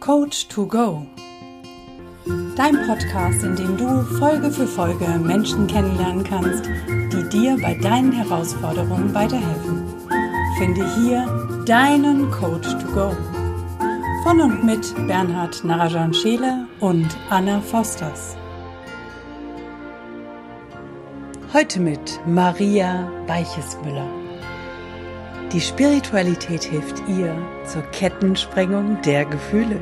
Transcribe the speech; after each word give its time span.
Coach 0.00 0.48
to 0.48 0.66
Go. 0.66 1.06
Dein 2.56 2.74
Podcast, 2.86 3.44
in 3.44 3.54
dem 3.54 3.76
du 3.76 4.02
Folge 4.18 4.50
für 4.50 4.66
Folge 4.66 5.06
Menschen 5.18 5.66
kennenlernen 5.66 6.24
kannst, 6.24 6.64
die 6.88 7.28
dir 7.28 7.58
bei 7.60 7.74
deinen 7.74 8.10
Herausforderungen 8.10 9.14
weiterhelfen. 9.14 9.84
Finde 10.56 10.86
hier 10.96 11.64
deinen 11.66 12.30
Coach 12.30 12.68
to 12.78 12.86
Go. 12.94 13.14
Von 14.22 14.40
und 14.40 14.64
mit 14.64 14.94
Bernhard 15.06 15.62
Narajan 15.64 16.14
Scheele 16.14 16.66
und 16.80 17.08
Anna 17.28 17.60
Fosters. 17.60 18.38
Heute 21.52 21.78
mit 21.78 22.20
Maria 22.26 23.10
Weichesmüller. 23.26 24.19
Die 25.52 25.60
Spiritualität 25.60 26.62
hilft 26.62 27.02
ihr 27.08 27.36
zur 27.66 27.82
Kettensprengung 27.82 29.02
der 29.02 29.24
Gefühle. 29.24 29.80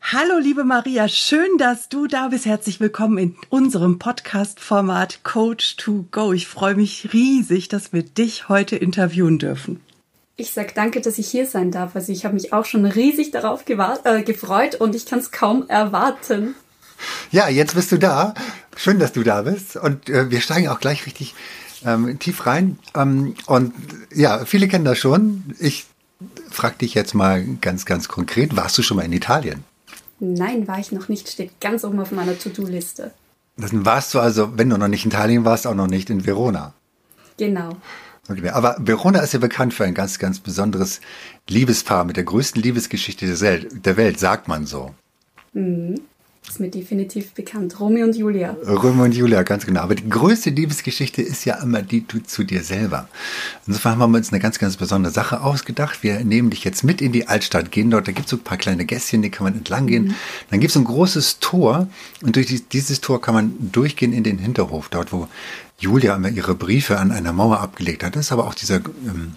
Hallo, 0.00 0.38
liebe 0.40 0.64
Maria, 0.64 1.06
schön, 1.06 1.58
dass 1.58 1.88
du 1.88 2.08
da 2.08 2.26
bist. 2.26 2.44
Herzlich 2.44 2.80
willkommen 2.80 3.18
in 3.18 3.36
unserem 3.50 4.00
Podcast-Format 4.00 5.22
Coach 5.22 5.76
to 5.76 6.06
Go. 6.10 6.32
Ich 6.32 6.48
freue 6.48 6.74
mich 6.74 7.12
riesig, 7.12 7.68
dass 7.68 7.92
wir 7.92 8.02
dich 8.02 8.48
heute 8.48 8.74
interviewen 8.74 9.38
dürfen. 9.38 9.80
Ich 10.34 10.50
sag 10.50 10.74
danke, 10.74 11.00
dass 11.00 11.18
ich 11.18 11.28
hier 11.28 11.46
sein 11.46 11.70
darf. 11.70 11.94
Also 11.94 12.10
ich 12.10 12.24
habe 12.24 12.34
mich 12.34 12.52
auch 12.52 12.64
schon 12.64 12.84
riesig 12.84 13.30
darauf 13.30 13.62
äh, 13.68 14.22
gefreut 14.24 14.74
und 14.74 14.96
ich 14.96 15.06
kann 15.06 15.20
es 15.20 15.30
kaum 15.30 15.68
erwarten. 15.68 16.56
Ja, 17.30 17.48
jetzt 17.48 17.74
bist 17.74 17.92
du 17.92 17.98
da. 17.98 18.34
Schön, 18.76 18.98
dass 18.98 19.12
du 19.12 19.22
da 19.22 19.42
bist. 19.42 19.76
Und 19.76 20.08
äh, 20.08 20.30
wir 20.30 20.40
steigen 20.40 20.68
auch 20.68 20.80
gleich 20.80 21.06
richtig 21.06 21.34
ähm, 21.84 22.18
tief 22.18 22.46
rein. 22.46 22.78
Ähm, 22.94 23.34
und 23.46 23.72
ja, 24.14 24.44
viele 24.44 24.68
kennen 24.68 24.84
das 24.84 24.98
schon. 24.98 25.54
Ich 25.58 25.86
frage 26.50 26.78
dich 26.78 26.94
jetzt 26.94 27.14
mal 27.14 27.44
ganz, 27.60 27.84
ganz 27.86 28.08
konkret. 28.08 28.56
Warst 28.56 28.78
du 28.78 28.82
schon 28.82 28.96
mal 28.96 29.04
in 29.04 29.12
Italien? 29.12 29.64
Nein, 30.20 30.68
war 30.68 30.78
ich 30.78 30.92
noch 30.92 31.08
nicht. 31.08 31.28
Steht 31.28 31.60
ganz 31.60 31.84
oben 31.84 31.98
auf 32.00 32.12
meiner 32.12 32.38
To-Do-Liste. 32.38 33.12
Dann 33.56 33.84
warst 33.84 34.14
du 34.14 34.20
also, 34.20 34.56
wenn 34.56 34.70
du 34.70 34.78
noch 34.78 34.88
nicht 34.88 35.04
in 35.04 35.10
Italien 35.10 35.44
warst, 35.44 35.66
auch 35.66 35.74
noch 35.74 35.88
nicht 35.88 36.10
in 36.10 36.24
Verona. 36.24 36.72
Genau. 37.36 37.76
Okay, 38.28 38.48
aber 38.50 38.76
Verona 38.78 39.18
ist 39.18 39.32
ja 39.32 39.40
bekannt 39.40 39.74
für 39.74 39.84
ein 39.84 39.94
ganz, 39.94 40.18
ganz 40.18 40.38
besonderes 40.38 41.00
Liebespaar 41.48 42.04
mit 42.04 42.16
der 42.16 42.24
größten 42.24 42.62
Liebesgeschichte 42.62 43.26
der 43.26 43.96
Welt, 43.96 44.20
sagt 44.20 44.46
man 44.46 44.64
so. 44.64 44.94
Mhm. 45.52 46.00
Ist 46.48 46.58
mir 46.58 46.70
definitiv 46.70 47.32
bekannt. 47.32 47.78
Romeo 47.78 48.04
und 48.04 48.16
Julia. 48.16 48.56
Romeo 48.66 49.04
und 49.04 49.14
Julia, 49.14 49.42
ganz 49.44 49.64
genau. 49.64 49.80
Aber 49.80 49.94
die 49.94 50.08
größte 50.08 50.50
Liebesgeschichte 50.50 51.22
ist 51.22 51.44
ja 51.44 51.62
immer 51.62 51.82
die 51.82 52.06
du 52.06 52.18
zu 52.18 52.42
dir 52.42 52.62
selber. 52.62 53.08
Insofern 53.66 53.98
haben 53.98 54.12
wir 54.12 54.18
uns 54.18 54.32
eine 54.32 54.40
ganz, 54.40 54.58
ganz 54.58 54.76
besondere 54.76 55.12
Sache 55.12 55.40
ausgedacht. 55.40 56.02
Wir 56.02 56.24
nehmen 56.24 56.50
dich 56.50 56.64
jetzt 56.64 56.82
mit 56.82 57.00
in 57.00 57.12
die 57.12 57.28
Altstadt, 57.28 57.70
gehen 57.70 57.90
dort, 57.90 58.08
da 58.08 58.12
gibt 58.12 58.26
es 58.26 58.30
so 58.30 58.36
ein 58.36 58.42
paar 58.42 58.58
kleine 58.58 58.84
Gässchen, 58.84 59.22
die 59.22 59.30
kann 59.30 59.44
man 59.44 59.54
entlang 59.54 59.86
gehen. 59.86 60.06
Mhm. 60.06 60.14
Dann 60.50 60.60
gibt 60.60 60.72
es 60.72 60.76
ein 60.76 60.84
großes 60.84 61.38
Tor 61.38 61.88
und 62.22 62.34
durch 62.34 62.68
dieses 62.68 63.00
Tor 63.00 63.22
kann 63.22 63.34
man 63.34 63.54
durchgehen 63.72 64.12
in 64.12 64.24
den 64.24 64.38
Hinterhof, 64.38 64.88
dort 64.88 65.12
wo 65.12 65.28
Julia 65.78 66.16
immer 66.16 66.28
ihre 66.28 66.56
Briefe 66.56 66.98
an 66.98 67.12
einer 67.12 67.32
Mauer 67.32 67.60
abgelegt 67.60 68.02
hat. 68.02 68.16
Das 68.16 68.26
ist 68.26 68.32
aber 68.32 68.46
auch 68.46 68.54
dieser 68.54 68.76
ähm, 68.76 69.36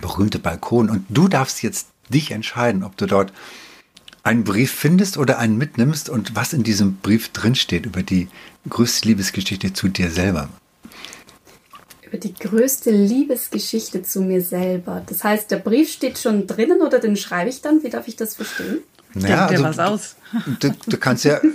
berühmte 0.00 0.38
Balkon. 0.38 0.88
Und 0.88 1.04
du 1.08 1.28
darfst 1.28 1.62
jetzt 1.62 1.88
dich 2.08 2.30
entscheiden, 2.30 2.82
ob 2.82 2.96
du 2.96 3.06
dort 3.06 3.32
einen 4.22 4.44
Brief 4.44 4.72
findest 4.72 5.16
oder 5.16 5.38
einen 5.38 5.56
mitnimmst 5.56 6.08
und 6.08 6.36
was 6.36 6.52
in 6.52 6.62
diesem 6.62 6.96
Brief 6.96 7.30
drinsteht 7.30 7.86
über 7.86 8.02
die 8.02 8.28
größte 8.68 9.08
Liebesgeschichte 9.08 9.72
zu 9.72 9.88
dir 9.88 10.10
selber. 10.10 10.48
Über 12.06 12.18
die 12.18 12.34
größte 12.34 12.90
Liebesgeschichte 12.90 14.02
zu 14.02 14.20
mir 14.20 14.42
selber. 14.42 15.02
Das 15.06 15.24
heißt, 15.24 15.50
der 15.50 15.58
Brief 15.58 15.90
steht 15.92 16.18
schon 16.18 16.46
drinnen 16.46 16.82
oder 16.82 16.98
den 16.98 17.16
schreibe 17.16 17.50
ich 17.50 17.62
dann? 17.62 17.82
Wie 17.82 17.90
darf 17.90 18.08
ich 18.08 18.16
das 18.16 18.34
verstehen? 18.34 18.78
Naja, 19.14 19.48
Denkt 19.48 19.64
also, 19.64 19.78
was 19.78 19.78
aus? 19.78 20.16
Du, 20.60 20.70
du 20.86 20.96
kannst 20.96 21.24
ja. 21.24 21.40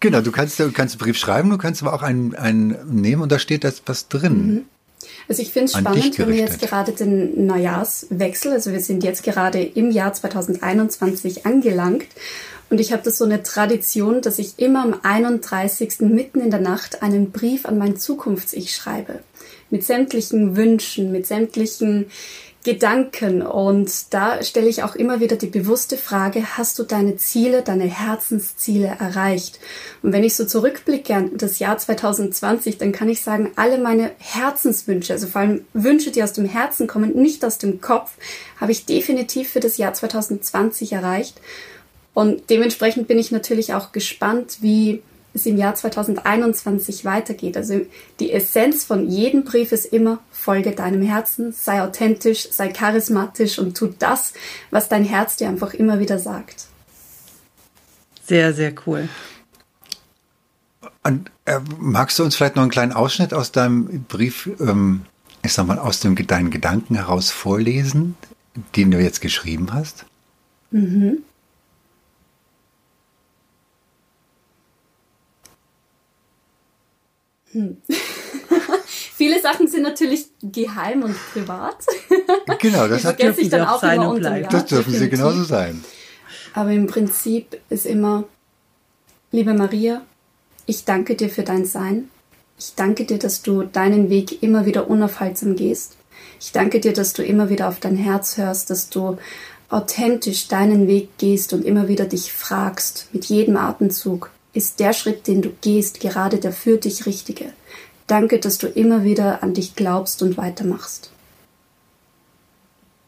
Genau, 0.00 0.20
du 0.20 0.32
kannst, 0.32 0.60
du 0.60 0.70
kannst 0.70 0.96
einen 0.96 0.98
Brief 0.98 1.16
schreiben, 1.16 1.48
du 1.48 1.56
kannst 1.56 1.80
aber 1.80 1.94
auch 1.94 2.02
einen, 2.02 2.34
einen 2.34 2.76
nehmen 3.00 3.22
und 3.22 3.32
da 3.32 3.38
steht 3.38 3.64
das 3.64 3.82
was 3.86 4.08
drin. 4.08 4.46
Mhm. 4.46 4.64
Also 5.28 5.42
ich 5.42 5.52
finde 5.52 5.66
es 5.66 5.78
spannend, 5.78 6.18
wenn 6.18 6.28
wir 6.28 6.36
jetzt 6.36 6.60
gerade 6.60 6.92
den 6.92 7.46
Neujahrswechsel, 7.46 8.52
also 8.52 8.72
wir 8.72 8.80
sind 8.80 9.02
jetzt 9.04 9.22
gerade 9.22 9.62
im 9.62 9.90
Jahr 9.90 10.12
2021 10.12 11.46
angelangt 11.46 12.06
und 12.70 12.80
ich 12.80 12.92
habe 12.92 13.02
das 13.02 13.18
so 13.18 13.24
eine 13.24 13.42
Tradition, 13.42 14.20
dass 14.20 14.38
ich 14.38 14.58
immer 14.58 14.82
am 14.82 14.96
31. 15.02 16.00
mitten 16.00 16.40
in 16.40 16.50
der 16.50 16.60
Nacht 16.60 17.02
einen 17.02 17.30
Brief 17.30 17.66
an 17.66 17.78
mein 17.78 17.96
Zukunfts-Ich 17.96 18.74
schreibe. 18.74 19.20
Mit 19.70 19.84
sämtlichen 19.84 20.56
Wünschen, 20.56 21.12
mit 21.12 21.26
sämtlichen 21.26 22.06
Gedanken. 22.64 23.42
Und 23.42 24.12
da 24.12 24.42
stelle 24.42 24.68
ich 24.68 24.82
auch 24.82 24.96
immer 24.96 25.20
wieder 25.20 25.36
die 25.36 25.46
bewusste 25.46 25.96
Frage, 25.96 26.56
hast 26.56 26.78
du 26.78 26.82
deine 26.82 27.16
Ziele, 27.16 27.62
deine 27.62 27.84
Herzensziele 27.84 28.96
erreicht? 28.98 29.60
Und 30.02 30.12
wenn 30.12 30.24
ich 30.24 30.34
so 30.34 30.44
zurückblicke 30.44 31.14
an 31.14 31.36
das 31.36 31.60
Jahr 31.60 31.78
2020, 31.78 32.78
dann 32.78 32.90
kann 32.90 33.08
ich 33.08 33.22
sagen, 33.22 33.52
alle 33.54 33.78
meine 33.78 34.10
Herzenswünsche, 34.18 35.12
also 35.12 35.28
vor 35.28 35.42
allem 35.42 35.64
Wünsche, 35.74 36.10
die 36.10 36.22
aus 36.22 36.32
dem 36.32 36.46
Herzen 36.46 36.86
kommen, 36.86 37.14
nicht 37.14 37.44
aus 37.44 37.58
dem 37.58 37.80
Kopf, 37.80 38.12
habe 38.58 38.72
ich 38.72 38.86
definitiv 38.86 39.50
für 39.50 39.60
das 39.60 39.76
Jahr 39.76 39.94
2020 39.94 40.92
erreicht. 40.92 41.40
Und 42.14 42.48
dementsprechend 42.48 43.08
bin 43.08 43.18
ich 43.18 43.30
natürlich 43.30 43.74
auch 43.74 43.92
gespannt, 43.92 44.58
wie 44.60 45.02
es 45.34 45.46
im 45.46 45.56
Jahr 45.56 45.74
2021 45.74 47.04
weitergeht. 47.04 47.56
Also 47.56 47.80
die 48.20 48.32
Essenz 48.32 48.84
von 48.84 49.08
jedem 49.08 49.44
Brief 49.44 49.72
ist 49.72 49.86
immer, 49.86 50.20
folge 50.30 50.72
deinem 50.72 51.02
Herzen, 51.02 51.52
sei 51.52 51.82
authentisch, 51.82 52.48
sei 52.50 52.68
charismatisch 52.68 53.58
und 53.58 53.76
tu 53.76 53.92
das, 53.98 54.32
was 54.70 54.88
dein 54.88 55.04
Herz 55.04 55.36
dir 55.36 55.48
einfach 55.48 55.74
immer 55.74 55.98
wieder 55.98 56.18
sagt. 56.18 56.66
Sehr, 58.26 58.54
sehr 58.54 58.72
cool. 58.86 59.08
Und, 61.02 61.30
äh, 61.44 61.60
magst 61.78 62.18
du 62.18 62.24
uns 62.24 62.36
vielleicht 62.36 62.56
noch 62.56 62.62
einen 62.62 62.70
kleinen 62.70 62.92
Ausschnitt 62.92 63.34
aus 63.34 63.52
deinem 63.52 64.04
Brief, 64.04 64.48
ähm, 64.60 65.02
ich 65.42 65.52
sag 65.52 65.66
mal, 65.66 65.78
aus 65.78 66.00
dem, 66.00 66.14
deinen 66.14 66.50
Gedanken 66.50 66.94
heraus 66.94 67.30
vorlesen, 67.30 68.16
den 68.76 68.90
du 68.90 68.98
jetzt 68.98 69.20
geschrieben 69.20 69.74
hast? 69.74 70.06
Mhm. 70.70 71.18
Hm. 77.54 77.76
Viele 79.16 79.40
Sachen 79.40 79.68
sind 79.68 79.82
natürlich 79.82 80.26
geheim 80.42 81.02
und 81.02 81.16
privat. 81.32 81.76
Genau, 82.60 82.88
das 82.88 83.04
hat 83.04 83.20
dürfen 83.20 83.50
dann 83.50 83.66
auch 83.66 83.80
sein 83.80 84.00
und 84.00 84.20
bleiben. 84.20 84.48
Das 84.50 84.66
dürfen 84.66 84.92
sie 84.92 85.08
genauso 85.08 85.44
sein. 85.44 85.84
Aber 86.54 86.70
im 86.70 86.86
Prinzip 86.86 87.60
ist 87.68 87.84
immer, 87.84 88.24
liebe 89.32 89.52
Maria, 89.52 90.02
ich 90.66 90.84
danke 90.84 91.14
dir 91.14 91.28
für 91.28 91.42
dein 91.42 91.66
Sein. 91.66 92.08
Ich 92.58 92.74
danke 92.74 93.04
dir, 93.04 93.18
dass 93.18 93.42
du 93.42 93.64
deinen 93.64 94.08
Weg 94.08 94.42
immer 94.42 94.64
wieder 94.64 94.88
unaufhaltsam 94.88 95.56
gehst. 95.56 95.96
Ich 96.40 96.52
danke 96.52 96.80
dir, 96.80 96.92
dass 96.92 97.12
du 97.12 97.22
immer 97.22 97.50
wieder 97.50 97.68
auf 97.68 97.80
dein 97.80 97.96
Herz 97.96 98.38
hörst, 98.38 98.70
dass 98.70 98.88
du 98.88 99.18
authentisch 99.68 100.48
deinen 100.48 100.86
Weg 100.86 101.18
gehst 101.18 101.52
und 101.52 101.64
immer 101.64 101.88
wieder 101.88 102.04
dich 102.04 102.32
fragst 102.32 103.08
mit 103.12 103.26
jedem 103.26 103.56
Atemzug, 103.56 104.30
ist 104.54 104.80
der 104.80 104.92
Schritt, 104.92 105.26
den 105.26 105.42
du 105.42 105.50
gehst, 105.60 106.00
gerade 106.00 106.38
der 106.38 106.52
für 106.52 106.78
dich 106.78 107.06
richtige. 107.06 107.52
Danke, 108.06 108.38
dass 108.38 108.58
du 108.58 108.68
immer 108.68 109.04
wieder 109.04 109.42
an 109.42 109.54
dich 109.54 109.74
glaubst 109.76 110.22
und 110.22 110.36
weitermachst. 110.36 111.10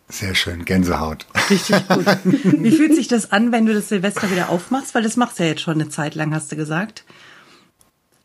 Sehr 0.09 0.35
schön, 0.35 0.65
Gänsehaut. 0.65 1.27
Richtig 1.51 1.89
gut. 1.89 2.07
Wie 2.25 2.71
fühlt 2.71 2.95
sich 2.95 3.09
das 3.09 3.33
an, 3.33 3.51
wenn 3.51 3.67
du 3.67 3.75
das 3.75 3.89
Silvester 3.89 4.31
wieder 4.31 4.51
aufmachst? 4.51 4.95
Weil 4.95 5.03
das 5.03 5.17
machst 5.17 5.39
du 5.39 5.43
ja 5.43 5.51
jetzt 5.51 5.63
schon 5.63 5.81
eine 5.81 5.89
Zeit 5.89 6.15
lang, 6.15 6.33
hast 6.33 6.53
du 6.53 6.57
gesagt. 6.57 7.05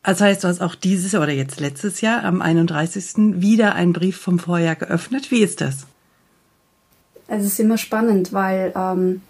Also 0.04 0.24
heißt, 0.24 0.42
du 0.42 0.48
hast 0.48 0.60
auch 0.60 0.74
dieses 0.74 1.14
oder 1.14 1.30
jetzt 1.30 1.60
letztes 1.60 2.00
Jahr 2.00 2.24
am 2.24 2.40
31. 2.42 3.40
wieder 3.40 3.74
einen 3.74 3.92
Brief 3.92 4.16
vom 4.16 4.38
Vorjahr 4.38 4.76
geöffnet. 4.76 5.30
Wie 5.30 5.42
ist 5.42 5.60
das? 5.60 5.86
Es 7.28 7.44
ist 7.44 7.60
immer 7.60 7.78
spannend, 7.78 8.32
weil 8.32 8.72
ähm, 8.76 9.22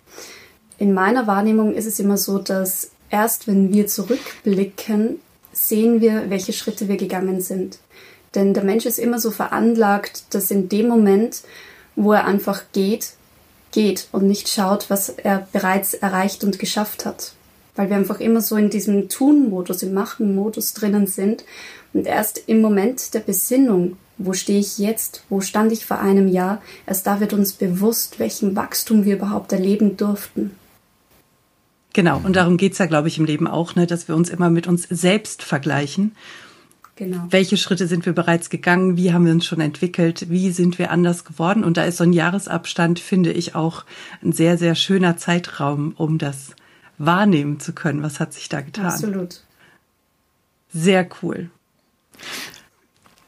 in 0.79 0.95
meiner 0.95 1.27
Wahrnehmung 1.27 1.75
ist 1.75 1.87
es 1.87 1.99
immer 2.01 2.17
so, 2.17 2.39
dass 2.39 2.92
erst 3.13 3.47
wenn 3.47 3.73
wir 3.73 3.87
zurückblicken, 3.87 5.21
sehen 5.53 6.01
wir, 6.01 6.31
welche 6.31 6.53
Schritte 6.53 6.89
wir 6.89 6.97
gegangen 6.97 7.41
sind. 7.41 7.79
Denn 8.35 8.55
der 8.55 8.65
Mensch 8.65 8.87
ist 8.87 8.99
immer 8.99 9.21
so 9.21 9.31
veranlagt, 9.31 10.25
dass 10.31 10.51
in 10.51 10.69
dem 10.69 10.89
Moment, 10.89 11.43
wo 11.95 12.13
er 12.13 12.25
einfach 12.25 12.65
geht, 12.73 13.13
geht 13.71 14.09
und 14.13 14.27
nicht 14.27 14.49
schaut, 14.49 14.89
was 14.89 15.11
er 15.11 15.47
bereits 15.53 15.95
erreicht 15.95 16.43
und 16.43 16.59
geschafft 16.59 17.05
hat. 17.05 17.33
Weil 17.77 17.91
wir 17.91 17.97
einfach 17.97 18.21
immer 18.21 18.41
so 18.41 18.57
in 18.57 18.71
diesem 18.71 19.09
Tun-Modus, 19.09 19.83
im 19.83 19.95
Machen-Modus 19.95 20.75
drinnen 20.75 21.07
sind. 21.07 21.45
Und 21.93 22.07
erst 22.07 22.43
im 22.47 22.61
Moment 22.61 23.13
der 23.15 23.21
Besinnung, 23.21 23.97
wo 24.17 24.33
stehe 24.33 24.61
ich 24.61 24.79
jetzt, 24.79 25.23
wo 25.29 25.41
stand 25.41 25.73
ich 25.73 25.85
vor 25.85 25.99
einem 25.99 26.29
Jahr, 26.29 26.63
erst 26.87 27.07
da 27.07 27.21
wird 27.21 27.33
uns 27.33 27.53
bewusst, 27.53 28.19
welchen 28.19 28.57
Wachstum 28.57 29.05
wir 29.05 29.17
überhaupt 29.17 29.53
erleben 29.53 29.97
durften. 29.97 30.53
Genau, 31.95 32.21
und 32.25 32.37
darum 32.37 32.57
geht's 32.57 32.79
ja, 32.79 32.87
glaube 32.87 33.09
ich, 33.09 33.19
im 33.19 33.25
Leben 33.25 33.47
auch, 33.47 33.75
ne, 33.75 33.87
dass 33.87 34.09
wir 34.09 34.17
uns 34.17 34.31
immer 34.31 34.49
mit 34.49 34.67
uns 34.67 34.85
selbst 34.89 35.43
vergleichen 35.43 36.13
Genau. 36.97 37.27
Welche 37.31 37.57
Schritte 37.57 37.87
sind 37.87 38.05
wir 38.05 38.13
bereits 38.13 38.51
gegangen? 38.51 38.97
Wie 38.97 39.13
haben 39.13 39.25
wir 39.25 39.33
uns 39.33 39.47
schon 39.47 39.61
entwickelt? 39.61 40.31
Wie 40.31 40.51
sind 40.51 40.79
wir 40.79 40.91
anders 40.91 41.25
geworden? 41.25 41.65
Und 41.65 41.77
da 41.77 41.85
ist 41.85 41.97
so 41.97 42.05
ein 42.05 42.13
Jahresabstand, 42.13 43.01
finde 43.01 43.33
ich, 43.33 43.55
auch 43.55 43.85
ein 44.23 44.33
sehr, 44.33 44.59
sehr 44.59 44.75
schöner 44.75 45.17
Zeitraum, 45.17 45.95
um 45.97 46.19
das 46.19 46.55
wahrnehmen 46.99 47.61
zu 47.61 47.73
können. 47.73 48.03
Was 48.03 48.21
hat 48.21 48.35
sich 48.35 48.49
da 48.49 48.61
getan? 48.61 48.87
Absolut. 48.87 49.41
Sehr 50.73 51.09
cool. 51.23 51.51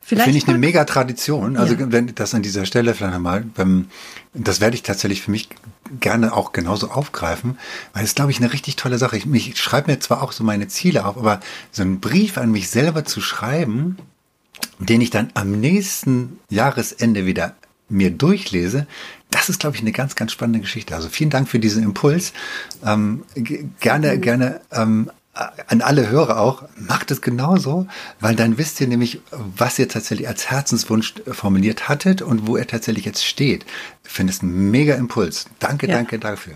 Finde 0.04 0.30
ich 0.30 0.46
eine 0.46 0.58
mega 0.58 0.84
Tradition. 0.84 1.56
Also 1.56 1.74
ja. 1.74 1.90
wenn 1.90 2.14
das 2.14 2.34
an 2.34 2.42
dieser 2.42 2.66
Stelle 2.66 2.94
vielleicht 2.94 3.14
nochmal, 3.14 3.44
das 4.34 4.60
werde 4.60 4.76
ich 4.76 4.82
tatsächlich 4.82 5.22
für 5.22 5.30
mich 5.30 5.48
gerne 5.98 6.34
auch 6.34 6.52
genauso 6.52 6.90
aufgreifen, 6.90 7.58
weil 7.94 8.04
es 8.04 8.14
glaube 8.14 8.30
ich 8.30 8.38
eine 8.38 8.52
richtig 8.52 8.76
tolle 8.76 8.98
Sache. 8.98 9.16
Ich, 9.16 9.26
ich 9.26 9.56
schreibe 9.56 9.90
mir 9.90 10.00
zwar 10.00 10.22
auch 10.22 10.32
so 10.32 10.44
meine 10.44 10.68
Ziele 10.68 11.06
auf, 11.06 11.16
aber 11.16 11.40
so 11.72 11.82
einen 11.82 12.00
Brief 12.00 12.36
an 12.36 12.50
mich 12.50 12.68
selber 12.68 13.06
zu 13.06 13.22
schreiben, 13.22 13.96
den 14.78 15.00
ich 15.00 15.10
dann 15.10 15.30
am 15.32 15.52
nächsten 15.52 16.38
Jahresende 16.50 17.24
wieder 17.24 17.54
mir 17.88 18.10
durchlese, 18.10 18.86
das 19.30 19.48
ist, 19.48 19.60
glaube 19.60 19.76
ich, 19.76 19.82
eine 19.82 19.92
ganz, 19.92 20.16
ganz 20.16 20.32
spannende 20.32 20.60
Geschichte. 20.60 20.94
Also 20.94 21.08
vielen 21.08 21.30
Dank 21.30 21.48
für 21.48 21.58
diesen 21.58 21.82
Impuls. 21.82 22.32
Ähm, 22.84 23.24
gerne, 23.80 24.16
mhm. 24.16 24.20
gerne 24.20 24.60
ähm, 24.70 25.10
an 25.34 25.82
alle 25.82 26.08
Hörer 26.08 26.38
auch, 26.38 26.62
macht 26.76 27.10
es 27.10 27.20
genauso, 27.20 27.86
weil 28.20 28.36
dann 28.36 28.56
wisst 28.56 28.80
ihr 28.80 28.86
nämlich, 28.86 29.20
was 29.30 29.78
ihr 29.78 29.88
tatsächlich 29.88 30.28
als 30.28 30.50
Herzenswunsch 30.50 31.14
formuliert 31.26 31.88
hattet 31.88 32.22
und 32.22 32.46
wo 32.46 32.56
er 32.56 32.66
tatsächlich 32.66 33.04
jetzt 33.04 33.24
steht. 33.24 33.66
Ich 34.04 34.10
finde 34.10 34.32
es 34.32 34.42
ein 34.42 34.70
mega 34.70 34.94
Impuls. 34.94 35.46
Danke, 35.58 35.88
ja. 35.88 35.94
danke 35.94 36.18
dafür. 36.18 36.54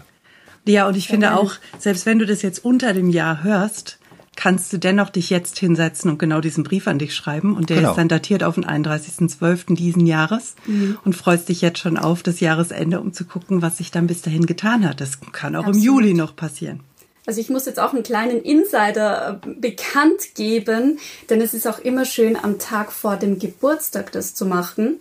Ja, 0.64 0.86
und 0.86 0.96
ich 0.96 1.08
finde 1.08 1.34
auch, 1.34 1.54
selbst 1.78 2.06
wenn 2.06 2.18
du 2.18 2.26
das 2.26 2.42
jetzt 2.42 2.64
unter 2.64 2.92
dem 2.92 3.08
Jahr 3.08 3.42
hörst, 3.42 3.98
kannst 4.36 4.72
du 4.72 4.78
dennoch 4.78 5.10
dich 5.10 5.30
jetzt 5.30 5.58
hinsetzen 5.58 6.10
und 6.12 6.18
genau 6.18 6.40
diesen 6.40 6.62
Brief 6.62 6.86
an 6.86 7.00
dich 7.00 7.12
schreiben. 7.12 7.56
Und 7.56 7.70
der 7.70 7.78
genau. 7.78 7.90
ist 7.90 7.96
dann 7.96 8.06
datiert 8.06 8.44
auf 8.44 8.54
den 8.54 8.64
31.12. 8.64 9.74
diesen 9.74 10.06
Jahres 10.06 10.54
mhm. 10.66 10.96
und 11.04 11.16
freust 11.16 11.48
dich 11.48 11.60
jetzt 11.60 11.80
schon 11.80 11.96
auf 11.96 12.22
das 12.22 12.38
Jahresende, 12.38 13.00
um 13.00 13.12
zu 13.12 13.24
gucken, 13.24 13.62
was 13.62 13.78
sich 13.78 13.90
dann 13.90 14.06
bis 14.06 14.22
dahin 14.22 14.46
getan 14.46 14.88
hat. 14.88 15.00
Das 15.00 15.18
kann 15.32 15.56
auch 15.56 15.64
Absolut. 15.64 15.76
im 15.76 15.82
Juli 15.82 16.14
noch 16.14 16.36
passieren. 16.36 16.80
Also 17.28 17.42
ich 17.42 17.50
muss 17.50 17.66
jetzt 17.66 17.78
auch 17.78 17.92
einen 17.92 18.02
kleinen 18.02 18.40
Insider 18.40 19.38
äh, 19.44 19.50
bekannt 19.50 20.34
geben, 20.34 20.98
denn 21.28 21.42
es 21.42 21.52
ist 21.52 21.68
auch 21.68 21.78
immer 21.78 22.06
schön, 22.06 22.42
am 22.42 22.58
Tag 22.58 22.90
vor 22.90 23.16
dem 23.16 23.38
Geburtstag 23.38 24.12
das 24.12 24.34
zu 24.34 24.46
machen. 24.46 24.98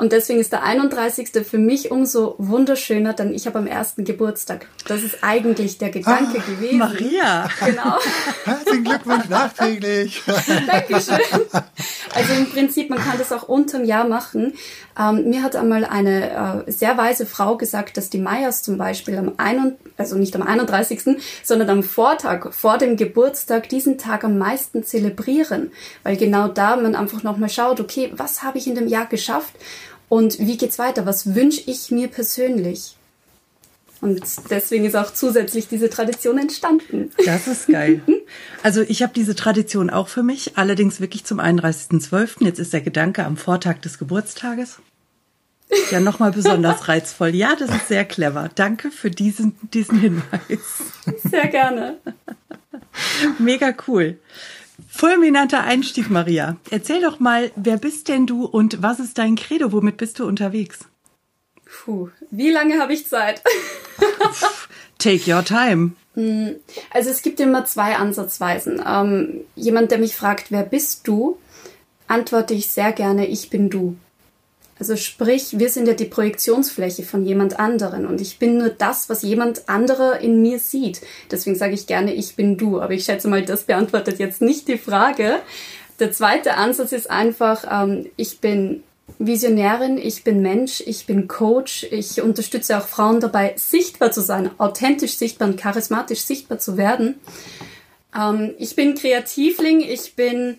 Und 0.00 0.12
deswegen 0.12 0.40
ist 0.40 0.50
der 0.50 0.62
31. 0.62 1.46
für 1.46 1.58
mich 1.58 1.90
umso 1.90 2.34
wunderschöner, 2.38 3.12
denn 3.12 3.34
ich 3.34 3.46
habe 3.46 3.58
am 3.58 3.66
ersten 3.66 4.06
Geburtstag. 4.06 4.66
Das 4.88 5.02
ist 5.02 5.18
eigentlich 5.20 5.76
der 5.76 5.90
Gedanke 5.90 6.38
ah, 6.38 6.50
gewesen. 6.50 6.78
Maria. 6.78 7.50
Genau. 7.66 7.98
Herzlichen 8.46 8.84
Glückwunsch 8.84 9.28
nachträglich. 9.28 10.22
Dankeschön. 10.66 11.18
Also 12.14 12.32
im 12.32 12.50
Prinzip, 12.50 12.88
man 12.88 12.98
kann 12.98 13.18
das 13.18 13.30
auch 13.30 13.42
unterm 13.42 13.84
Jahr 13.84 14.08
machen. 14.08 14.54
Ähm, 14.98 15.28
mir 15.28 15.42
hat 15.42 15.54
einmal 15.54 15.84
eine 15.84 16.64
äh, 16.66 16.70
sehr 16.72 16.96
weise 16.96 17.26
Frau 17.26 17.58
gesagt, 17.58 17.98
dass 17.98 18.08
die 18.08 18.18
Mayas 18.18 18.62
zum 18.62 18.78
Beispiel 18.78 19.18
am 19.18 19.34
31, 19.36 19.78
also 19.98 20.16
nicht 20.16 20.34
am 20.34 20.42
31., 20.42 21.18
sondern 21.44 21.68
am 21.68 21.82
Vortag 21.82 22.52
vor 22.52 22.78
dem 22.78 22.96
Geburtstag 22.96 23.68
diesen 23.68 23.98
Tag 23.98 24.24
am 24.24 24.38
meisten 24.38 24.82
zelebrieren, 24.82 25.72
weil 26.02 26.16
genau 26.16 26.48
da 26.48 26.76
man 26.76 26.94
einfach 26.94 27.22
nochmal 27.22 27.50
schaut, 27.50 27.80
okay, 27.80 28.10
was 28.16 28.42
habe 28.42 28.58
ich 28.58 28.66
in 28.66 28.74
dem 28.74 28.88
Jahr 28.88 29.06
geschafft 29.06 29.54
und 30.10 30.40
wie 30.40 30.58
geht's 30.58 30.78
weiter? 30.78 31.06
Was 31.06 31.34
wünsche 31.34 31.62
ich 31.66 31.90
mir 31.92 32.08
persönlich? 32.08 32.96
Und 34.00 34.22
deswegen 34.50 34.84
ist 34.84 34.96
auch 34.96 35.12
zusätzlich 35.12 35.68
diese 35.68 35.88
Tradition 35.88 36.36
entstanden. 36.38 37.12
Das 37.24 37.46
ist 37.46 37.68
geil. 37.68 38.02
Also 38.62 38.82
ich 38.82 39.02
habe 39.02 39.12
diese 39.14 39.34
Tradition 39.34 39.88
auch 39.90 40.08
für 40.08 40.22
mich, 40.22 40.56
allerdings 40.58 41.00
wirklich 41.00 41.24
zum 41.24 41.40
31.12. 41.40 42.44
Jetzt 42.44 42.58
ist 42.58 42.72
der 42.72 42.82
Gedanke 42.82 43.24
am 43.24 43.36
Vortag 43.36 43.78
des 43.80 43.98
Geburtstages. 43.98 44.78
Ja, 45.90 45.98
nochmal 45.98 46.30
besonders 46.30 46.88
reizvoll. 46.88 47.34
Ja, 47.34 47.56
das 47.56 47.70
ist 47.70 47.88
sehr 47.88 48.04
clever. 48.04 48.50
Danke 48.54 48.90
für 48.90 49.10
diesen, 49.10 49.56
diesen 49.72 49.98
Hinweis. 49.98 50.60
Sehr 51.28 51.48
gerne. 51.48 51.98
Mega 53.38 53.74
cool. 53.88 54.18
Fulminanter 54.90 55.62
Einstieg, 55.62 56.10
Maria. 56.10 56.56
Erzähl 56.70 57.00
doch 57.00 57.20
mal, 57.20 57.52
wer 57.54 57.78
bist 57.78 58.08
denn 58.08 58.26
du 58.26 58.44
und 58.44 58.82
was 58.82 58.98
ist 58.98 59.18
dein 59.18 59.36
Credo? 59.36 59.72
Womit 59.72 59.96
bist 59.96 60.18
du 60.18 60.26
unterwegs? 60.26 60.80
Puh, 61.64 62.10
wie 62.30 62.50
lange 62.50 62.78
habe 62.80 62.92
ich 62.92 63.06
Zeit? 63.06 63.42
Take 64.98 65.32
your 65.32 65.44
time. 65.44 65.92
Hm, 66.14 66.56
also 66.90 67.08
es 67.08 67.22
gibt 67.22 67.38
immer 67.40 67.64
zwei 67.64 67.96
Ansatzweisen. 67.96 68.82
Ähm, 68.86 69.42
jemand, 69.54 69.92
der 69.92 69.98
mich 69.98 70.16
fragt, 70.16 70.50
wer 70.50 70.64
bist 70.64 71.06
du, 71.06 71.38
antworte 72.08 72.52
ich 72.52 72.66
sehr 72.66 72.92
gerne, 72.92 73.26
ich 73.26 73.48
bin 73.48 73.70
du. 73.70 73.96
Also 74.80 74.96
sprich, 74.96 75.58
wir 75.58 75.68
sind 75.68 75.86
ja 75.86 75.92
die 75.92 76.06
Projektionsfläche 76.06 77.02
von 77.02 77.22
jemand 77.22 77.60
anderen 77.60 78.06
und 78.06 78.18
ich 78.18 78.38
bin 78.38 78.56
nur 78.56 78.70
das, 78.70 79.10
was 79.10 79.20
jemand 79.20 79.68
anderer 79.68 80.20
in 80.20 80.40
mir 80.40 80.58
sieht. 80.58 81.02
Deswegen 81.30 81.54
sage 81.54 81.74
ich 81.74 81.86
gerne, 81.86 82.14
ich 82.14 82.34
bin 82.34 82.56
du. 82.56 82.80
Aber 82.80 82.94
ich 82.94 83.04
schätze 83.04 83.28
mal, 83.28 83.44
das 83.44 83.64
beantwortet 83.64 84.18
jetzt 84.18 84.40
nicht 84.40 84.68
die 84.68 84.78
Frage. 84.78 85.36
Der 85.98 86.12
zweite 86.12 86.54
Ansatz 86.54 86.92
ist 86.92 87.10
einfach, 87.10 87.66
ähm, 87.70 88.06
ich 88.16 88.40
bin 88.40 88.82
Visionärin, 89.18 89.98
ich 89.98 90.24
bin 90.24 90.40
Mensch, 90.40 90.82
ich 90.86 91.04
bin 91.04 91.28
Coach, 91.28 91.86
ich 91.90 92.22
unterstütze 92.22 92.78
auch 92.78 92.88
Frauen 92.88 93.20
dabei, 93.20 93.52
sichtbar 93.58 94.12
zu 94.12 94.22
sein, 94.22 94.50
authentisch 94.56 95.18
sichtbar 95.18 95.48
und 95.48 95.60
charismatisch 95.60 96.20
sichtbar 96.20 96.58
zu 96.58 96.78
werden. 96.78 97.16
Ähm, 98.18 98.54
ich 98.56 98.76
bin 98.76 98.94
Kreativling, 98.94 99.80
ich 99.80 100.14
bin 100.16 100.56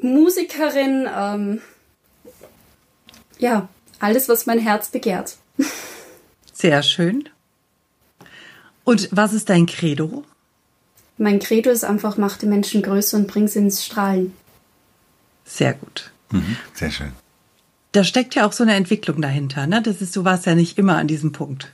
Musikerin, 0.00 1.08
ähm, 1.12 1.60
ja, 3.38 3.68
alles, 3.98 4.28
was 4.28 4.46
mein 4.46 4.58
Herz 4.58 4.88
begehrt. 4.88 5.36
Sehr 6.52 6.82
schön. 6.82 7.28
Und 8.84 9.08
was 9.12 9.32
ist 9.32 9.48
dein 9.48 9.66
Credo? 9.66 10.24
Mein 11.18 11.38
Credo 11.38 11.70
ist 11.70 11.84
einfach, 11.84 12.16
mach 12.16 12.36
die 12.36 12.46
Menschen 12.46 12.82
größer 12.82 13.16
und 13.16 13.28
bring 13.28 13.46
sie 13.46 13.60
ins 13.60 13.84
Strahlen. 13.84 14.34
Sehr 15.44 15.74
gut. 15.74 16.10
Mhm, 16.30 16.56
sehr 16.74 16.90
schön. 16.90 17.12
Da 17.92 18.04
steckt 18.04 18.34
ja 18.34 18.46
auch 18.46 18.52
so 18.52 18.62
eine 18.62 18.74
Entwicklung 18.74 19.20
dahinter, 19.20 19.66
ne? 19.66 19.82
Das 19.82 20.00
ist, 20.00 20.16
du 20.16 20.24
warst 20.24 20.46
ja 20.46 20.54
nicht 20.54 20.78
immer 20.78 20.96
an 20.96 21.08
diesem 21.08 21.32
Punkt. 21.32 21.70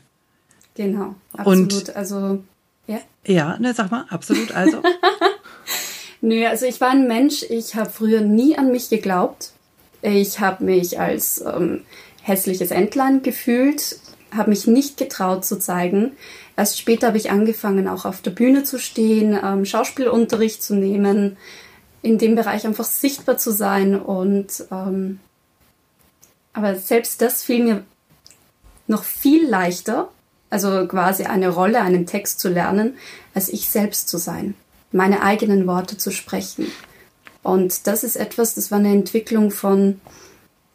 Genau, 0.74 1.14
absolut. 1.32 1.72
Und, 1.72 1.96
also, 1.96 2.42
ja. 2.86 3.00
Ja, 3.24 3.58
ne, 3.58 3.72
sag 3.74 3.90
mal, 3.90 4.06
absolut, 4.10 4.52
also. 4.52 4.82
Nö, 6.20 6.46
also 6.46 6.66
ich 6.66 6.80
war 6.80 6.90
ein 6.90 7.06
Mensch, 7.06 7.44
ich 7.48 7.76
habe 7.76 7.90
früher 7.90 8.20
nie 8.20 8.58
an 8.58 8.72
mich 8.72 8.88
geglaubt. 8.88 9.52
Ich 10.02 10.40
habe 10.40 10.64
mich 10.64 10.98
als 11.00 11.40
ähm, 11.40 11.82
hässliches 12.22 12.70
Entlein 12.70 13.22
gefühlt, 13.22 13.98
habe 14.36 14.50
mich 14.50 14.66
nicht 14.66 14.96
getraut 14.96 15.44
zu 15.44 15.58
zeigen. 15.58 16.12
Erst 16.56 16.78
später 16.78 17.08
habe 17.08 17.16
ich 17.16 17.30
angefangen, 17.30 17.88
auch 17.88 18.04
auf 18.04 18.20
der 18.20 18.30
Bühne 18.30 18.64
zu 18.64 18.78
stehen, 18.78 19.38
ähm, 19.42 19.64
Schauspielunterricht 19.64 20.62
zu 20.62 20.74
nehmen, 20.74 21.36
in 22.02 22.18
dem 22.18 22.34
Bereich 22.34 22.66
einfach 22.66 22.84
sichtbar 22.84 23.38
zu 23.38 23.50
sein. 23.50 23.98
Und 23.98 24.64
ähm, 24.70 25.20
aber 26.52 26.74
selbst 26.76 27.22
das 27.22 27.42
fiel 27.42 27.64
mir 27.64 27.84
noch 28.86 29.04
viel 29.04 29.48
leichter, 29.48 30.08
also 30.50 30.86
quasi 30.86 31.24
eine 31.24 31.50
Rolle, 31.50 31.80
einen 31.80 32.06
Text 32.06 32.40
zu 32.40 32.48
lernen, 32.48 32.94
als 33.34 33.48
ich 33.48 33.68
selbst 33.68 34.08
zu 34.08 34.18
sein, 34.18 34.54
meine 34.90 35.22
eigenen 35.22 35.66
Worte 35.66 35.96
zu 35.98 36.10
sprechen. 36.10 36.66
Und 37.48 37.86
das 37.86 38.04
ist 38.04 38.16
etwas, 38.16 38.54
das 38.54 38.70
war 38.70 38.78
eine 38.78 38.92
Entwicklung 38.92 39.50
von 39.50 40.00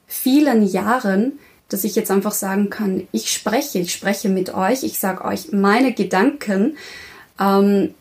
vielen 0.08 0.66
Jahren, 0.66 1.34
dass 1.70 1.84
ich 1.84 1.96
jetzt 1.96 2.10
einfach 2.10 2.32
sagen 2.32 2.72
kann, 2.72 3.08
ich 3.12 3.32
spreche, 3.32 3.78
ich 3.78 3.94
spreche 3.94 4.28
mit 4.28 4.56
euch, 4.56 4.84
ich 4.84 4.98
sage 4.98 5.24
euch 5.24 5.52
meine 5.52 5.94
Gedanken. 5.94 6.78
Ähm, 7.40 7.94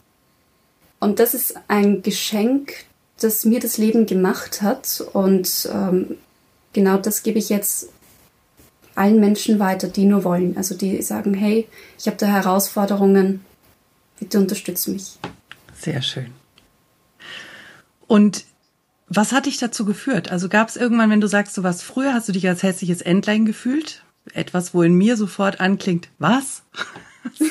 und 1.01 1.19
das 1.19 1.35
ist 1.35 1.55
ein 1.69 2.01
Geschenk, 2.03 2.73
das 3.21 3.45
mir 3.45 3.61
das 3.61 3.77
Leben 3.77 4.07
gemacht 4.07 4.63
hat. 4.63 5.05
Und 5.13 5.69
ähm, 5.71 6.17
genau 6.73 6.97
das 6.97 7.23
gebe 7.23 7.39
ich 7.39 7.51
jetzt 7.51 7.91
allen 8.95 9.21
Menschen 9.21 9.59
weiter, 9.59 9.89
die 9.89 10.07
nur 10.07 10.25
wollen. 10.25 10.57
Also 10.57 10.75
die 10.75 11.03
sagen, 11.03 11.35
hey, 11.35 11.69
ich 11.99 12.07
habe 12.07 12.17
da 12.17 12.27
Herausforderungen, 12.27 13.45
bitte 14.19 14.39
unterstütze 14.39 14.93
mich. 14.93 15.19
Sehr 15.79 16.01
schön. 16.01 16.33
Und 18.07 18.47
was 19.15 19.33
hat 19.33 19.47
dich 19.47 19.59
dazu 19.59 19.85
geführt? 19.85 20.31
Also 20.31 20.49
gab 20.49 20.69
es 20.69 20.77
irgendwann, 20.77 21.11
wenn 21.11 21.21
du 21.21 21.27
sagst, 21.27 21.57
du 21.57 21.63
warst 21.63 21.83
früher, 21.83 22.15
hast 22.15 22.29
du 22.29 22.33
dich 22.33 22.49
als 22.49 22.63
hässliches 22.63 23.03
Entlein 23.03 23.45
gefühlt? 23.45 24.03
Etwas, 24.33 24.73
wo 24.73 24.83
in 24.83 24.95
mir 24.95 25.17
sofort 25.17 25.61
anklingt, 25.61 26.09
was? 26.19 26.63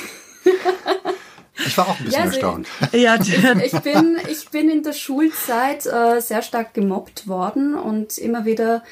Ich 1.66 1.78
war 1.78 1.88
auch 1.88 2.00
ein 2.00 2.06
bisschen 2.06 2.20
ja, 2.20 2.26
also 2.26 2.34
erstaunt. 2.34 2.68
Ja, 2.92 3.16
ich, 3.62 3.74
ich, 3.74 3.80
bin, 3.82 4.18
ich 4.30 4.50
bin 4.50 4.70
in 4.70 4.84
der 4.84 4.94
Schulzeit 4.94 5.86
äh, 5.86 6.20
sehr 6.20 6.42
stark 6.42 6.74
gemobbt 6.74 7.28
worden 7.28 7.76
und 7.76 8.18
immer 8.18 8.46
wieder, 8.46 8.84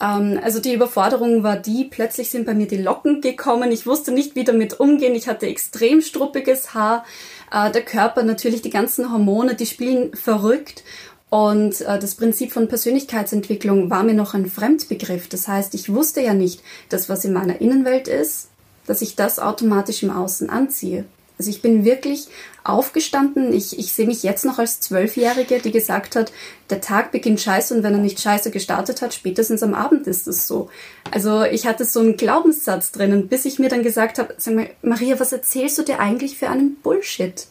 ähm, 0.00 0.40
also 0.42 0.60
die 0.60 0.74
Überforderung 0.74 1.42
war 1.42 1.56
die, 1.56 1.84
plötzlich 1.84 2.30
sind 2.30 2.46
bei 2.46 2.54
mir 2.54 2.66
die 2.66 2.78
Locken 2.78 3.20
gekommen, 3.20 3.70
ich 3.70 3.86
wusste 3.86 4.12
nicht, 4.12 4.34
wie 4.34 4.44
damit 4.44 4.80
umgehen, 4.80 5.14
ich 5.14 5.28
hatte 5.28 5.46
extrem 5.46 6.00
struppiges 6.00 6.74
Haar, 6.74 7.04
äh, 7.52 7.70
der 7.70 7.82
Körper 7.82 8.22
natürlich, 8.22 8.62
die 8.62 8.70
ganzen 8.70 9.12
Hormone, 9.12 9.54
die 9.54 9.66
spielen 9.66 10.14
verrückt 10.14 10.82
Und 11.28 11.80
äh, 11.80 11.98
das 11.98 12.14
Prinzip 12.14 12.52
von 12.52 12.68
Persönlichkeitsentwicklung 12.68 13.90
war 13.90 14.04
mir 14.04 14.14
noch 14.14 14.34
ein 14.34 14.46
Fremdbegriff. 14.46 15.28
Das 15.28 15.48
heißt, 15.48 15.74
ich 15.74 15.92
wusste 15.92 16.20
ja 16.20 16.34
nicht, 16.34 16.62
dass 16.88 17.08
was 17.08 17.24
in 17.24 17.32
meiner 17.32 17.60
Innenwelt 17.60 18.08
ist, 18.08 18.48
dass 18.86 19.02
ich 19.02 19.16
das 19.16 19.38
automatisch 19.38 20.02
im 20.02 20.10
Außen 20.10 20.48
anziehe. 20.48 21.04
Also 21.38 21.50
ich 21.50 21.60
bin 21.60 21.84
wirklich 21.84 22.28
aufgestanden. 22.64 23.52
Ich, 23.52 23.78
ich 23.78 23.92
sehe 23.92 24.06
mich 24.06 24.22
jetzt 24.22 24.44
noch 24.44 24.58
als 24.58 24.80
Zwölfjährige, 24.80 25.58
die 25.58 25.70
gesagt 25.70 26.16
hat, 26.16 26.32
der 26.70 26.80
Tag 26.80 27.12
beginnt 27.12 27.40
scheiße 27.40 27.74
und 27.74 27.82
wenn 27.82 27.92
er 27.92 28.00
nicht 28.00 28.20
scheiße 28.20 28.50
gestartet 28.50 29.02
hat, 29.02 29.12
spätestens 29.12 29.62
am 29.62 29.74
Abend 29.74 30.06
ist 30.06 30.26
es 30.26 30.46
so. 30.46 30.70
Also 31.10 31.42
ich 31.42 31.66
hatte 31.66 31.84
so 31.84 32.00
einen 32.00 32.16
Glaubenssatz 32.16 32.92
drinnen, 32.92 33.28
bis 33.28 33.44
ich 33.44 33.58
mir 33.58 33.68
dann 33.68 33.82
gesagt 33.82 34.18
habe, 34.18 34.34
sag 34.38 34.54
mal, 34.54 34.70
Maria, 34.82 35.20
was 35.20 35.32
erzählst 35.32 35.76
du 35.76 35.82
dir 35.82 36.00
eigentlich 36.00 36.38
für 36.38 36.48
einen 36.48 36.76
Bullshit? 36.76 37.46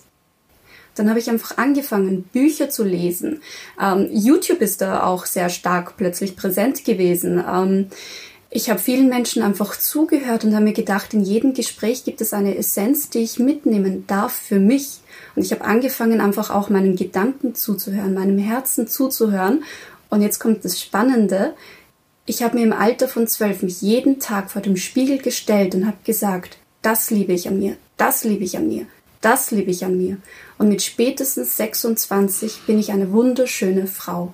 Dann 0.95 1.09
habe 1.09 1.19
ich 1.19 1.29
einfach 1.29 1.57
angefangen, 1.57 2.23
Bücher 2.23 2.69
zu 2.69 2.83
lesen. 2.83 3.41
Ähm, 3.81 4.09
YouTube 4.11 4.61
ist 4.61 4.81
da 4.81 5.03
auch 5.03 5.25
sehr 5.25 5.49
stark 5.49 5.97
plötzlich 5.97 6.35
präsent 6.35 6.85
gewesen. 6.85 7.43
Ähm, 7.47 7.87
ich 8.49 8.69
habe 8.69 8.79
vielen 8.79 9.09
Menschen 9.09 9.43
einfach 9.43 9.77
zugehört 9.77 10.45
und 10.45 10.53
habe 10.55 10.63
mir 10.63 10.73
gedacht, 10.73 11.13
in 11.13 11.21
jedem 11.21 11.53
Gespräch 11.53 12.05
gibt 12.05 12.21
es 12.21 12.31
eine 12.31 12.57
Essenz, 12.57 13.09
die 13.09 13.19
ich 13.19 13.37
mitnehmen 13.37 14.05
darf 14.07 14.31
für 14.31 14.59
mich. 14.59 15.01
Und 15.35 15.43
ich 15.43 15.51
habe 15.51 15.65
angefangen, 15.65 16.21
einfach 16.21 16.49
auch 16.51 16.69
meinen 16.69 16.95
Gedanken 16.95 17.53
zuzuhören, 17.53 18.13
meinem 18.13 18.37
Herzen 18.37 18.87
zuzuhören. 18.87 19.65
Und 20.09 20.21
jetzt 20.21 20.39
kommt 20.39 20.63
das 20.63 20.79
Spannende. 20.79 21.53
Ich 22.25 22.43
habe 22.43 22.57
mir 22.57 22.63
im 22.63 22.71
Alter 22.71 23.09
von 23.09 23.27
zwölf 23.27 23.61
mich 23.61 23.81
jeden 23.81 24.21
Tag 24.21 24.49
vor 24.49 24.61
dem 24.61 24.77
Spiegel 24.77 25.17
gestellt 25.17 25.75
und 25.75 25.85
habe 25.85 25.97
gesagt, 26.05 26.57
das 26.81 27.09
liebe 27.09 27.33
ich 27.33 27.49
an 27.49 27.59
mir, 27.59 27.75
das 27.97 28.23
liebe 28.23 28.45
ich 28.45 28.55
an 28.57 28.67
mir, 28.67 28.85
das 29.25 29.51
liebe 29.51 29.72
ich 29.72 29.84
an 29.84 29.98
mir. 29.98 30.17
Und 30.58 30.70
mit 30.70 30.84
spätestens 30.84 31.58
26 31.58 32.62
bin 32.67 32.79
ich 32.79 32.91
eine 32.91 33.12
wunderschöne 33.12 33.88
Frau. 33.88 34.34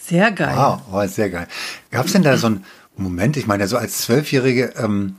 Sehr 0.00 0.30
geil. 0.30 0.54
Wow, 0.54 0.80
oh, 0.92 1.06
sehr 1.06 1.30
geil. 1.30 1.48
Gab 1.90 2.06
es 2.06 2.12
denn 2.12 2.22
da 2.22 2.36
so 2.36 2.48
einen 2.48 2.64
Moment, 2.96 3.38
ich 3.38 3.46
meine, 3.46 3.66
so 3.66 3.78
als 3.78 4.02
Zwölfjährige, 4.02 4.74
ähm, 4.76 5.16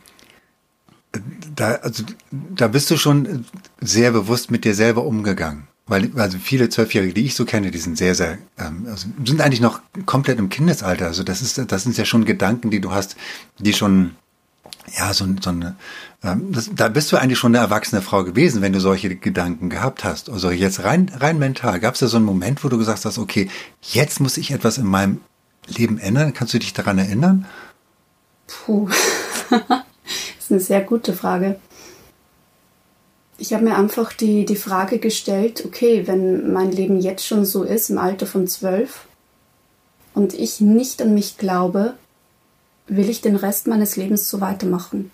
da, 1.56 1.76
also, 1.76 2.04
da 2.32 2.68
bist 2.68 2.92
du 2.92 2.98
schon 2.98 3.46
sehr 3.82 4.12
bewusst 4.12 4.52
mit 4.52 4.64
dir 4.64 4.76
selber 4.76 5.06
umgegangen. 5.06 5.68
Weil 5.88 6.12
also 6.16 6.38
viele 6.40 6.70
Zwölfjährige, 6.70 7.14
die 7.14 7.26
ich 7.26 7.36
so 7.36 7.46
kenne, 7.46 7.72
die 7.72 7.78
sind 7.78 7.98
sehr, 7.98 8.16
sehr, 8.16 8.38
ähm, 8.58 8.86
also 8.88 9.08
sind 9.24 9.42
eigentlich 9.42 9.62
noch 9.62 9.82
komplett 10.06 10.40
im 10.40 10.50
Kindesalter. 10.50 11.08
Also 11.08 11.24
das 11.24 11.42
ist, 11.42 11.72
das 11.72 11.84
sind 11.84 11.98
ja 11.98 12.06
schon 12.06 12.26
Gedanken, 12.26 12.70
die 12.70 12.82
du 12.82 12.92
hast, 12.92 13.16
die 13.60 13.74
schon 13.74 14.16
ja, 14.98 15.14
so, 15.14 15.26
so 15.42 15.50
eine, 15.50 15.76
ähm, 16.24 16.52
das, 16.52 16.70
da 16.74 16.88
bist 16.88 17.12
du 17.12 17.18
eigentlich 17.18 17.40
schon 17.40 17.56
eine 17.56 17.64
erwachsene 17.64 18.02
Frau 18.02 18.24
gewesen, 18.24 18.62
wenn 18.62 18.74
du 18.74 18.80
solche 18.80 19.16
Gedanken 19.16 19.70
gehabt 19.70 20.04
hast. 20.04 20.30
Also 20.30 20.52
jetzt 20.52 20.84
rein, 20.84 21.12
rein 21.20 21.40
mental, 21.40 21.80
gab 21.80 21.96
es 21.96 22.02
da 22.02 22.08
so 22.08 22.18
einen 22.18 22.26
Moment, 22.26 22.64
wo 22.64 22.70
du 22.70 22.78
gesagt 22.78 23.06
hast, 23.06 23.18
okay, 23.18 23.50
jetzt 23.82 24.20
muss 24.20 24.38
ich 24.38 24.52
etwas 24.52 24.78
in 24.78 24.86
meinem 24.86 25.22
Leben 25.68 25.98
ändern? 25.98 26.34
Kannst 26.34 26.54
du 26.54 26.60
dich 26.60 26.74
daran 26.74 27.00
erinnern? 27.00 27.46
Puh, 28.48 28.90
das 29.50 29.84
ist 30.40 30.52
eine 30.52 30.60
sehr 30.60 30.82
gute 30.82 31.14
Frage. 31.14 31.60
Ich 33.38 33.54
habe 33.54 33.66
mir 33.66 33.76
einfach 33.76 34.14
die, 34.14 34.46
die 34.46 34.56
Frage 34.56 35.00
gestellt, 35.00 35.64
okay, 35.66 36.08
wenn 36.08 36.54
mein 36.54 36.72
Leben 36.72 37.02
jetzt 37.02 37.26
schon 37.26 37.44
so 37.44 37.64
ist, 37.64 37.90
im 37.90 37.98
Alter 37.98 38.28
von 38.28 38.48
zwölf, 38.48 39.08
und 40.14 40.34
ich 40.34 40.62
nicht 40.62 41.02
an 41.02 41.14
mich 41.14 41.38
glaube, 41.38 41.96
will 42.88 43.10
ich 43.10 43.22
den 43.22 43.36
Rest 43.36 43.68
meines 43.68 43.96
Lebens 43.96 44.30
so 44.30 44.42
weitermachen. 44.42 45.12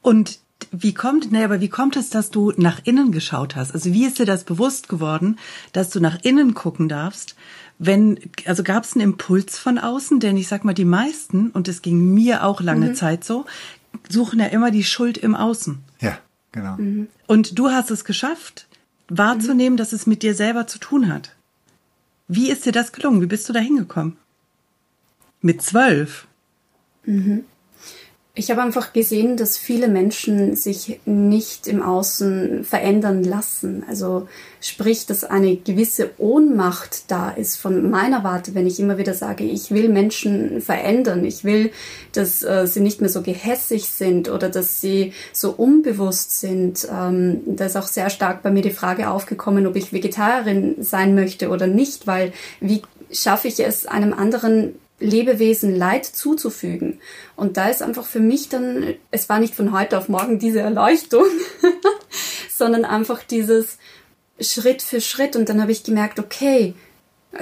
Und 0.00 0.40
wie 0.70 0.94
kommt, 0.94 1.32
naja, 1.32 1.44
aber 1.44 1.60
wie 1.60 1.68
kommt 1.68 1.96
es, 1.96 2.10
dass 2.10 2.30
du 2.30 2.52
nach 2.56 2.80
innen 2.84 3.12
geschaut 3.12 3.56
hast? 3.56 3.74
Also 3.74 3.92
wie 3.92 4.06
ist 4.06 4.18
dir 4.18 4.26
das 4.26 4.44
bewusst 4.44 4.88
geworden, 4.88 5.38
dass 5.72 5.90
du 5.90 6.00
nach 6.00 6.20
innen 6.22 6.54
gucken 6.54 6.88
darfst? 6.88 7.36
Wenn, 7.78 8.18
also 8.46 8.62
gab 8.62 8.84
es 8.84 8.94
einen 8.94 9.02
Impuls 9.02 9.58
von 9.58 9.78
außen, 9.78 10.20
denn 10.20 10.36
ich 10.36 10.48
sag 10.48 10.64
mal, 10.64 10.74
die 10.74 10.84
meisten, 10.84 11.50
und 11.50 11.68
es 11.68 11.82
ging 11.82 12.14
mir 12.14 12.44
auch 12.44 12.60
lange 12.60 12.90
mhm. 12.90 12.94
Zeit 12.94 13.24
so, 13.24 13.44
suchen 14.08 14.38
ja 14.38 14.46
immer 14.46 14.70
die 14.70 14.84
Schuld 14.84 15.18
im 15.18 15.34
Außen. 15.34 15.78
Ja, 16.00 16.18
genau. 16.52 16.76
Mhm. 16.76 17.08
Und 17.26 17.58
du 17.58 17.70
hast 17.70 17.90
es 17.90 18.04
geschafft, 18.04 18.66
wahrzunehmen, 19.08 19.74
mhm. 19.74 19.78
dass 19.78 19.92
es 19.92 20.06
mit 20.06 20.22
dir 20.22 20.34
selber 20.34 20.66
zu 20.66 20.78
tun 20.78 21.12
hat. 21.12 21.34
Wie 22.28 22.50
ist 22.50 22.64
dir 22.64 22.72
das 22.72 22.92
gelungen? 22.92 23.20
Wie 23.20 23.26
bist 23.26 23.48
du 23.48 23.52
da 23.52 23.60
hingekommen? 23.60 24.16
Mit 25.40 25.60
zwölf? 25.60 26.26
Mhm. 27.04 27.44
Ich 28.34 28.50
habe 28.50 28.62
einfach 28.62 28.94
gesehen, 28.94 29.36
dass 29.36 29.58
viele 29.58 29.88
Menschen 29.88 30.56
sich 30.56 31.00
nicht 31.04 31.66
im 31.66 31.82
Außen 31.82 32.64
verändern 32.64 33.22
lassen. 33.24 33.84
Also 33.86 34.26
sprich, 34.58 35.04
dass 35.04 35.22
eine 35.22 35.56
gewisse 35.56 36.12
Ohnmacht 36.16 37.10
da 37.10 37.28
ist 37.28 37.56
von 37.56 37.90
meiner 37.90 38.24
Warte, 38.24 38.54
wenn 38.54 38.66
ich 38.66 38.80
immer 38.80 38.96
wieder 38.96 39.12
sage, 39.12 39.44
ich 39.44 39.70
will 39.70 39.90
Menschen 39.90 40.62
verändern, 40.62 41.26
ich 41.26 41.44
will, 41.44 41.72
dass 42.12 42.42
äh, 42.42 42.66
sie 42.66 42.80
nicht 42.80 43.02
mehr 43.02 43.10
so 43.10 43.20
gehässig 43.20 43.84
sind 43.90 44.30
oder 44.30 44.48
dass 44.48 44.80
sie 44.80 45.12
so 45.34 45.50
unbewusst 45.50 46.40
sind. 46.40 46.88
Ähm, 46.90 47.42
da 47.44 47.66
ist 47.66 47.76
auch 47.76 47.86
sehr 47.86 48.08
stark 48.08 48.42
bei 48.42 48.50
mir 48.50 48.62
die 48.62 48.70
Frage 48.70 49.10
aufgekommen, 49.10 49.66
ob 49.66 49.76
ich 49.76 49.92
Vegetarierin 49.92 50.76
sein 50.82 51.14
möchte 51.14 51.50
oder 51.50 51.66
nicht, 51.66 52.06
weil 52.06 52.32
wie 52.60 52.80
schaffe 53.10 53.48
ich 53.48 53.60
es, 53.60 53.84
einem 53.84 54.14
anderen 54.14 54.76
Lebewesen 55.02 55.76
Leid 55.76 56.06
zuzufügen. 56.06 57.00
Und 57.36 57.56
da 57.56 57.68
ist 57.68 57.82
einfach 57.82 58.06
für 58.06 58.20
mich 58.20 58.48
dann, 58.48 58.94
es 59.10 59.28
war 59.28 59.38
nicht 59.38 59.54
von 59.54 59.72
heute 59.72 59.98
auf 59.98 60.08
morgen 60.08 60.38
diese 60.38 60.60
Erleuchtung, 60.60 61.26
sondern 62.56 62.84
einfach 62.84 63.22
dieses 63.22 63.78
Schritt 64.40 64.82
für 64.82 65.00
Schritt. 65.00 65.36
Und 65.36 65.48
dann 65.48 65.60
habe 65.60 65.72
ich 65.72 65.82
gemerkt, 65.84 66.18
okay, 66.18 66.74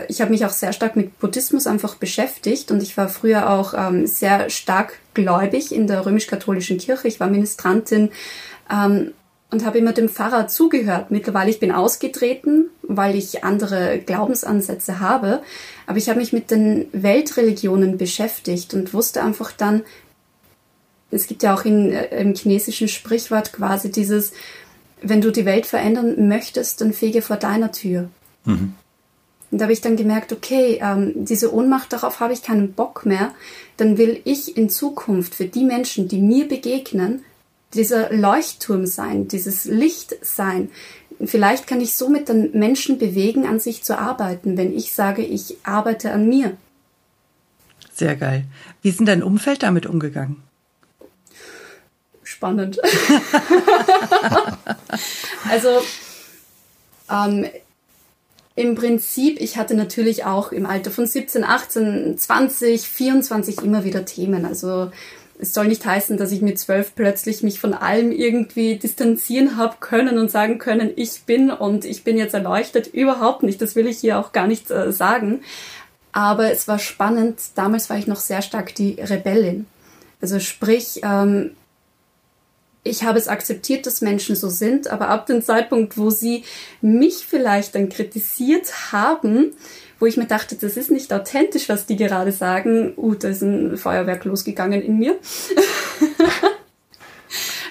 ich 0.08 0.20
habe 0.20 0.30
mich 0.30 0.44
auch 0.44 0.50
sehr 0.50 0.72
stark 0.72 0.96
mit 0.96 1.18
Buddhismus 1.18 1.66
einfach 1.66 1.96
beschäftigt 1.96 2.70
und 2.70 2.82
ich 2.82 2.96
war 2.96 3.08
früher 3.08 3.50
auch 3.50 3.74
ähm, 3.74 4.06
sehr 4.06 4.48
stark 4.48 4.98
gläubig 5.14 5.74
in 5.74 5.86
der 5.86 6.06
römisch-katholischen 6.06 6.78
Kirche. 6.78 7.08
Ich 7.08 7.18
war 7.18 7.28
Ministrantin 7.28 8.10
ähm, 8.70 9.12
und 9.50 9.64
habe 9.64 9.78
immer 9.78 9.92
dem 9.92 10.08
Pfarrer 10.08 10.48
zugehört. 10.48 11.10
Mittlerweile 11.10 11.50
ich 11.50 11.60
bin 11.60 11.72
ausgetreten, 11.72 12.70
weil 12.82 13.16
ich 13.16 13.44
andere 13.44 13.98
Glaubensansätze 13.98 15.00
habe, 15.00 15.42
aber 15.86 15.98
ich 15.98 16.08
habe 16.08 16.20
mich 16.20 16.32
mit 16.32 16.50
den 16.50 16.86
Weltreligionen 16.92 17.98
beschäftigt 17.98 18.74
und 18.74 18.94
wusste 18.94 19.22
einfach 19.22 19.52
dann, 19.52 19.82
es 21.10 21.26
gibt 21.26 21.42
ja 21.42 21.54
auch 21.54 21.64
in, 21.64 21.92
äh, 21.92 22.20
im 22.20 22.34
chinesischen 22.34 22.88
Sprichwort 22.88 23.52
quasi 23.52 23.90
dieses, 23.90 24.32
wenn 25.02 25.20
du 25.20 25.32
die 25.32 25.44
Welt 25.44 25.66
verändern 25.66 26.28
möchtest, 26.28 26.80
dann 26.80 26.92
fege 26.92 27.22
vor 27.22 27.36
deiner 27.36 27.72
Tür. 27.72 28.08
Mhm. 28.44 28.74
Und 29.50 29.58
da 29.58 29.64
habe 29.64 29.72
ich 29.72 29.80
dann 29.80 29.96
gemerkt, 29.96 30.32
okay, 30.32 30.78
ähm, 30.80 31.12
diese 31.24 31.52
Ohnmacht, 31.52 31.92
darauf 31.92 32.20
habe 32.20 32.32
ich 32.32 32.42
keinen 32.42 32.72
Bock 32.72 33.04
mehr. 33.04 33.34
Dann 33.76 33.98
will 33.98 34.20
ich 34.24 34.56
in 34.56 34.70
Zukunft 34.70 35.34
für 35.34 35.46
die 35.46 35.64
Menschen, 35.64 36.06
die 36.06 36.20
mir 36.20 36.46
begegnen, 36.46 37.24
dieser 37.74 38.12
Leuchtturm 38.12 38.86
sein, 38.86 39.28
dieses 39.28 39.64
Licht 39.64 40.16
sein. 40.22 40.70
Vielleicht 41.24 41.66
kann 41.66 41.80
ich 41.80 41.94
somit 41.94 42.28
dann 42.28 42.50
Menschen 42.52 42.98
bewegen, 42.98 43.46
an 43.46 43.60
sich 43.60 43.82
zu 43.82 43.98
arbeiten, 43.98 44.56
wenn 44.56 44.74
ich 44.74 44.92
sage, 44.92 45.22
ich 45.22 45.56
arbeite 45.62 46.12
an 46.12 46.28
mir. 46.28 46.56
Sehr 47.92 48.16
geil. 48.16 48.44
Wie 48.82 48.88
ist 48.88 48.98
denn 48.98 49.06
dein 49.06 49.22
Umfeld 49.22 49.62
damit 49.62 49.86
umgegangen? 49.86 50.42
Spannend. 52.22 52.80
also 55.50 55.68
ähm, 57.10 57.46
im 58.54 58.74
Prinzip, 58.74 59.40
ich 59.40 59.56
hatte 59.56 59.74
natürlich 59.74 60.24
auch 60.24 60.52
im 60.52 60.64
Alter 60.64 60.90
von 60.90 61.06
17, 61.06 61.44
18, 61.44 62.18
20, 62.18 62.88
24 62.88 63.62
immer 63.62 63.84
wieder 63.84 64.04
Themen. 64.04 64.46
Also 64.46 64.90
es 65.40 65.54
soll 65.54 65.68
nicht 65.68 65.84
heißen, 65.84 66.16
dass 66.16 66.32
ich 66.32 66.42
mit 66.42 66.58
zwölf 66.58 66.94
plötzlich 66.94 67.42
mich 67.42 67.60
von 67.60 67.74
allem 67.74 68.12
irgendwie 68.12 68.76
distanzieren 68.76 69.56
habe 69.56 69.76
können 69.80 70.18
und 70.18 70.30
sagen 70.30 70.58
können, 70.58 70.92
ich 70.96 71.22
bin 71.22 71.50
und 71.50 71.84
ich 71.84 72.04
bin 72.04 72.18
jetzt 72.18 72.34
erleuchtet. 72.34 72.88
Überhaupt 72.88 73.42
nicht. 73.42 73.60
Das 73.62 73.74
will 73.74 73.86
ich 73.86 73.98
hier 73.98 74.18
auch 74.18 74.32
gar 74.32 74.46
nicht 74.46 74.70
äh, 74.70 74.92
sagen. 74.92 75.42
Aber 76.12 76.50
es 76.50 76.68
war 76.68 76.78
spannend. 76.78 77.40
Damals 77.54 77.88
war 77.88 77.96
ich 77.96 78.06
noch 78.06 78.20
sehr 78.20 78.42
stark 78.42 78.74
die 78.74 79.00
Rebellin. 79.00 79.66
Also 80.20 80.40
sprich, 80.40 81.00
ähm, 81.02 81.52
ich 82.82 83.04
habe 83.04 83.18
es 83.18 83.28
akzeptiert, 83.28 83.86
dass 83.86 84.00
Menschen 84.00 84.36
so 84.36 84.48
sind, 84.48 84.88
aber 84.88 85.08
ab 85.08 85.26
dem 85.26 85.42
Zeitpunkt, 85.42 85.98
wo 85.98 86.10
sie 86.10 86.44
mich 86.80 87.26
vielleicht 87.26 87.74
dann 87.74 87.88
kritisiert 87.88 88.92
haben, 88.92 89.52
wo 90.00 90.06
ich 90.06 90.16
mir 90.16 90.26
dachte, 90.26 90.56
das 90.56 90.76
ist 90.76 90.90
nicht 90.90 91.12
authentisch, 91.12 91.68
was 91.68 91.86
die 91.86 91.96
gerade 91.96 92.32
sagen. 92.32 92.94
Uh, 92.96 93.14
da 93.14 93.28
ist 93.28 93.42
ein 93.42 93.76
Feuerwerk 93.76 94.24
losgegangen 94.24 94.82
in 94.82 94.98
mir. 94.98 95.16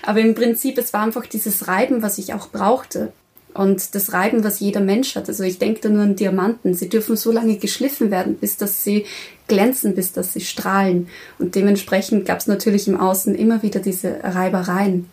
Aber 0.03 0.21
im 0.21 0.35
Prinzip, 0.35 0.77
es 0.77 0.93
war 0.93 1.03
einfach 1.03 1.25
dieses 1.25 1.67
Reiben, 1.67 2.01
was 2.01 2.17
ich 2.19 2.33
auch 2.33 2.49
brauchte. 2.49 3.11
Und 3.53 3.95
das 3.95 4.13
Reiben, 4.13 4.43
was 4.43 4.59
jeder 4.59 4.79
Mensch 4.79 5.15
hat. 5.15 5.27
Also 5.27 5.43
ich 5.43 5.57
denke 5.57 5.81
da 5.81 5.89
nur 5.89 6.03
an 6.03 6.15
Diamanten. 6.15 6.75
Sie 6.75 6.87
dürfen 6.87 7.17
so 7.17 7.31
lange 7.31 7.57
geschliffen 7.57 8.11
werden, 8.11 8.35
bis 8.35 8.57
dass 8.57 8.83
sie 8.83 9.05
glänzen, 9.47 9.95
bis 9.95 10.13
dass 10.13 10.33
sie 10.33 10.41
strahlen. 10.41 11.09
Und 11.39 11.55
dementsprechend 11.55 12.25
gab 12.25 12.39
es 12.39 12.47
natürlich 12.47 12.87
im 12.87 12.99
Außen 12.99 13.33
immer 13.33 13.63
wieder 13.63 13.79
diese 13.79 14.19
Reibereien. 14.23 15.09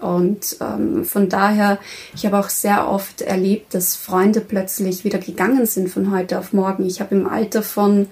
Und 0.00 0.56
ähm, 0.60 1.04
von 1.04 1.28
daher, 1.28 1.78
ich 2.14 2.26
habe 2.26 2.38
auch 2.38 2.48
sehr 2.48 2.88
oft 2.88 3.20
erlebt, 3.20 3.74
dass 3.74 3.96
Freunde 3.96 4.40
plötzlich 4.40 5.04
wieder 5.04 5.18
gegangen 5.18 5.66
sind 5.66 5.88
von 5.88 6.10
heute 6.10 6.38
auf 6.38 6.52
morgen. 6.52 6.86
Ich 6.86 7.00
habe 7.00 7.14
im 7.14 7.26
Alter 7.28 7.62
von 7.62 8.08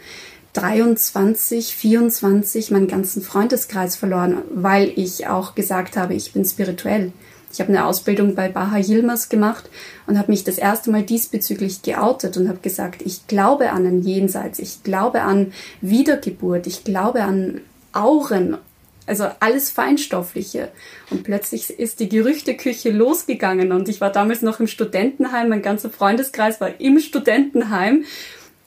23, 0.54 1.74
24 1.74 2.70
meinen 2.70 2.88
ganzen 2.88 3.20
Freundeskreis 3.22 3.94
verloren, 3.96 4.38
weil 4.54 4.90
ich 4.96 5.26
auch 5.26 5.54
gesagt 5.54 5.96
habe, 5.96 6.14
ich 6.14 6.32
bin 6.32 6.44
spirituell. 6.44 7.12
Ich 7.52 7.60
habe 7.60 7.70
eine 7.70 7.86
Ausbildung 7.86 8.34
bei 8.34 8.48
Baha 8.48 8.78
Yilmaz 8.78 9.28
gemacht 9.28 9.70
und 10.06 10.18
habe 10.18 10.30
mich 10.30 10.44
das 10.44 10.58
erste 10.58 10.90
Mal 10.90 11.02
diesbezüglich 11.02 11.82
geoutet 11.82 12.36
und 12.36 12.48
habe 12.48 12.58
gesagt, 12.58 13.02
ich 13.02 13.26
glaube 13.26 13.70
an 13.70 13.86
ein 13.86 14.02
Jenseits, 14.02 14.58
ich 14.58 14.82
glaube 14.82 15.22
an 15.22 15.52
Wiedergeburt, 15.80 16.66
ich 16.66 16.84
glaube 16.84 17.22
an 17.22 17.60
Auren, 17.92 18.58
also 19.06 19.28
alles 19.40 19.70
Feinstoffliche. 19.70 20.68
Und 21.10 21.22
plötzlich 21.22 21.70
ist 21.70 22.00
die 22.00 22.08
Gerüchteküche 22.08 22.90
losgegangen 22.90 23.72
und 23.72 23.88
ich 23.88 24.00
war 24.00 24.10
damals 24.10 24.42
noch 24.42 24.60
im 24.60 24.66
Studentenheim, 24.66 25.48
mein 25.48 25.62
ganzer 25.62 25.90
Freundeskreis 25.90 26.60
war 26.60 26.80
im 26.80 26.98
Studentenheim 26.98 28.04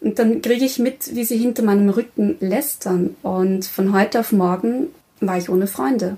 und 0.01 0.17
dann 0.17 0.41
kriege 0.41 0.65
ich 0.65 0.79
mit, 0.79 1.15
wie 1.15 1.25
sie 1.25 1.38
hinter 1.38 1.63
meinem 1.63 1.89
Rücken 1.89 2.38
lästern. 2.39 3.15
Und 3.22 3.65
von 3.65 3.93
heute 3.93 4.22
auf 4.22 4.31
morgen 4.31 4.88
war 5.19 5.38
ich 5.38 5.50
ohne 5.50 5.67
Freunde. 5.67 6.17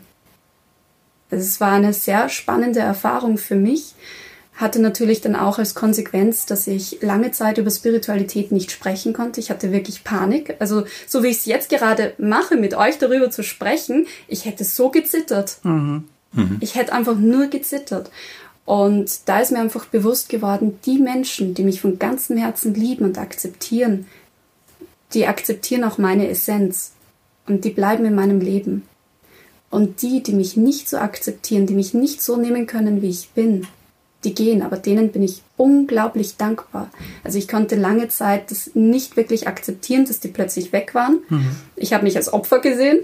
Es 1.32 1.60
war 1.60 1.72
eine 1.72 1.94
sehr 1.94 2.30
spannende 2.30 2.82
Erfahrung 2.82 3.38
für 3.38 3.56
mich. 3.56 3.96
Hatte 4.56 4.80
natürlich 4.80 5.22
dann 5.22 5.36
auch 5.36 5.58
als 5.58 5.76
Konsequenz, 5.76 6.46
dass 6.46 6.68
ich 6.68 7.02
lange 7.02 7.32
Zeit 7.32 7.58
über 7.58 7.72
Spiritualität 7.72 8.52
nicht 8.52 8.72
sprechen 8.72 9.14
konnte. 9.14 9.40
Ich 9.40 9.50
hatte 9.50 9.72
wirklich 9.72 10.04
Panik. 10.04 10.56
Also 10.60 10.84
so 11.08 11.24
wie 11.24 11.30
ich 11.30 11.38
es 11.38 11.46
jetzt 11.46 11.70
gerade 11.70 12.14
mache, 12.18 12.58
mit 12.58 12.76
euch 12.76 12.98
darüber 12.98 13.32
zu 13.32 13.44
sprechen, 13.44 14.08
ich 14.28 14.46
hätte 14.46 14.64
so 14.64 14.90
gezittert. 14.90 15.58
Mhm. 15.64 16.04
Mhm. 16.34 16.58
Ich 16.60 16.76
hätte 16.76 16.94
einfach 16.94 17.16
nur 17.16 17.48
gezittert. 17.48 18.12
Und 18.66 19.28
da 19.28 19.40
ist 19.40 19.52
mir 19.52 19.60
einfach 19.60 19.86
bewusst 19.86 20.30
geworden, 20.30 20.80
die 20.86 21.00
Menschen, 21.00 21.54
die 21.54 21.64
mich 21.64 21.82
von 21.82 21.98
ganzem 22.00 22.38
Herzen 22.38 22.74
lieben 22.74 23.06
und 23.06 23.18
akzeptieren, 23.18 24.06
die 25.14 25.28
akzeptieren 25.28 25.84
auch 25.84 25.98
meine 25.98 26.30
Essenz 26.30 26.92
und 27.48 27.66
die 27.66 27.72
bleiben 27.72 28.06
in 28.06 28.16
meinem 28.16 28.40
Leben. 28.40 28.84
Und 29.70 30.02
die, 30.02 30.22
die 30.22 30.34
mich 30.34 30.58
nicht 30.58 30.90
so 30.90 30.98
akzeptieren, 30.98 31.66
die 31.66 31.74
mich 31.74 31.94
nicht 31.94 32.22
so 32.22 32.38
nehmen 32.38 32.68
können, 32.68 33.02
wie 33.02 33.10
ich 33.10 33.30
bin, 33.30 33.68
die 34.24 34.34
gehen, 34.36 34.62
aber 34.62 34.78
denen 34.78 35.12
bin 35.12 35.24
ich 35.24 35.42
unglaublich 35.58 36.38
dankbar. 36.38 36.90
Also 37.24 37.38
ich 37.38 37.48
konnte 37.48 37.76
lange 37.76 38.08
Zeit 38.10 38.52
das 38.52 38.72
nicht 38.76 39.18
wirklich 39.18 39.48
akzeptieren, 39.48 40.06
dass 40.06 40.20
die 40.20 40.28
plötzlich 40.28 40.72
weg 40.72 40.94
waren. 40.94 41.20
Mhm. 41.30 41.56
Ich 41.76 41.94
habe 41.94 42.04
mich 42.04 42.16
als 42.18 42.32
Opfer 42.32 42.60
gesehen 42.60 43.00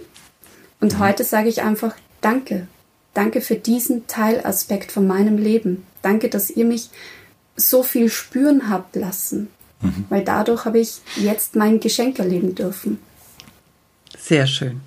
und 0.79 0.93
mhm. 0.93 0.99
heute 0.99 1.23
sage 1.23 1.49
ich 1.49 1.61
einfach 1.61 1.95
Danke. 2.21 2.67
Danke 3.13 3.41
für 3.41 3.55
diesen 3.55 4.07
Teilaspekt 4.07 4.91
von 4.91 5.07
meinem 5.07 5.37
Leben. 5.37 5.85
Danke, 6.01 6.29
dass 6.29 6.49
ihr 6.49 6.65
mich 6.65 6.89
so 7.55 7.81
viel 7.81 8.09
spüren 8.09 8.69
habt 8.69 8.95
lassen, 8.95 9.47
mhm. 9.81 10.05
weil 10.09 10.23
dadurch 10.23 10.65
habe 10.65 10.79
ich 10.79 10.99
jetzt 11.15 11.55
mein 11.55 11.79
Geschenk 11.79 12.19
erleben 12.19 12.53
dürfen. 12.53 12.99
Sehr 14.17 14.45
schön. 14.45 14.81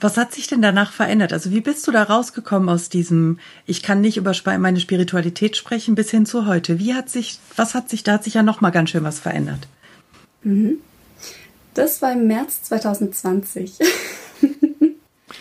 Was 0.00 0.16
hat 0.16 0.32
sich 0.32 0.46
denn 0.46 0.62
danach 0.62 0.92
verändert? 0.92 1.32
Also 1.32 1.50
wie 1.50 1.60
bist 1.60 1.86
du 1.86 1.92
da 1.92 2.02
rausgekommen 2.02 2.68
aus 2.68 2.88
diesem, 2.88 3.38
ich 3.66 3.82
kann 3.82 4.00
nicht 4.00 4.16
über 4.16 4.32
meine 4.58 4.80
Spiritualität 4.80 5.56
sprechen, 5.56 5.94
bis 5.94 6.10
hin 6.10 6.24
zu 6.24 6.46
heute? 6.46 6.78
Wie 6.78 6.94
hat 6.94 7.10
sich, 7.10 7.38
was 7.56 7.74
hat 7.74 7.90
sich, 7.90 8.02
da 8.02 8.14
hat 8.14 8.24
sich 8.24 8.34
ja 8.34 8.42
noch 8.42 8.60
mal 8.60 8.70
ganz 8.70 8.90
schön 8.90 9.04
was 9.04 9.20
verändert. 9.20 9.68
Mhm. 10.42 10.78
Das 11.74 12.00
war 12.02 12.12
im 12.12 12.26
März 12.26 12.62
2020. 12.62 13.78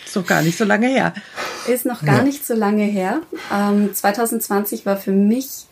So 0.06 0.24
gar 0.24 0.42
nicht 0.42 0.58
so 0.58 0.66
lange 0.66 0.88
her. 0.88 1.14
Ist 1.68 1.86
noch 1.86 2.04
gar 2.04 2.18
ja. 2.18 2.24
nicht 2.24 2.46
so 2.46 2.56
lange 2.56 2.84
her. 2.84 3.22
Ähm, 3.54 3.94
2020 3.94 4.86
war 4.86 4.98
für 4.98 5.12
mich 5.12 5.68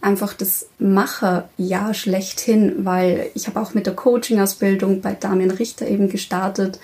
einfach 0.00 0.32
das 0.32 0.68
Macherjahr 0.78 1.92
schlechthin, 1.92 2.86
weil 2.86 3.30
ich 3.34 3.46
habe 3.46 3.60
auch 3.60 3.74
mit 3.74 3.86
der 3.86 3.94
Coaching-Ausbildung 3.94 5.02
bei 5.02 5.12
Damian 5.12 5.50
Richter 5.50 5.86
eben 5.86 6.08
gestartet 6.08 6.80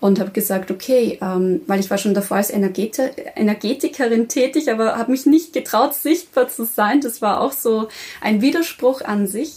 und 0.00 0.20
habe 0.20 0.30
gesagt, 0.30 0.70
okay, 0.70 1.18
ähm, 1.22 1.62
weil 1.66 1.80
ich 1.80 1.90
war 1.90 1.98
schon 1.98 2.14
davor 2.14 2.36
als 2.36 2.50
Energeti 2.50 3.02
Energetikerin 3.34 4.28
tätig, 4.28 4.70
aber 4.70 4.96
habe 4.96 5.10
mich 5.10 5.26
nicht 5.26 5.52
getraut, 5.52 5.94
sichtbar 5.94 6.48
zu 6.48 6.64
sein. 6.64 7.00
Das 7.00 7.22
war 7.22 7.40
auch 7.40 7.52
so 7.52 7.88
ein 8.20 8.42
Widerspruch 8.42 9.00
an 9.02 9.26
sich. 9.26 9.54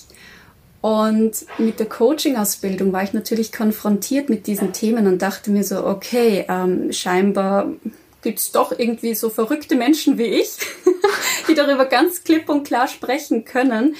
Und 0.81 1.45
mit 1.57 1.79
der 1.79 1.87
Coaching-Ausbildung 1.87 2.93
war 2.93 3.03
ich 3.03 3.11
natürlich 3.11 3.51
konfrontiert 3.51 4.29
mit 4.29 4.47
diesen 4.47 4.71
Themen 4.71 5.07
und 5.07 5.21
dachte 5.21 5.51
mir 5.51 5.63
so, 5.63 5.85
okay, 5.85 6.45
ähm, 6.47 6.93
scheinbar 6.93 7.73
gibt's 8.21 8.51
doch 8.51 8.71
irgendwie 8.77 9.15
so 9.15 9.29
verrückte 9.29 9.75
Menschen 9.75 10.17
wie 10.17 10.23
ich, 10.23 10.51
die 11.47 11.53
darüber 11.53 11.85
ganz 11.85 12.23
klipp 12.23 12.47
und 12.47 12.63
klar 12.63 12.87
sprechen 12.87 13.43
können. 13.43 13.95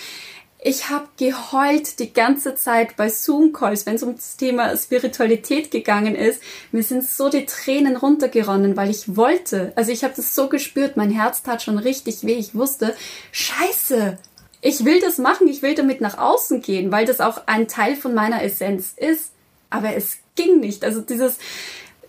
Ich 0.62 0.90
habe 0.90 1.08
geheult 1.18 2.00
die 2.00 2.12
ganze 2.12 2.54
Zeit 2.54 2.98
bei 2.98 3.08
Zoom-Calls, 3.08 3.86
wenn 3.86 3.96
es 3.96 4.04
um 4.04 4.18
das 4.18 4.36
Thema 4.36 4.76
Spiritualität 4.76 5.72
gegangen 5.72 6.16
ist. 6.16 6.42
Mir 6.74 6.84
sind 6.84 7.10
so 7.10 7.30
die 7.30 7.46
Tränen 7.46 7.96
runtergeronnen, 7.96 8.76
weil 8.76 8.90
ich 8.90 9.16
wollte. 9.16 9.72
Also 9.78 9.94
ich 9.94 10.04
habe 10.04 10.16
das 10.18 10.36
so 10.36 10.50
gespürt, 10.50 10.98
mein 10.98 11.12
Herz 11.12 11.44
tat 11.44 11.64
schon 11.64 11.78
richtig 11.78 12.26
weh. 12.26 12.34
Ich 12.34 12.56
wusste, 12.56 12.94
scheiße, 13.32 14.18
ich 14.60 14.84
will 14.84 15.00
das 15.00 15.18
machen, 15.18 15.48
ich 15.48 15.62
will 15.62 15.76
damit 15.76 16.02
nach 16.02 16.18
außen 16.18 16.62
gehen, 16.62 16.92
weil 16.92 17.06
das 17.06 17.22
auch 17.22 17.48
ein 17.48 17.70
Teil 17.70 17.96
von 17.96 18.14
meiner 18.14 18.44
Essenz 18.44 18.94
ist. 18.98 19.32
Aber 19.70 19.96
es 19.96 20.18
ging 20.36 20.60
nicht. 20.60 20.84
Also 20.84 21.00
dieses, 21.00 21.38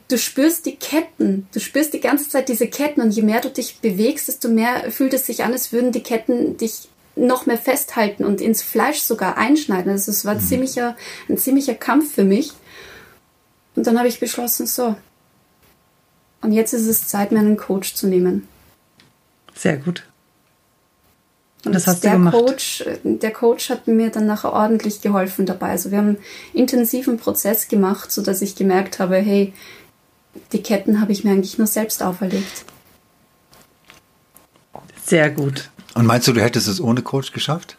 du 0.09 0.19
spürst 0.19 0.67
die 0.67 0.75
Ketten, 0.75 1.47
du 1.55 1.61
spürst 1.61 1.95
die 1.95 2.01
ganze 2.01 2.29
Zeit 2.29 2.49
diese 2.49 2.67
Ketten 2.67 3.01
und 3.01 3.13
je 3.13 3.23
mehr 3.23 3.41
du 3.41 3.49
dich 3.49 3.79
bewegst, 3.79 4.27
desto 4.27 4.49
mehr 4.49 4.91
fühlt 4.91 5.15
es 5.15 5.27
sich 5.27 5.45
an, 5.45 5.53
als 5.53 5.73
würden 5.73 5.93
die 5.93 6.03
Ketten 6.03 6.57
dich 6.57 6.89
noch 7.21 7.47
mehr 7.47 7.59
festhalten 7.59 8.25
und 8.25 8.41
ins 8.41 8.63
Fleisch 8.63 9.01
sogar 9.01 9.37
einschneiden. 9.37 9.93
Also 9.93 10.11
es 10.11 10.25
war 10.25 10.35
mhm. 10.35 10.41
ziemlicher, 10.41 10.97
ein 11.29 11.39
ziemlicher 11.39 11.75
Kampf 11.75 12.15
für 12.15 12.25
mich. 12.25 12.53
Und 13.77 13.87
dann 13.87 13.99
habe 13.99 14.09
ich 14.09 14.21
beschlossen, 14.21 14.67
so. 14.67 14.97
Und 16.43 16.53
jetzt 16.53 16.73
ist 16.73 16.87
es 16.87 17.07
Zeit, 17.07 17.33
mir 17.33 17.41
einen 17.41 17.57
Coach 17.57 17.95
zu 17.95 18.07
nehmen. 18.07 18.49
Sehr 19.55 19.77
gut. 19.77 20.07
Und 21.65 21.75
das 21.75 21.87
hast 21.87 22.05
der 22.05 22.13
du 22.13 22.19
gemacht. 22.19 22.35
Coach, 22.35 22.85
der 23.05 23.33
Coach 23.33 23.69
hat 23.69 23.87
mir 23.87 24.11
dann 24.11 24.27
nachher 24.27 24.53
ordentlich 24.53 25.03
geholfen 25.03 25.45
dabei. 25.45 25.71
Also 25.71 25.91
wir 25.91 25.99
haben 25.99 26.09
einen 26.09 26.25
intensiven 26.55 27.19
Prozess 27.19 27.69
gemacht, 27.69 28.11
so 28.11 28.23
dass 28.23 28.41
ich 28.41 28.57
gemerkt 28.57 28.99
habe, 28.99 29.17
hey, 29.17 29.53
die 30.53 30.63
Ketten 30.63 31.01
habe 31.01 31.13
ich 31.13 31.25
mir 31.25 31.33
eigentlich 31.33 31.59
nur 31.59 31.67
selbst 31.67 32.03
auferlegt. 32.03 32.65
Sehr 35.05 35.31
gut. 35.31 35.71
Und 35.95 36.07
meinst 36.07 36.29
du, 36.29 36.33
du 36.33 36.41
hättest 36.41 36.69
es 36.69 36.81
ohne 36.81 37.03
Coach 37.03 37.33
geschafft? 37.33 37.77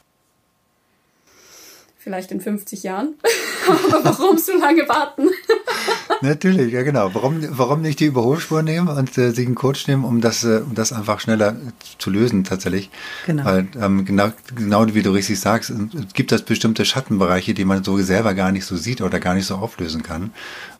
Vielleicht 1.98 2.32
in 2.32 2.42
50 2.42 2.82
Jahren. 2.82 3.14
Aber 3.68 4.04
warum 4.04 4.38
so 4.40 4.54
lange 4.54 4.90
warten? 4.90 5.30
Natürlich, 6.24 6.74
ja 6.74 6.82
genau. 6.82 7.14
Warum, 7.14 7.46
warum 7.58 7.82
nicht 7.82 8.00
die 8.00 8.06
Überholspur 8.06 8.64
nehmen 8.64 8.88
und 8.88 9.18
äh, 9.20 9.32
sich 9.32 9.46
einen 9.46 9.56
Coach 9.56 9.88
nehmen, 9.88 10.04
um 10.04 10.20
das, 10.20 10.44
äh, 10.44 10.62
um 10.66 10.74
das 10.74 10.94
einfach 10.94 11.20
schneller 11.20 11.56
zu 12.00 12.10
lösen 12.10 12.44
tatsächlich. 12.44 12.90
Genau. 13.28 13.46
Weil 13.46 13.68
ähm, 13.80 14.04
genau, 14.06 14.32
genau 14.56 14.86
wie 14.94 15.04
du 15.04 15.12
richtig 15.12 15.40
sagst, 15.40 15.70
es 15.70 16.14
gibt 16.14 16.32
das 16.32 16.42
bestimmte 16.42 16.86
Schattenbereiche, 16.86 17.54
die 17.54 17.66
man 17.66 17.84
so 17.84 17.98
selber 18.00 18.34
gar 18.34 18.52
nicht 18.52 18.66
so 18.66 18.78
sieht 18.78 19.02
oder 19.02 19.20
gar 19.20 19.36
nicht 19.36 19.46
so 19.46 19.56
auflösen 19.56 20.02
kann. 20.02 20.32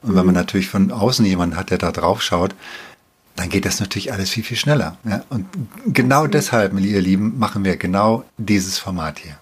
Und 0.02 0.12
mhm. 0.12 0.16
wenn 0.16 0.26
man 0.26 0.28
mhm. 0.28 0.42
natürlich 0.42 0.70
von 0.70 0.92
außen 0.92 1.26
jemanden 1.26 1.56
hat, 1.56 1.70
der 1.70 1.78
da 1.78 1.92
drauf 1.92 2.24
schaut, 2.24 2.56
dann 3.36 3.50
geht 3.50 3.66
das 3.66 3.80
natürlich 3.80 4.12
alles 4.12 4.30
viel, 4.30 4.44
viel 4.44 4.58
schneller. 4.58 4.98
Ja? 5.04 5.24
Und 5.30 5.48
genau 5.86 6.28
deshalb, 6.28 6.78
ihr 6.80 7.02
Lieben, 7.02 7.40
machen 7.40 7.64
wir 7.64 7.78
genau 7.78 8.24
dieses 8.38 8.78
Format 8.78 9.20
hier. 9.20 9.38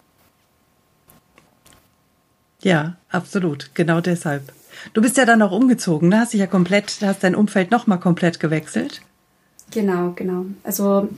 Ja, 2.61 2.97
absolut. 3.09 3.71
Genau 3.73 4.01
deshalb. 4.01 4.51
Du 4.93 5.01
bist 5.01 5.17
ja 5.17 5.25
dann 5.25 5.41
auch 5.41 5.51
umgezogen, 5.51 6.09
ne? 6.09 6.19
Hast 6.19 6.33
dich 6.33 6.39
ja 6.39 6.47
komplett, 6.47 6.97
hast 7.01 7.23
dein 7.23 7.35
Umfeld 7.35 7.71
nochmal 7.71 7.99
komplett 7.99 8.39
gewechselt. 8.39 9.01
Genau, 9.71 10.11
genau. 10.11 10.45
Also 10.63 11.09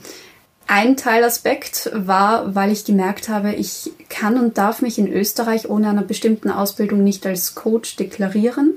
ein 0.66 0.96
Teilaspekt 0.96 1.90
war, 1.92 2.54
weil 2.54 2.72
ich 2.72 2.84
gemerkt 2.84 3.28
habe, 3.28 3.52
ich 3.52 3.92
kann 4.08 4.38
und 4.38 4.58
darf 4.58 4.82
mich 4.82 4.98
in 4.98 5.12
Österreich 5.12 5.68
ohne 5.68 5.88
einer 5.88 6.02
bestimmten 6.02 6.50
Ausbildung 6.50 7.04
nicht 7.04 7.26
als 7.26 7.54
Coach 7.54 7.96
deklarieren. 7.96 8.74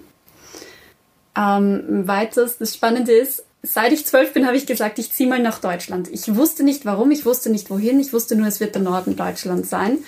Ähm, 1.37 2.07
weiters, 2.07 2.57
das 2.57 2.73
Spannende 2.73 3.11
ist, 3.11 3.44
seit 3.65 3.91
ich 3.91 4.05
zwölf 4.05 4.33
bin, 4.33 4.45
habe 4.45 4.57
ich 4.57 4.65
gesagt, 4.65 4.99
ich 4.99 5.11
ziehe 5.11 5.29
mal 5.29 5.41
nach 5.41 5.59
Deutschland. 5.59 6.09
Ich 6.11 6.35
wusste 6.35 6.63
nicht 6.63 6.85
warum, 6.85 7.11
ich 7.11 7.25
wusste 7.25 7.49
nicht 7.49 7.69
wohin, 7.69 7.99
ich 7.99 8.13
wusste 8.13 8.35
nur, 8.35 8.47
es 8.47 8.59
wird 8.59 8.75
der 8.75 8.81
Norden 8.81 9.15
Deutschlands 9.15 9.69
sein. 9.69 9.99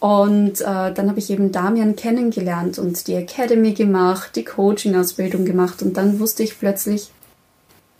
Und 0.00 0.60
äh, 0.60 0.92
dann 0.92 1.08
habe 1.08 1.18
ich 1.18 1.30
eben 1.30 1.50
Damian 1.50 1.96
kennengelernt 1.96 2.78
und 2.78 3.08
die 3.08 3.14
Academy 3.14 3.72
gemacht, 3.72 4.36
die 4.36 4.44
Coaching-Ausbildung 4.44 5.44
gemacht 5.44 5.82
und 5.82 5.96
dann 5.96 6.20
wusste 6.20 6.44
ich 6.44 6.58
plötzlich, 6.58 7.10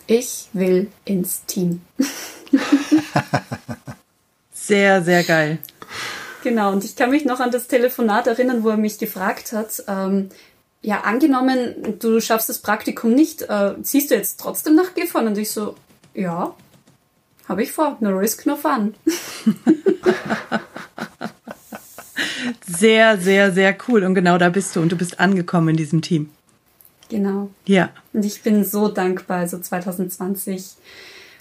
ich 0.07 0.48
will 0.53 0.88
ins 1.05 1.44
Team. 1.46 1.83
sehr, 4.53 5.03
sehr 5.03 5.24
geil. 5.24 5.59
Genau, 6.44 6.72
und 6.72 6.85
ich 6.85 6.94
kann 6.94 7.11
mich 7.11 7.24
noch 7.24 7.40
an 7.40 7.51
das 7.51 7.66
Telefonat 7.66 8.29
erinnern, 8.29 8.62
wo 8.62 8.68
er 8.68 8.77
mich 8.77 8.98
gefragt 8.98 9.53
hat, 9.53 9.83
ähm, 9.88 10.29
ja, 10.83 11.01
angenommen, 11.01 11.97
du 11.99 12.21
schaffst 12.21 12.49
das 12.49 12.61
Praktikum 12.61 13.12
nicht, 13.14 13.43
äh, 13.43 13.75
ziehst 13.83 14.11
du 14.11 14.14
jetzt 14.14 14.38
trotzdem 14.41 14.75
nach 14.75 14.95
Gifhorn? 14.95 15.27
Und 15.27 15.38
ich 15.38 15.51
so, 15.51 15.75
Ja, 16.14 16.55
habe 17.49 17.62
ich 17.62 17.73
vor. 17.73 17.97
No 18.01 18.11
risk, 18.11 18.45
no 18.47 18.57
fun. 18.57 18.95
sehr, 22.67 23.19
sehr, 23.19 23.53
sehr 23.53 23.77
cool. 23.88 24.05
Und 24.05 24.14
genau 24.14 24.38
da 24.38 24.49
bist 24.49 24.75
du 24.77 24.81
und 24.81 24.93
du 24.93 24.97
bist 24.97 25.21
angekommen 25.21 25.71
in 25.71 25.77
diesem 25.77 26.03
Team. 26.03 26.31
Genau. 27.09 27.51
Ja. 27.64 27.91
Und 28.12 28.25
ich 28.25 28.43
bin 28.43 28.64
so 28.64 28.88
dankbar. 28.88 29.38
Also 29.38 29.59
2020. 29.59 30.75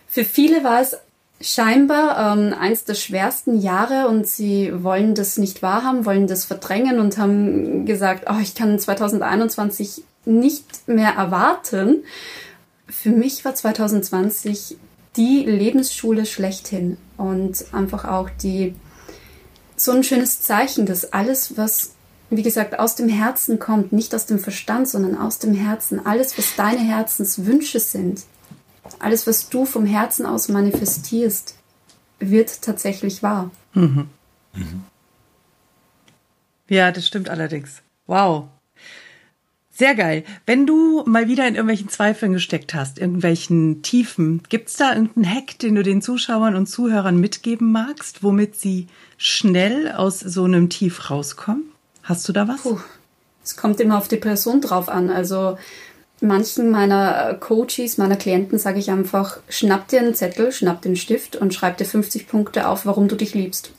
Für 0.07 0.23
viele 0.23 0.63
war 0.63 0.81
es 0.81 0.97
scheinbar 1.39 2.37
ähm, 2.37 2.53
eins 2.53 2.83
der 2.83 2.95
schwersten 2.95 3.59
Jahre 3.59 4.07
und 4.07 4.27
sie 4.27 4.71
wollen 4.83 5.13
das 5.13 5.37
nicht 5.37 5.61
wahrhaben, 5.61 6.05
wollen 6.05 6.27
das 6.27 6.45
verdrängen 6.45 6.99
und 6.99 7.17
haben 7.17 7.85
gesagt, 7.85 8.25
oh, 8.29 8.39
ich 8.41 8.55
kann 8.55 8.79
2021 8.79 10.03
nicht 10.25 10.87
mehr 10.87 11.11
erwarten. 11.11 12.03
Für 12.87 13.09
mich 13.09 13.45
war 13.45 13.53
2020 13.53 14.77
die 15.15 15.43
Lebensschule 15.45 16.25
schlechthin 16.25 16.97
und 17.17 17.65
einfach 17.71 18.05
auch 18.05 18.29
die 18.29 18.75
so 19.75 19.91
ein 19.91 20.03
schönes 20.03 20.41
Zeichen, 20.41 20.85
dass 20.85 21.13
alles, 21.13 21.55
was 21.57 21.91
wie 22.29 22.43
gesagt 22.43 22.77
aus 22.77 22.95
dem 22.95 23.07
Herzen 23.07 23.57
kommt, 23.59 23.93
nicht 23.93 24.13
aus 24.13 24.25
dem 24.25 24.39
Verstand, 24.39 24.89
sondern 24.89 25.17
aus 25.17 25.39
dem 25.39 25.53
Herzen, 25.53 26.05
alles, 26.05 26.37
was 26.37 26.55
deine 26.55 26.79
Herzenswünsche 26.79 27.79
sind, 27.79 28.23
alles, 28.99 29.27
was 29.27 29.49
du 29.49 29.65
vom 29.65 29.85
Herzen 29.85 30.25
aus 30.25 30.49
manifestierst, 30.49 31.55
wird 32.19 32.61
tatsächlich 32.61 33.23
wahr. 33.23 33.51
Mhm. 33.73 34.09
Mhm. 34.53 34.83
Ja, 36.69 36.91
das 36.91 37.07
stimmt 37.07 37.29
allerdings. 37.29 37.81
Wow. 38.07 38.49
Sehr 39.71 39.93
geil. 39.93 40.23
Wenn 40.47 40.65
du 40.65 41.03
mal 41.05 41.27
wieder 41.27 41.47
in 41.47 41.53
irgendwelchen 41.53 41.89
Zweifeln 41.89 42.33
gesteckt 42.33 42.73
hast, 42.73 42.97
irgendwelchen 42.97 43.83
Tiefen, 43.83 44.41
gibt's 44.49 44.75
da 44.75 44.95
irgendeinen 44.95 45.31
Hack, 45.31 45.59
den 45.59 45.75
du 45.75 45.83
den 45.83 46.01
Zuschauern 46.01 46.55
und 46.55 46.65
Zuhörern 46.65 47.19
mitgeben 47.19 47.71
magst, 47.71 48.23
womit 48.23 48.55
sie 48.55 48.87
schnell 49.17 49.91
aus 49.91 50.19
so 50.19 50.45
einem 50.45 50.69
Tief 50.69 51.11
rauskommen? 51.11 51.65
Hast 52.01 52.27
du 52.27 52.33
da 52.33 52.47
was? 52.47 52.61
Es 53.43 53.55
kommt 53.55 53.79
immer 53.79 53.99
auf 53.99 54.07
die 54.07 54.17
Person 54.17 54.61
drauf 54.61 54.89
an. 54.89 55.11
Also 55.11 55.59
manchen 56.21 56.71
meiner 56.71 57.35
Coaches, 57.35 57.97
meiner 57.97 58.15
Klienten 58.15 58.57
sage 58.59 58.79
ich 58.79 58.89
einfach, 58.89 59.39
schnapp 59.49 59.87
dir 59.87 59.99
einen 59.99 60.15
Zettel, 60.15 60.51
schnapp 60.51 60.81
den 60.81 60.95
Stift 60.95 61.35
und 61.35 61.53
schreib 61.53 61.77
dir 61.77 61.85
50 61.85 62.27
Punkte 62.27 62.67
auf, 62.67 62.85
warum 62.85 63.07
du 63.07 63.15
dich 63.15 63.33
liebst. 63.33 63.71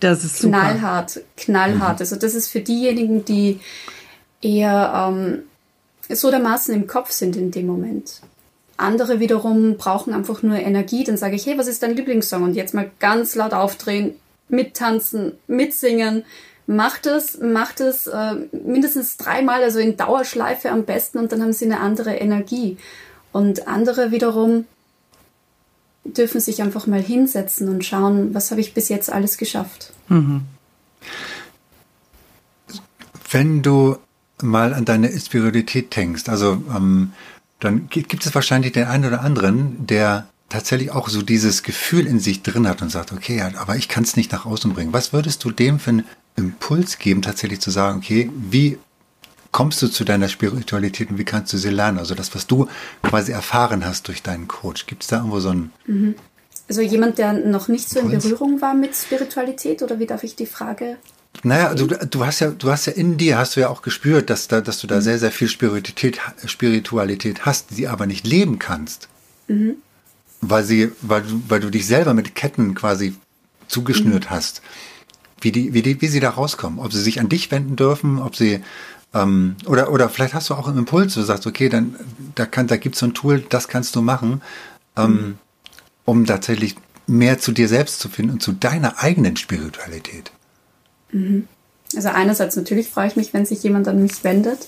Das 0.00 0.24
ist 0.24 0.38
super. 0.38 0.58
Knallhart, 0.58 1.20
knallhart. 1.36 1.96
Mhm. 1.96 2.00
Also 2.00 2.16
das 2.16 2.34
ist 2.34 2.48
für 2.48 2.60
diejenigen, 2.60 3.24
die 3.24 3.60
eher 4.42 5.08
ähm, 5.08 5.44
so 6.08 6.30
dermaßen 6.30 6.74
im 6.74 6.86
Kopf 6.86 7.10
sind 7.10 7.36
in 7.36 7.50
dem 7.50 7.66
Moment. 7.66 8.20
Andere 8.76 9.20
wiederum 9.20 9.76
brauchen 9.76 10.12
einfach 10.12 10.42
nur 10.42 10.56
Energie. 10.56 11.04
Dann 11.04 11.16
sage 11.16 11.36
ich, 11.36 11.46
hey, 11.46 11.56
was 11.56 11.68
ist 11.68 11.82
dein 11.82 11.96
Lieblingssong? 11.96 12.42
Und 12.42 12.54
jetzt 12.54 12.74
mal 12.74 12.90
ganz 12.98 13.34
laut 13.34 13.54
aufdrehen, 13.54 14.14
mittanzen, 14.48 15.32
mitsingen. 15.46 16.24
Macht 16.66 17.06
es, 17.06 17.38
macht 17.40 17.80
es 17.80 18.06
äh, 18.06 18.34
mindestens 18.52 19.16
dreimal, 19.18 19.62
also 19.62 19.78
in 19.78 19.96
Dauerschleife 19.96 20.70
am 20.70 20.84
besten 20.84 21.18
und 21.18 21.30
dann 21.30 21.42
haben 21.42 21.52
sie 21.52 21.66
eine 21.66 21.80
andere 21.80 22.14
Energie. 22.14 22.78
Und 23.32 23.68
andere 23.68 24.12
wiederum 24.12 24.64
dürfen 26.04 26.40
sich 26.40 26.62
einfach 26.62 26.86
mal 26.86 27.02
hinsetzen 27.02 27.68
und 27.68 27.84
schauen, 27.84 28.34
was 28.34 28.50
habe 28.50 28.60
ich 28.60 28.74
bis 28.74 28.88
jetzt 28.88 29.12
alles 29.12 29.36
geschafft. 29.38 29.92
Mhm. 30.08 30.42
Wenn 33.30 33.62
du 33.62 33.96
mal 34.42 34.74
an 34.74 34.84
deine 34.84 35.10
Spiritualität 35.18 35.94
denkst, 35.96 36.28
also 36.28 36.62
ähm, 36.74 37.12
dann 37.60 37.88
gibt 37.88 38.26
es 38.26 38.34
wahrscheinlich 38.34 38.72
den 38.72 38.84
einen 38.84 39.06
oder 39.06 39.22
anderen, 39.22 39.86
der 39.86 40.28
tatsächlich 40.48 40.90
auch 40.90 41.08
so 41.08 41.22
dieses 41.22 41.62
Gefühl 41.62 42.06
in 42.06 42.20
sich 42.20 42.42
drin 42.42 42.68
hat 42.68 42.82
und 42.82 42.90
sagt, 42.90 43.12
okay, 43.12 43.42
aber 43.56 43.76
ich 43.76 43.88
kann 43.88 44.04
es 44.04 44.16
nicht 44.16 44.32
nach 44.32 44.46
außen 44.46 44.72
bringen. 44.74 44.92
Was 44.92 45.12
würdest 45.12 45.42
du 45.44 45.50
dem 45.50 45.80
für 45.80 45.90
einen 45.90 46.04
Impuls 46.36 46.98
geben, 46.98 47.22
tatsächlich 47.22 47.60
zu 47.60 47.70
sagen, 47.70 47.98
okay, 47.98 48.30
wie 48.34 48.78
kommst 49.52 49.80
du 49.82 49.88
zu 49.88 50.04
deiner 50.04 50.28
Spiritualität 50.28 51.10
und 51.10 51.18
wie 51.18 51.24
kannst 51.24 51.52
du 51.52 51.58
sie 51.58 51.70
lernen? 51.70 51.98
Also 51.98 52.14
das, 52.14 52.34
was 52.34 52.46
du 52.46 52.68
quasi 53.02 53.32
erfahren 53.32 53.84
hast 53.84 54.08
durch 54.08 54.22
deinen 54.22 54.48
Coach. 54.48 54.86
Gibt 54.86 55.02
es 55.02 55.08
da 55.08 55.18
irgendwo 55.18 55.40
so 55.40 55.50
ein... 55.50 55.72
Mhm. 55.86 56.16
Also 56.68 56.80
jemand, 56.80 57.18
der 57.18 57.34
noch 57.34 57.68
nicht 57.68 57.88
so 57.88 58.00
in 58.00 58.08
Berührung 58.08 58.60
war 58.62 58.74
mit 58.74 58.96
Spiritualität 58.96 59.82
oder 59.82 59.98
wie 59.98 60.06
darf 60.06 60.24
ich 60.24 60.34
die 60.34 60.46
Frage 60.46 60.96
naja, 61.42 61.74
du, 61.74 61.86
du 61.86 62.24
hast 62.24 62.40
ja, 62.40 62.50
du 62.50 62.70
hast 62.70 62.86
ja 62.86 62.92
in 62.92 63.16
dir, 63.16 63.36
hast 63.36 63.56
du 63.56 63.60
ja 63.60 63.68
auch 63.68 63.82
gespürt, 63.82 64.30
dass 64.30 64.48
da, 64.48 64.60
dass 64.60 64.78
du 64.78 64.86
da 64.86 64.96
mhm. 64.96 65.00
sehr, 65.00 65.18
sehr 65.18 65.30
viel 65.30 65.48
Spiritualität, 65.48 66.20
Spiritualität 66.46 67.44
hast, 67.44 67.76
die 67.76 67.88
aber 67.88 68.06
nicht 68.06 68.26
leben 68.26 68.58
kannst. 68.58 69.08
Mhm. 69.48 69.76
Weil 70.40 70.64
sie, 70.64 70.92
weil 71.00 71.22
du, 71.22 71.42
weil 71.48 71.60
du 71.60 71.70
dich 71.70 71.86
selber 71.86 72.14
mit 72.14 72.34
Ketten 72.34 72.74
quasi 72.74 73.14
zugeschnürt 73.68 74.26
mhm. 74.26 74.30
hast. 74.30 74.62
Wie 75.44 75.52
die, 75.52 75.74
wie 75.74 75.82
die, 75.82 76.00
wie 76.00 76.08
sie 76.08 76.20
da 76.20 76.30
rauskommen. 76.30 76.78
Ob 76.78 76.92
sie 76.92 77.02
sich 77.02 77.20
an 77.20 77.28
dich 77.28 77.50
wenden 77.50 77.76
dürfen, 77.76 78.18
ob 78.18 78.34
sie, 78.34 78.62
ähm, 79.12 79.56
oder, 79.66 79.92
oder 79.92 80.08
vielleicht 80.08 80.32
hast 80.32 80.48
du 80.48 80.54
auch 80.54 80.68
einen 80.68 80.78
Impuls, 80.78 81.12
du 81.12 81.22
sagst, 81.22 81.46
okay, 81.46 81.68
dann, 81.68 81.96
da 82.34 82.46
kann, 82.46 82.66
da 82.66 82.78
gibt's 82.78 83.00
so 83.00 83.06
ein 83.06 83.12
Tool, 83.12 83.44
das 83.50 83.68
kannst 83.68 83.94
du 83.94 84.00
machen, 84.00 84.40
ähm, 84.96 85.38
um 86.06 86.24
tatsächlich 86.24 86.76
mehr 87.06 87.38
zu 87.38 87.52
dir 87.52 87.68
selbst 87.68 88.00
zu 88.00 88.08
finden 88.08 88.32
und 88.32 88.42
zu 88.42 88.52
deiner 88.52 89.02
eigenen 89.02 89.36
Spiritualität. 89.36 90.32
Mhm. 91.12 91.46
Also 91.94 92.08
einerseits 92.08 92.56
natürlich 92.56 92.88
freue 92.88 93.08
ich 93.08 93.16
mich, 93.16 93.34
wenn 93.34 93.44
sich 93.44 93.62
jemand 93.62 93.86
an 93.86 94.00
mich 94.00 94.24
wendet, 94.24 94.66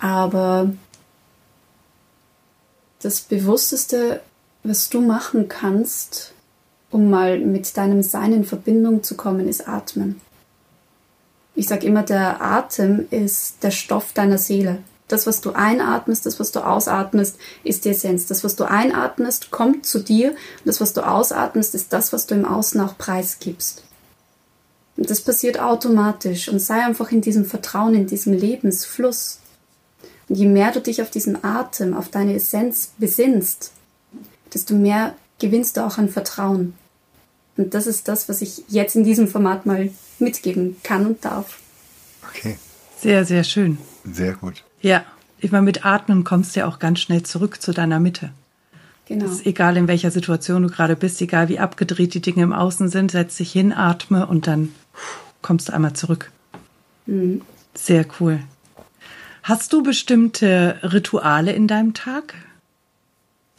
aber 0.00 0.72
das 3.00 3.20
Bewussteste, 3.20 4.20
was 4.64 4.88
du 4.88 5.00
machen 5.00 5.48
kannst, 5.48 6.34
um 6.92 7.10
mal 7.10 7.38
mit 7.38 7.76
deinem 7.76 8.02
Sein 8.02 8.32
in 8.32 8.44
Verbindung 8.44 9.02
zu 9.02 9.16
kommen, 9.16 9.48
ist 9.48 9.66
Atmen. 9.66 10.20
Ich 11.54 11.66
sage 11.66 11.86
immer, 11.86 12.02
der 12.02 12.40
Atem 12.40 13.06
ist 13.10 13.62
der 13.62 13.70
Stoff 13.70 14.12
deiner 14.12 14.38
Seele. 14.38 14.78
Das, 15.08 15.26
was 15.26 15.40
du 15.40 15.52
einatmest, 15.52 16.24
das, 16.24 16.38
was 16.38 16.52
du 16.52 16.60
ausatmest, 16.60 17.36
ist 17.64 17.84
die 17.84 17.90
Essenz. 17.90 18.26
Das, 18.26 18.44
was 18.44 18.56
du 18.56 18.64
einatmest, 18.64 19.50
kommt 19.50 19.84
zu 19.84 19.98
dir. 19.98 20.30
Und 20.30 20.66
das, 20.66 20.80
was 20.80 20.92
du 20.92 21.06
ausatmest, 21.06 21.74
ist 21.74 21.92
das, 21.92 22.12
was 22.12 22.26
du 22.26 22.34
im 22.34 22.44
Außen 22.44 22.80
auch 22.80 22.96
preisgibst. 22.96 23.84
Und 24.96 25.10
das 25.10 25.20
passiert 25.20 25.60
automatisch 25.60 26.48
und 26.48 26.60
sei 26.60 26.84
einfach 26.84 27.10
in 27.10 27.22
diesem 27.22 27.44
Vertrauen, 27.44 27.94
in 27.94 28.06
diesem 28.06 28.32
Lebensfluss. 28.32 29.40
Und 30.28 30.36
je 30.36 30.46
mehr 30.46 30.72
du 30.72 30.80
dich 30.80 31.02
auf 31.02 31.10
diesen 31.10 31.42
Atem, 31.42 31.94
auf 31.94 32.08
deine 32.08 32.34
Essenz 32.34 32.92
besinnst, 32.98 33.72
desto 34.52 34.74
mehr 34.74 35.14
gewinnst 35.38 35.76
du 35.76 35.84
auch 35.84 35.98
an 35.98 36.08
Vertrauen. 36.08 36.74
Und 37.56 37.74
das 37.74 37.86
ist 37.86 38.08
das, 38.08 38.28
was 38.28 38.40
ich 38.42 38.64
jetzt 38.68 38.96
in 38.96 39.04
diesem 39.04 39.28
Format 39.28 39.66
mal 39.66 39.90
mitgeben 40.18 40.76
kann 40.82 41.06
und 41.06 41.24
darf. 41.24 41.58
Okay. 42.28 42.56
Sehr, 42.98 43.24
sehr 43.24 43.44
schön. 43.44 43.78
Sehr 44.04 44.34
gut. 44.34 44.64
Ja, 44.80 45.04
ich 45.38 45.50
meine, 45.50 45.64
mit 45.64 45.84
Atmen 45.84 46.24
kommst 46.24 46.54
du 46.54 46.60
ja 46.60 46.66
auch 46.68 46.78
ganz 46.78 47.00
schnell 47.00 47.24
zurück 47.24 47.60
zu 47.60 47.72
deiner 47.72 48.00
Mitte. 48.00 48.30
Genau. 49.06 49.26
Das 49.26 49.34
ist 49.34 49.46
egal, 49.46 49.76
in 49.76 49.88
welcher 49.88 50.10
Situation 50.10 50.62
du 50.62 50.68
gerade 50.68 50.96
bist, 50.96 51.20
egal 51.20 51.48
wie 51.48 51.58
abgedreht 51.58 52.14
die 52.14 52.22
Dinge 52.22 52.42
im 52.42 52.52
Außen 52.52 52.88
sind, 52.88 53.10
setz 53.10 53.36
dich 53.36 53.50
hin, 53.52 53.72
atme 53.72 54.26
und 54.26 54.46
dann 54.46 54.72
kommst 55.42 55.68
du 55.68 55.74
einmal 55.74 55.92
zurück. 55.94 56.30
Mhm. 57.06 57.42
Sehr 57.74 58.06
cool. 58.20 58.40
Hast 59.42 59.72
du 59.72 59.82
bestimmte 59.82 60.78
Rituale 60.84 61.52
in 61.52 61.66
deinem 61.66 61.94
Tag? 61.94 62.34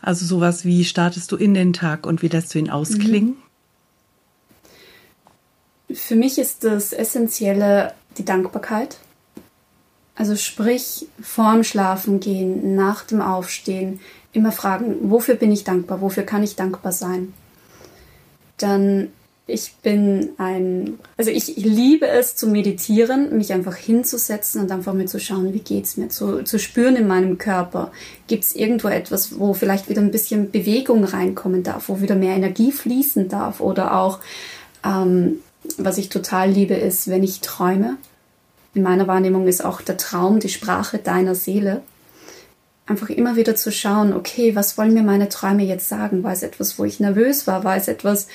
Also 0.02 0.26
sowas 0.26 0.64
wie 0.64 0.86
startest 0.86 1.32
du 1.32 1.36
in 1.36 1.54
den 1.54 1.74
Tag 1.74 2.06
und 2.06 2.22
wie 2.22 2.30
lässt 2.30 2.54
du 2.56 2.60
ihn 2.60 2.70
ausklingen? 2.70 3.36
Für 5.92 6.16
mich 6.16 6.38
ist 6.38 6.64
das 6.64 6.94
Essentielle 6.94 7.94
die 8.18 8.26
Dankbarkeit. 8.26 8.98
Also 10.16 10.36
sprich, 10.36 11.08
vorm 11.22 11.64
Schlafen 11.64 12.20
gehen, 12.20 12.76
nach 12.76 13.04
dem 13.04 13.22
Aufstehen, 13.22 14.00
immer 14.32 14.52
fragen, 14.52 15.10
wofür 15.10 15.36
bin 15.36 15.52
ich 15.52 15.64
dankbar, 15.64 16.02
wofür 16.02 16.24
kann 16.24 16.44
ich 16.44 16.56
dankbar 16.56 16.92
sein. 16.92 17.34
Dann 18.58 19.10
ich 19.46 19.74
bin 19.84 20.30
ein, 20.38 21.00
also 21.18 21.30
ich, 21.30 21.58
liebe 21.58 22.08
es 22.08 22.38
zu 22.38 22.48
meditieren, 22.48 23.36
mich 23.38 23.52
einfach 23.52 23.76
hinzusetzen 23.76 24.62
und 24.62 24.72
einfach 24.72 24.94
mal 24.94 25.08
zu 25.08 25.20
schauen, 25.20 25.54
wie 25.54 25.60
geht's 25.60 25.98
mir, 25.98 26.08
zu, 26.08 26.44
zu 26.44 26.58
spüren 26.58 26.96
in 26.96 27.08
meinem 27.08 27.38
Körper. 27.38 27.92
Gibt 28.28 28.46
es 28.46 28.56
irgendwo 28.56 28.88
etwas, 28.88 29.38
wo 29.38 29.54
vielleicht 29.54 29.90
wieder 29.90 30.02
ein 30.02 30.12
bisschen 30.12 30.50
Bewegung 30.52 31.04
reinkommen 31.04 31.62
darf, 31.62 31.90
wo 31.90 32.00
wieder 32.00 32.16
mehr 32.16 32.36
Energie 32.36 32.72
fließen 32.72 33.28
darf 33.28 33.60
oder 33.60 33.98
auch, 34.00 34.20
ähm, 34.86 35.40
was 35.78 35.98
ich 35.98 36.10
total 36.10 36.50
liebe, 36.50 36.76
ist, 36.76 37.08
wenn 37.08 37.24
ich 37.24 37.42
träume. 37.42 37.98
In 38.74 38.84
meiner 38.84 39.08
Wahrnehmung 39.08 39.48
ist 39.48 39.64
auch 39.64 39.82
der 39.82 39.98
Traum 39.98 40.40
die 40.40 40.50
Sprache 40.50 40.98
deiner 40.98 41.36
Seele. 41.36 41.82
Einfach 42.86 43.10
immer 43.10 43.36
wieder 43.36 43.56
zu 43.56 43.72
schauen, 43.72 44.14
okay, 44.14 44.56
was 44.56 44.78
wollen 44.78 44.94
mir 44.94 45.04
meine 45.04 45.30
Träume 45.30 45.64
jetzt 45.64 45.88
sagen? 45.88 46.24
War 46.24 46.34
es 46.34 46.44
etwas, 46.44 46.78
wo 46.78 46.84
ich 46.84 47.00
nervös 47.00 47.48
war? 47.48 47.64
War 47.64 47.78
es 47.78 47.88
etwas, 47.88 48.28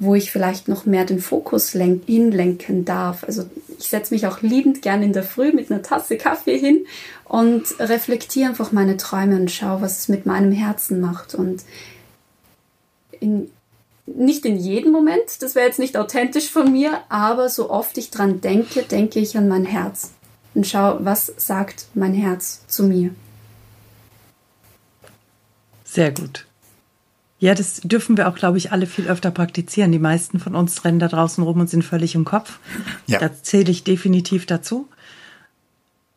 wo 0.00 0.14
ich 0.14 0.32
vielleicht 0.32 0.66
noch 0.66 0.86
mehr 0.86 1.04
den 1.04 1.20
Fokus 1.20 1.74
lenk 1.74 2.04
hinlenken 2.06 2.86
darf. 2.86 3.22
Also 3.22 3.44
ich 3.78 3.88
setze 3.88 4.14
mich 4.14 4.26
auch 4.26 4.40
liebend 4.40 4.80
gern 4.80 5.02
in 5.02 5.12
der 5.12 5.22
Früh 5.22 5.52
mit 5.52 5.70
einer 5.70 5.82
Tasse 5.82 6.16
Kaffee 6.16 6.58
hin 6.58 6.86
und 7.24 7.64
reflektiere 7.78 8.48
einfach 8.48 8.72
meine 8.72 8.96
Träume 8.96 9.36
und 9.36 9.50
schaue, 9.50 9.82
was 9.82 9.98
es 9.98 10.08
mit 10.08 10.24
meinem 10.24 10.52
Herzen 10.52 11.00
macht. 11.00 11.34
Und 11.34 11.62
in, 13.20 13.50
nicht 14.16 14.44
in 14.44 14.56
jedem 14.56 14.92
Moment, 14.92 15.40
das 15.40 15.54
wäre 15.54 15.66
jetzt 15.66 15.78
nicht 15.78 15.96
authentisch 15.96 16.50
von 16.50 16.70
mir, 16.72 17.00
aber 17.08 17.48
so 17.48 17.70
oft 17.70 17.96
ich 17.98 18.10
dran 18.10 18.40
denke, 18.40 18.82
denke 18.82 19.20
ich 19.20 19.36
an 19.36 19.48
mein 19.48 19.64
Herz 19.64 20.12
und 20.54 20.66
schaue, 20.66 21.04
was 21.04 21.32
sagt 21.36 21.86
mein 21.94 22.14
Herz 22.14 22.64
zu 22.66 22.84
mir. 22.84 23.14
Sehr 25.84 26.12
gut. 26.12 26.46
Ja, 27.40 27.54
das 27.54 27.80
dürfen 27.80 28.16
wir 28.16 28.28
auch, 28.28 28.34
glaube 28.34 28.58
ich, 28.58 28.70
alle 28.70 28.86
viel 28.86 29.08
öfter 29.08 29.30
praktizieren. 29.30 29.92
Die 29.92 29.98
meisten 29.98 30.38
von 30.38 30.54
uns 30.54 30.84
rennen 30.84 30.98
da 30.98 31.08
draußen 31.08 31.42
rum 31.42 31.60
und 31.60 31.70
sind 31.70 31.82
völlig 31.82 32.14
im 32.14 32.24
Kopf. 32.24 32.58
Ja. 33.06 33.18
Da 33.18 33.30
zähle 33.42 33.70
ich 33.70 33.82
definitiv 33.82 34.44
dazu. 34.44 34.88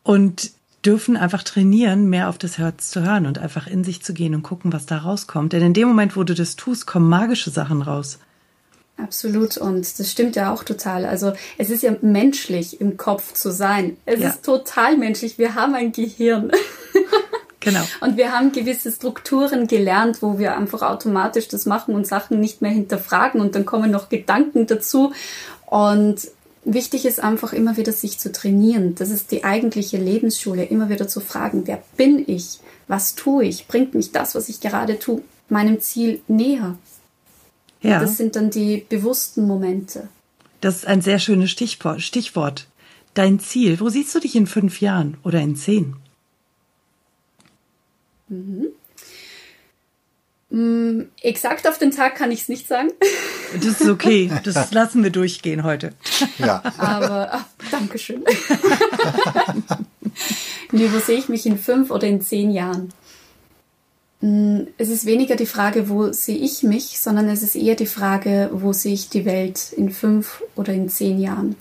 Und 0.04 0.52
dürfen 0.86 1.17
einfach 1.17 1.43
trainieren, 1.43 2.10
mehr 2.10 2.30
auf 2.30 2.38
das 2.38 2.58
Herz 2.58 2.91
zu 2.91 3.04
hören 3.04 3.26
und 3.26 3.39
einfach 3.39 3.67
in 3.67 3.84
sich 3.84 4.04
zu 4.04 4.13
gehen 4.13 4.36
und 4.36 4.43
gucken, 4.43 4.74
was 4.74 4.86
da 4.86 4.98
rauskommt. 4.98 5.54
Denn 5.54 5.63
in 5.63 5.74
dem 5.74 5.88
Moment, 5.88 6.15
wo 6.15 6.24
du 6.24 6.34
das 6.34 6.56
tust, 6.56 6.88
kommen 6.88 7.10
magische 7.10 7.50
Sachen 7.50 7.82
raus. 7.82 8.19
Absolut 8.98 9.58
und 9.58 10.00
das 10.00 10.12
stimmt 10.12 10.36
ja 10.36 10.54
auch 10.54 10.63
total. 10.63 11.06
Also 11.06 11.34
es 11.58 11.72
ist 11.72 11.82
ja 11.82 11.96
menschlich 12.02 12.80
im 12.80 12.96
Kopf 12.96 13.34
zu 13.34 13.52
sein. 13.52 13.98
Es 14.06 14.19
ja. 14.19 14.30
ist 14.30 14.46
total 14.46 14.98
menschlich. 14.98 15.39
Wir 15.39 15.56
haben 15.56 15.74
ein 15.74 15.91
Gehirn. 15.91 16.52
Genau. 17.63 17.84
Und 18.02 18.17
wir 18.17 18.34
haben 18.34 18.52
gewisse 18.52 18.91
Strukturen 18.91 19.67
gelernt, 19.67 20.22
wo 20.22 20.38
wir 20.38 20.58
einfach 20.58 20.82
automatisch 20.82 21.48
das 21.48 21.65
machen 21.65 21.96
und 21.96 22.06
Sachen 22.06 22.41
nicht 22.41 22.62
mehr 22.62 22.72
hinterfragen 22.72 23.39
und 23.39 23.56
dann 23.56 23.65
kommen 23.65 23.89
noch 23.89 24.10
Gedanken 24.10 24.67
dazu. 24.67 25.13
Und 25.65 26.28
wichtig 26.65 27.06
ist 27.06 27.21
einfach 27.21 27.54
immer 27.54 27.78
wieder 27.78 27.91
sich 27.91 28.19
zu 28.19 28.32
trainieren. 28.32 28.95
Das 28.95 29.10
ist 29.10 29.32
die 29.32 29.43
eigentliche 29.43 29.97
Lebensschule, 29.97 30.63
immer 30.65 30.89
wieder 30.89 31.08
zu 31.08 31.19
fragen, 31.19 31.63
wer 31.65 31.84
bin 31.97 32.23
ich? 32.28 32.60
Was 32.88 33.15
tue 33.15 33.45
ich? 33.45 33.67
Bringt 33.67 33.93
mich 33.93 34.12
das, 34.12 34.36
was 34.36 34.49
ich 34.49 34.60
gerade 34.60 34.99
tue, 34.99 35.21
meinem 35.49 35.80
Ziel 35.82 36.21
näher? 36.28 36.78
Ja. 37.82 37.99
Das 37.99 38.17
sind 38.17 38.36
dann 38.36 38.49
die 38.49 38.86
bewussten 38.88 39.45
Momente. 39.45 40.08
Das 40.62 40.78
ist 40.78 40.88
ein 40.88 41.02
sehr 41.02 41.19
schönes 41.19 41.52
Stichwort. 41.52 42.02
Stichwort. 42.02 42.67
Dein 43.13 43.39
Ziel. 43.39 43.80
Wo 43.80 43.89
siehst 43.89 44.15
du 44.15 44.19
dich 44.19 44.36
in 44.36 44.47
fünf 44.47 44.80
Jahren 44.80 45.17
oder 45.23 45.41
in 45.41 45.56
zehn? 45.56 45.95
Mhm. 48.30 48.67
Mm, 50.54 51.06
exakt 51.24 51.68
auf 51.68 51.80
den 51.80 51.89
Tag 51.89 52.13
kann 52.13 52.32
ich 52.32 52.44
es 52.44 52.50
nicht 52.50 52.68
sagen. 52.68 52.89
Das 53.56 53.82
ist 53.82 53.89
okay. 53.89 54.32
Das 54.44 54.72
lassen 54.72 55.04
wir 55.04 55.12
durchgehen 55.12 55.63
heute. 55.63 55.94
Ja. 56.39 56.62
Aber 56.78 57.30
ach, 57.32 57.46
Dankeschön. 57.70 58.24
nee, 60.72 60.89
wo 60.92 61.00
sehe 61.00 61.18
ich 61.18 61.30
mich 61.30 61.46
in 61.46 61.60
fünf 61.60 61.92
oder 61.92 62.08
in 62.08 62.22
zehn 62.22 62.50
Jahren? 62.52 62.94
Mm, 64.22 64.62
es 64.78 64.89
ist 64.89 65.06
weniger 65.06 65.36
die 65.36 65.46
Frage, 65.46 65.89
wo 65.89 66.12
sehe 66.12 66.38
ich 66.38 66.63
mich, 66.63 67.00
sondern 67.00 67.30
es 67.30 67.44
ist 67.44 67.56
eher 67.56 67.76
die 67.76 67.88
Frage, 67.88 68.50
wo 68.54 68.74
sehe 68.74 68.94
ich 68.94 69.10
die 69.10 69.26
Welt 69.26 69.74
in 69.76 69.92
fünf 69.92 70.44
oder 70.56 70.74
in 70.74 70.89
zehn 70.89 71.20
Jahren. 71.20 71.56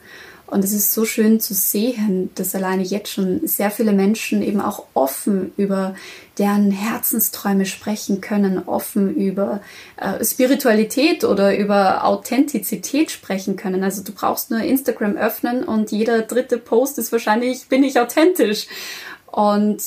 Und 0.52 0.64
es 0.64 0.74
ist 0.74 0.92
so 0.92 1.06
schön 1.06 1.40
zu 1.40 1.54
sehen, 1.54 2.28
dass 2.34 2.54
alleine 2.54 2.82
jetzt 2.82 3.08
schon 3.08 3.40
sehr 3.48 3.70
viele 3.70 3.94
Menschen 3.94 4.42
eben 4.42 4.60
auch 4.60 4.84
offen 4.92 5.50
über 5.56 5.94
deren 6.36 6.70
Herzensträume 6.70 7.64
sprechen 7.64 8.20
können, 8.20 8.58
offen 8.58 9.14
über 9.14 9.62
äh, 9.96 10.22
Spiritualität 10.22 11.24
oder 11.24 11.56
über 11.56 12.04
Authentizität 12.04 13.10
sprechen 13.10 13.56
können. 13.56 13.82
Also 13.82 14.02
du 14.02 14.12
brauchst 14.12 14.50
nur 14.50 14.60
Instagram 14.60 15.16
öffnen 15.16 15.64
und 15.64 15.90
jeder 15.90 16.20
dritte 16.20 16.58
Post 16.58 16.98
ist 16.98 17.12
wahrscheinlich, 17.12 17.68
bin 17.68 17.82
ich 17.82 17.98
authentisch. 17.98 18.66
Und 19.28 19.82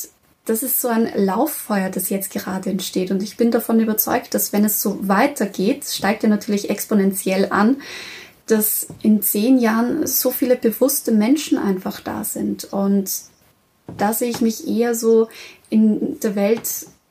das 0.46 0.64
ist 0.64 0.80
so 0.80 0.88
ein 0.88 1.12
Lauffeuer, 1.14 1.90
das 1.90 2.10
jetzt 2.10 2.32
gerade 2.32 2.70
entsteht. 2.70 3.12
Und 3.12 3.22
ich 3.22 3.36
bin 3.36 3.52
davon 3.52 3.78
überzeugt, 3.78 4.34
dass 4.34 4.52
wenn 4.52 4.64
es 4.64 4.82
so 4.82 4.98
weitergeht, 5.06 5.84
steigt 5.84 6.24
er 6.24 6.28
natürlich 6.28 6.70
exponentiell 6.70 7.52
an, 7.52 7.76
dass 8.46 8.86
in 9.02 9.22
zehn 9.22 9.58
Jahren 9.58 10.06
so 10.06 10.30
viele 10.30 10.56
bewusste 10.56 11.12
Menschen 11.12 11.58
einfach 11.58 12.00
da 12.00 12.24
sind. 12.24 12.64
Und 12.72 13.10
da 13.96 14.12
sehe 14.12 14.30
ich 14.30 14.40
mich 14.40 14.66
eher 14.68 14.94
so 14.94 15.28
in 15.68 16.20
der 16.20 16.36
Welt 16.36 16.68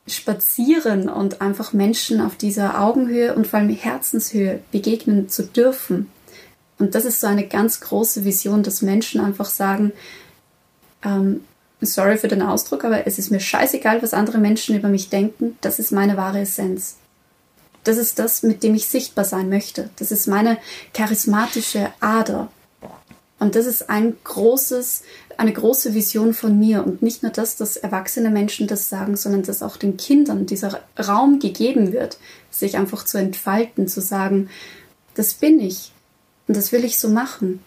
spazieren 0.07 1.09
und 1.09 1.41
einfach 1.41 1.73
Menschen 1.73 2.21
auf 2.21 2.35
dieser 2.35 2.79
Augenhöhe 2.81 3.35
und 3.35 3.47
vor 3.47 3.59
allem 3.59 3.69
Herzenshöhe 3.69 4.61
begegnen 4.71 5.29
zu 5.29 5.43
dürfen. 5.43 6.09
Und 6.77 6.95
das 6.95 7.05
ist 7.05 7.19
so 7.19 7.27
eine 7.27 7.47
ganz 7.47 7.79
große 7.79 8.23
Vision, 8.23 8.63
dass 8.63 8.81
Menschen 8.81 9.19
einfach 9.19 9.45
sagen, 9.45 9.93
ähm, 11.03 11.41
sorry 11.81 12.17
für 12.17 12.27
den 12.27 12.41
Ausdruck, 12.41 12.85
aber 12.85 13.07
es 13.07 13.17
ist 13.17 13.31
mir 13.31 13.39
scheißegal, 13.39 14.01
was 14.01 14.13
andere 14.13 14.37
Menschen 14.37 14.75
über 14.75 14.89
mich 14.89 15.09
denken, 15.09 15.57
das 15.61 15.79
ist 15.79 15.91
meine 15.91 16.17
wahre 16.17 16.39
Essenz 16.39 16.97
das 17.85 17.97
ist 17.97 18.19
das, 18.19 18.43
mit 18.43 18.63
dem 18.63 18.75
ich 18.75 18.87
sichtbar 18.87 19.25
sein 19.25 19.49
möchte. 19.49 19.89
Das 19.97 20.11
ist 20.11 20.27
meine 20.27 20.57
charismatische 20.93 21.93
Ader. 21.99 22.51
Und 23.39 23.55
das 23.55 23.65
ist 23.65 23.89
ein 23.89 24.15
großes, 24.23 25.03
eine 25.37 25.53
große 25.53 25.93
Vision 25.93 26.33
von 26.33 26.57
mir. 26.57 26.85
Und 26.85 27.01
nicht 27.01 27.21
nur 27.21 27.31
das, 27.31 27.57
dass 27.57 27.77
erwachsene 27.77 28.29
Menschen 28.29 28.67
das 28.67 28.89
sagen, 28.89 29.15
sondern 29.15 29.43
dass 29.43 29.61
auch 29.61 29.77
den 29.77 29.97
Kindern 29.97 30.45
dieser 30.45 30.81
Raum 30.97 31.39
gegeben 31.39 31.91
wird, 31.91 32.17
sich 32.49 32.77
einfach 32.77 33.05
zu 33.05 33.17
entfalten, 33.17 33.87
zu 33.87 34.01
sagen, 34.01 34.49
das 35.13 35.33
bin 35.33 35.59
ich. 35.59 35.91
Und 36.47 36.57
das 36.57 36.71
will 36.71 36.83
ich 36.83 36.97
so 36.97 37.09
machen. 37.09 37.63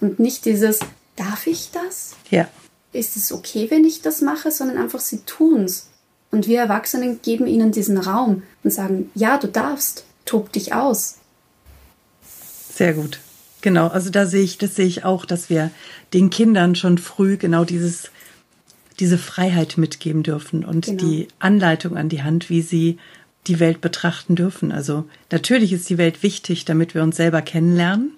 Und 0.00 0.18
nicht 0.18 0.44
dieses, 0.44 0.80
darf 1.16 1.46
ich 1.46 1.70
das? 1.70 2.14
Ja. 2.30 2.48
Ist 2.92 3.16
es 3.16 3.32
okay, 3.32 3.70
wenn 3.70 3.84
ich 3.84 4.02
das 4.02 4.20
mache, 4.20 4.50
sondern 4.50 4.78
einfach 4.78 5.00
sie 5.00 5.20
tun's. 5.20 5.88
Und 6.36 6.46
wir 6.46 6.60
Erwachsenen 6.60 7.22
geben 7.22 7.46
ihnen 7.46 7.72
diesen 7.72 7.96
Raum 7.96 8.42
und 8.62 8.70
sagen, 8.70 9.10
ja, 9.14 9.38
du 9.38 9.48
darfst, 9.48 10.04
tob 10.26 10.52
dich 10.52 10.74
aus. 10.74 11.16
Sehr 12.74 12.92
gut. 12.92 13.20
Genau, 13.62 13.88
also 13.88 14.10
da 14.10 14.26
sehe 14.26 14.42
ich, 14.42 14.58
das 14.58 14.76
sehe 14.76 14.84
ich 14.84 15.02
auch, 15.02 15.24
dass 15.24 15.48
wir 15.48 15.70
den 16.12 16.28
Kindern 16.28 16.74
schon 16.74 16.98
früh 16.98 17.38
genau 17.38 17.64
dieses, 17.64 18.10
diese 19.00 19.16
Freiheit 19.16 19.78
mitgeben 19.78 20.22
dürfen 20.22 20.62
und 20.62 20.84
genau. 20.84 21.02
die 21.02 21.28
Anleitung 21.38 21.96
an 21.96 22.10
die 22.10 22.22
Hand, 22.22 22.50
wie 22.50 22.60
sie 22.60 22.98
die 23.46 23.58
Welt 23.58 23.80
betrachten 23.80 24.36
dürfen. 24.36 24.72
Also 24.72 25.06
natürlich 25.32 25.72
ist 25.72 25.88
die 25.88 25.96
Welt 25.96 26.22
wichtig, 26.22 26.66
damit 26.66 26.94
wir 26.94 27.02
uns 27.02 27.16
selber 27.16 27.40
kennenlernen 27.40 28.12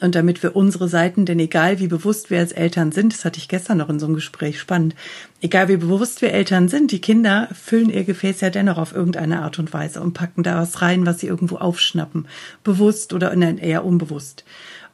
und 0.00 0.14
damit 0.14 0.42
wir 0.42 0.56
unsere 0.56 0.88
Seiten, 0.88 1.26
denn 1.26 1.38
egal 1.38 1.78
wie 1.78 1.86
bewusst 1.86 2.30
wir 2.30 2.38
als 2.38 2.52
Eltern 2.52 2.92
sind, 2.92 3.12
das 3.12 3.24
hatte 3.24 3.38
ich 3.38 3.48
gestern 3.48 3.78
noch 3.78 3.88
in 3.88 4.00
so 4.00 4.06
einem 4.06 4.14
Gespräch 4.14 4.58
spannend, 4.58 4.94
egal 5.40 5.68
wie 5.68 5.76
bewusst 5.76 6.22
wir 6.22 6.32
Eltern 6.32 6.68
sind, 6.68 6.92
die 6.92 7.00
Kinder 7.00 7.48
füllen 7.52 7.90
ihr 7.90 8.04
Gefäß 8.04 8.40
ja 8.40 8.50
dennoch 8.50 8.78
auf 8.78 8.94
irgendeine 8.94 9.42
Art 9.42 9.58
und 9.58 9.72
Weise 9.72 10.00
und 10.00 10.14
packen 10.14 10.42
da 10.42 10.56
was 10.56 10.80
rein, 10.82 11.06
was 11.06 11.20
sie 11.20 11.26
irgendwo 11.26 11.56
aufschnappen, 11.56 12.26
bewusst 12.64 13.12
oder 13.12 13.32
eher 13.32 13.84
unbewusst. 13.84 14.44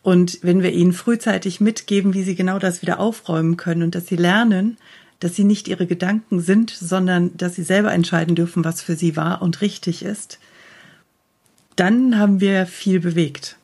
Und 0.03 0.39
wenn 0.43 0.63
wir 0.63 0.73
ihnen 0.73 0.93
frühzeitig 0.93 1.61
mitgeben, 1.61 2.15
wie 2.15 2.23
sie 2.23 2.35
genau 2.35 2.59
das 2.59 2.83
wieder 2.83 2.99
aufräumen 2.99 3.57
können 3.57 3.83
und 3.83 3.95
dass 3.95 4.07
sie 4.07 4.17
lernen, 4.17 4.79
dass 5.21 5.35
sie 5.35 5.45
nicht 5.45 5.69
ihre 5.69 5.87
Gedanken 5.87 6.41
sind, 6.41 6.71
sondern 6.71 7.37
dass 7.37 7.55
sie 7.57 7.65
selber 7.65 7.93
entscheiden 7.93 8.35
dürfen, 8.35 8.65
was 8.65 8.83
für 8.83 8.95
sie 8.95 9.17
wahr 9.17 9.43
und 9.43 9.61
richtig 9.61 10.05
ist, 10.05 10.39
dann 11.77 12.19
haben 12.19 12.41
wir 12.41 12.67
viel 12.67 13.01
bewegt. 13.01 13.57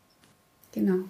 Genau. 0.73 1.05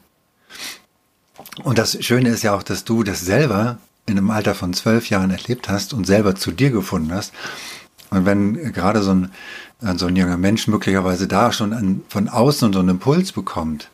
Und 1.62 1.78
das 1.78 2.02
Schöne 2.04 2.30
ist 2.30 2.42
ja 2.42 2.54
auch, 2.54 2.62
dass 2.62 2.84
du 2.84 3.02
das 3.02 3.20
selber 3.20 3.78
in 4.06 4.18
einem 4.18 4.30
Alter 4.30 4.54
von 4.54 4.74
zwölf 4.74 5.08
Jahren 5.08 5.30
erlebt 5.30 5.68
hast 5.68 5.94
und 5.94 6.06
selber 6.06 6.34
zu 6.34 6.50
dir 6.50 6.70
gefunden 6.70 7.12
hast. 7.12 7.32
Und 8.10 8.26
wenn 8.26 8.72
gerade 8.72 9.02
so 9.02 9.12
ein, 9.12 9.30
so 9.96 10.06
ein 10.06 10.16
junger 10.16 10.36
Mensch 10.36 10.68
möglicherweise 10.68 11.26
da 11.26 11.52
schon 11.52 11.72
an, 11.72 12.02
von 12.08 12.28
außen 12.28 12.72
so 12.72 12.80
einen 12.80 12.90
Impuls 12.90 13.32
bekommt, 13.32 13.90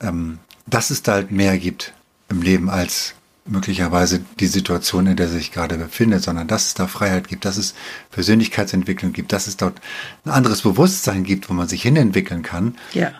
ähm, 0.00 0.38
dass 0.66 0.90
es 0.90 1.02
da 1.02 1.12
halt 1.12 1.30
mehr 1.30 1.56
gibt 1.58 1.92
im 2.28 2.42
Leben 2.42 2.68
als 2.68 3.14
möglicherweise 3.46 4.20
die 4.40 4.46
Situation, 4.46 5.06
in 5.06 5.16
der 5.16 5.26
er 5.26 5.32
sich 5.32 5.52
gerade 5.52 5.78
befindet, 5.78 6.22
sondern 6.22 6.46
dass 6.46 6.66
es 6.66 6.74
da 6.74 6.86
Freiheit 6.86 7.28
gibt, 7.28 7.44
dass 7.44 7.56
es 7.56 7.74
Persönlichkeitsentwicklung 8.10 9.12
gibt, 9.12 9.32
dass 9.32 9.46
es 9.46 9.56
dort 9.56 9.80
ein 10.24 10.30
anderes 10.30 10.62
Bewusstsein 10.62 11.24
gibt, 11.24 11.48
wo 11.48 11.54
man 11.54 11.68
sich 11.68 11.82
hinentwickeln 11.82 12.42
kann. 12.42 12.76
Ja. 12.92 13.12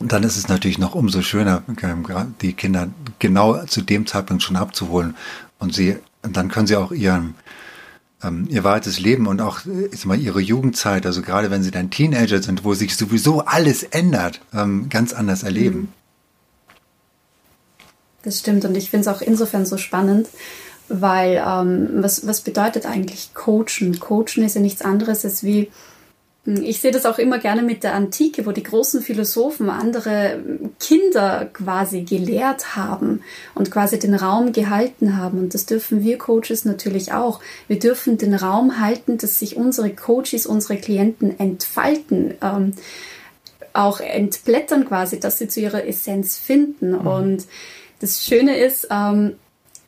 Und 0.00 0.12
dann 0.12 0.22
ist 0.22 0.36
es 0.36 0.48
natürlich 0.48 0.78
noch 0.78 0.94
umso 0.94 1.22
schöner, 1.22 1.62
ähm, 1.82 2.06
die 2.40 2.52
Kinder 2.52 2.88
genau 3.18 3.64
zu 3.66 3.82
dem 3.82 4.06
Zeitpunkt 4.06 4.42
schon 4.42 4.56
abzuholen. 4.56 5.16
Und 5.58 5.74
sie, 5.74 5.96
dann 6.22 6.50
können 6.50 6.66
sie 6.66 6.76
auch 6.76 6.92
ihren, 6.92 7.34
ähm, 8.22 8.46
ihr 8.50 8.64
weites 8.64 8.98
Leben 9.00 9.26
und 9.26 9.40
auch 9.40 9.60
ich 9.92 10.04
mal, 10.04 10.18
ihre 10.18 10.40
Jugendzeit, 10.40 11.06
also 11.06 11.22
gerade 11.22 11.50
wenn 11.50 11.62
sie 11.62 11.70
dann 11.70 11.90
Teenager 11.90 12.42
sind, 12.42 12.64
wo 12.64 12.74
sich 12.74 12.96
sowieso 12.96 13.40
alles 13.44 13.82
ändert, 13.82 14.40
ähm, 14.52 14.88
ganz 14.88 15.12
anders 15.12 15.42
erleben. 15.42 15.78
Mhm. 15.78 15.88
Das 18.24 18.38
stimmt 18.38 18.64
und 18.64 18.74
ich 18.74 18.90
finde 18.90 19.08
es 19.08 19.14
auch 19.14 19.20
insofern 19.20 19.66
so 19.66 19.76
spannend, 19.76 20.28
weil 20.88 21.42
ähm, 21.46 22.02
was, 22.02 22.26
was 22.26 22.40
bedeutet 22.40 22.86
eigentlich 22.86 23.34
Coachen? 23.34 24.00
Coachen 24.00 24.42
ist 24.42 24.54
ja 24.54 24.62
nichts 24.62 24.82
anderes 24.82 25.24
als 25.24 25.44
wie 25.44 25.70
Ich 26.46 26.80
sehe 26.80 26.90
das 26.90 27.06
auch 27.06 27.18
immer 27.18 27.38
gerne 27.38 27.62
mit 27.62 27.84
der 27.84 27.94
Antike, 27.94 28.44
wo 28.44 28.52
die 28.52 28.62
großen 28.62 29.00
Philosophen 29.00 29.70
andere 29.70 30.42
Kinder 30.78 31.46
quasi 31.50 32.02
gelehrt 32.02 32.76
haben 32.76 33.22
und 33.54 33.70
quasi 33.70 33.98
den 33.98 34.14
Raum 34.14 34.52
gehalten 34.52 35.16
haben. 35.16 35.38
Und 35.38 35.54
das 35.54 35.64
dürfen 35.64 36.02
wir 36.02 36.18
Coaches 36.18 36.66
natürlich 36.66 37.12
auch. 37.12 37.40
Wir 37.66 37.78
dürfen 37.78 38.18
den 38.18 38.34
Raum 38.34 38.78
halten, 38.78 39.16
dass 39.16 39.38
sich 39.38 39.56
unsere 39.56 39.94
Coaches, 39.94 40.44
unsere 40.44 40.76
Klienten 40.76 41.38
entfalten, 41.38 42.34
ähm, 42.42 42.74
auch 43.72 44.00
entblättern 44.00 44.84
quasi, 44.86 45.18
dass 45.18 45.38
sie 45.38 45.48
zu 45.48 45.60
ihrer 45.60 45.86
Essenz 45.86 46.36
finden. 46.36 46.90
Mhm. 46.90 47.06
Und 47.06 47.46
das 48.00 48.22
Schöne 48.22 48.58
ist, 48.58 48.88
ähm, 48.90 49.36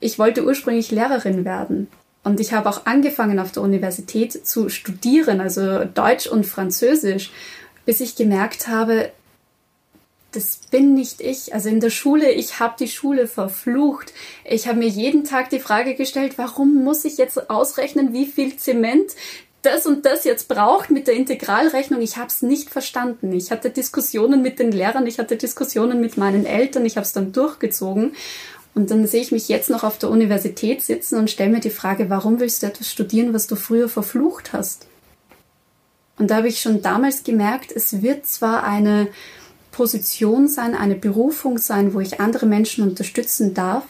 ich 0.00 0.18
wollte 0.18 0.42
ursprünglich 0.42 0.90
Lehrerin 0.90 1.44
werden. 1.44 1.88
Und 2.26 2.40
ich 2.40 2.52
habe 2.52 2.68
auch 2.68 2.86
angefangen 2.86 3.38
auf 3.38 3.52
der 3.52 3.62
Universität 3.62 4.44
zu 4.44 4.68
studieren, 4.68 5.40
also 5.40 5.84
Deutsch 5.84 6.26
und 6.26 6.44
Französisch, 6.44 7.30
bis 7.84 8.00
ich 8.00 8.16
gemerkt 8.16 8.66
habe, 8.66 9.12
das 10.32 10.58
bin 10.72 10.94
nicht 10.94 11.20
ich. 11.20 11.54
Also 11.54 11.68
in 11.68 11.78
der 11.78 11.90
Schule, 11.90 12.32
ich 12.32 12.58
habe 12.58 12.74
die 12.80 12.88
Schule 12.88 13.28
verflucht. 13.28 14.12
Ich 14.44 14.66
habe 14.66 14.80
mir 14.80 14.88
jeden 14.88 15.22
Tag 15.22 15.50
die 15.50 15.60
Frage 15.60 15.94
gestellt, 15.94 16.36
warum 16.36 16.82
muss 16.82 17.04
ich 17.04 17.16
jetzt 17.16 17.48
ausrechnen, 17.48 18.12
wie 18.12 18.26
viel 18.26 18.56
Zement 18.56 19.12
das 19.62 19.86
und 19.86 20.04
das 20.04 20.24
jetzt 20.24 20.48
braucht 20.48 20.90
mit 20.90 21.06
der 21.06 21.14
Integralrechnung. 21.14 22.00
Ich 22.00 22.16
habe 22.16 22.26
es 22.26 22.42
nicht 22.42 22.70
verstanden. 22.70 23.32
Ich 23.32 23.52
hatte 23.52 23.70
Diskussionen 23.70 24.42
mit 24.42 24.58
den 24.58 24.72
Lehrern, 24.72 25.06
ich 25.06 25.20
hatte 25.20 25.36
Diskussionen 25.36 26.00
mit 26.00 26.16
meinen 26.16 26.44
Eltern, 26.44 26.84
ich 26.86 26.96
habe 26.96 27.04
es 27.04 27.12
dann 27.12 27.30
durchgezogen. 27.30 28.16
Und 28.76 28.90
dann 28.90 29.06
sehe 29.06 29.22
ich 29.22 29.32
mich 29.32 29.48
jetzt 29.48 29.70
noch 29.70 29.84
auf 29.84 29.96
der 29.96 30.10
Universität 30.10 30.82
sitzen 30.82 31.18
und 31.18 31.30
stelle 31.30 31.50
mir 31.50 31.60
die 31.60 31.70
Frage, 31.70 32.10
warum 32.10 32.40
willst 32.40 32.62
du 32.62 32.66
etwas 32.66 32.92
studieren, 32.92 33.32
was 33.32 33.46
du 33.46 33.56
früher 33.56 33.88
verflucht 33.88 34.52
hast? 34.52 34.86
Und 36.18 36.30
da 36.30 36.36
habe 36.36 36.48
ich 36.48 36.60
schon 36.60 36.82
damals 36.82 37.24
gemerkt, 37.24 37.72
es 37.72 38.02
wird 38.02 38.26
zwar 38.26 38.64
eine 38.64 39.08
Position 39.72 40.46
sein, 40.46 40.74
eine 40.74 40.94
Berufung 40.94 41.56
sein, 41.56 41.94
wo 41.94 42.00
ich 42.00 42.20
andere 42.20 42.44
Menschen 42.44 42.86
unterstützen 42.86 43.54
darf, 43.54 43.84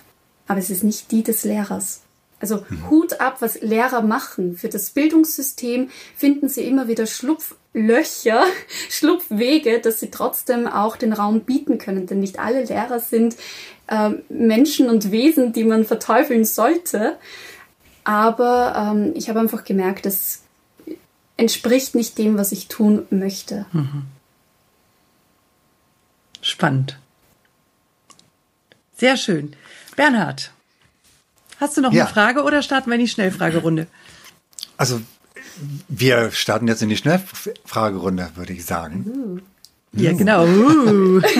aber 0.46 0.60
es 0.60 0.70
ist 0.70 0.84
nicht 0.84 1.10
die 1.10 1.24
des 1.24 1.42
Lehrers. 1.42 2.02
Also 2.38 2.64
mhm. 2.68 2.90
Hut 2.90 3.20
ab, 3.20 3.38
was 3.40 3.60
Lehrer 3.62 4.02
machen. 4.02 4.56
Für 4.56 4.68
das 4.68 4.90
Bildungssystem 4.90 5.90
finden 6.16 6.48
sie 6.48 6.62
immer 6.62 6.86
wieder 6.86 7.06
Schlupflöcher, 7.06 8.44
Schlupfwege, 8.88 9.80
dass 9.80 9.98
sie 9.98 10.12
trotzdem 10.12 10.68
auch 10.68 10.96
den 10.96 11.12
Raum 11.12 11.40
bieten 11.40 11.78
können. 11.78 12.06
Denn 12.06 12.20
nicht 12.20 12.38
alle 12.38 12.62
Lehrer 12.62 13.00
sind 13.00 13.36
äh, 13.88 14.10
Menschen 14.28 14.88
und 14.88 15.10
Wesen, 15.10 15.52
die 15.52 15.64
man 15.64 15.84
verteufeln 15.84 16.44
sollte. 16.44 17.16
Aber 18.04 18.74
ähm, 18.76 19.12
ich 19.14 19.28
habe 19.28 19.40
einfach 19.40 19.64
gemerkt, 19.64 20.06
das 20.06 20.42
entspricht 21.36 21.94
nicht 21.94 22.16
dem, 22.18 22.38
was 22.38 22.52
ich 22.52 22.68
tun 22.68 23.06
möchte. 23.10 23.66
Mhm. 23.72 24.04
Spannend. 26.40 26.98
Sehr 28.96 29.16
schön. 29.16 29.54
Bernhard, 29.96 30.52
hast 31.58 31.76
du 31.76 31.80
noch 31.80 31.92
ja. 31.92 32.04
eine 32.04 32.12
Frage 32.12 32.42
oder 32.44 32.62
starten 32.62 32.90
wir 32.90 32.94
in 32.94 33.00
die 33.00 33.08
Schnellfragerunde? 33.08 33.88
Also, 34.76 35.00
wir 35.88 36.30
starten 36.30 36.68
jetzt 36.68 36.82
in 36.82 36.88
die 36.88 36.96
Schnellfragerunde, 36.96 38.30
würde 38.36 38.52
ich 38.52 38.64
sagen. 38.64 39.04
Uh. 39.06 39.40
Ja, 39.92 40.12
genau. 40.12 40.46
Uh. 40.46 41.20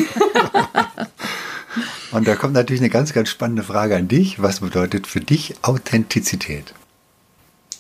Und 2.13 2.27
da 2.27 2.37
kommt 2.37 2.55
natürlich 2.55 2.81
eine 2.81 2.91
ganz, 2.91 3.13
ganz 3.13 3.29
spannende 3.29 3.63
Frage 3.63 3.97
an 3.97 4.09
dich. 4.09 4.41
Was 4.43 4.61
bedeutet 4.61 5.07
für 5.07 5.21
dich 5.21 5.55
Authentizität? 5.63 6.75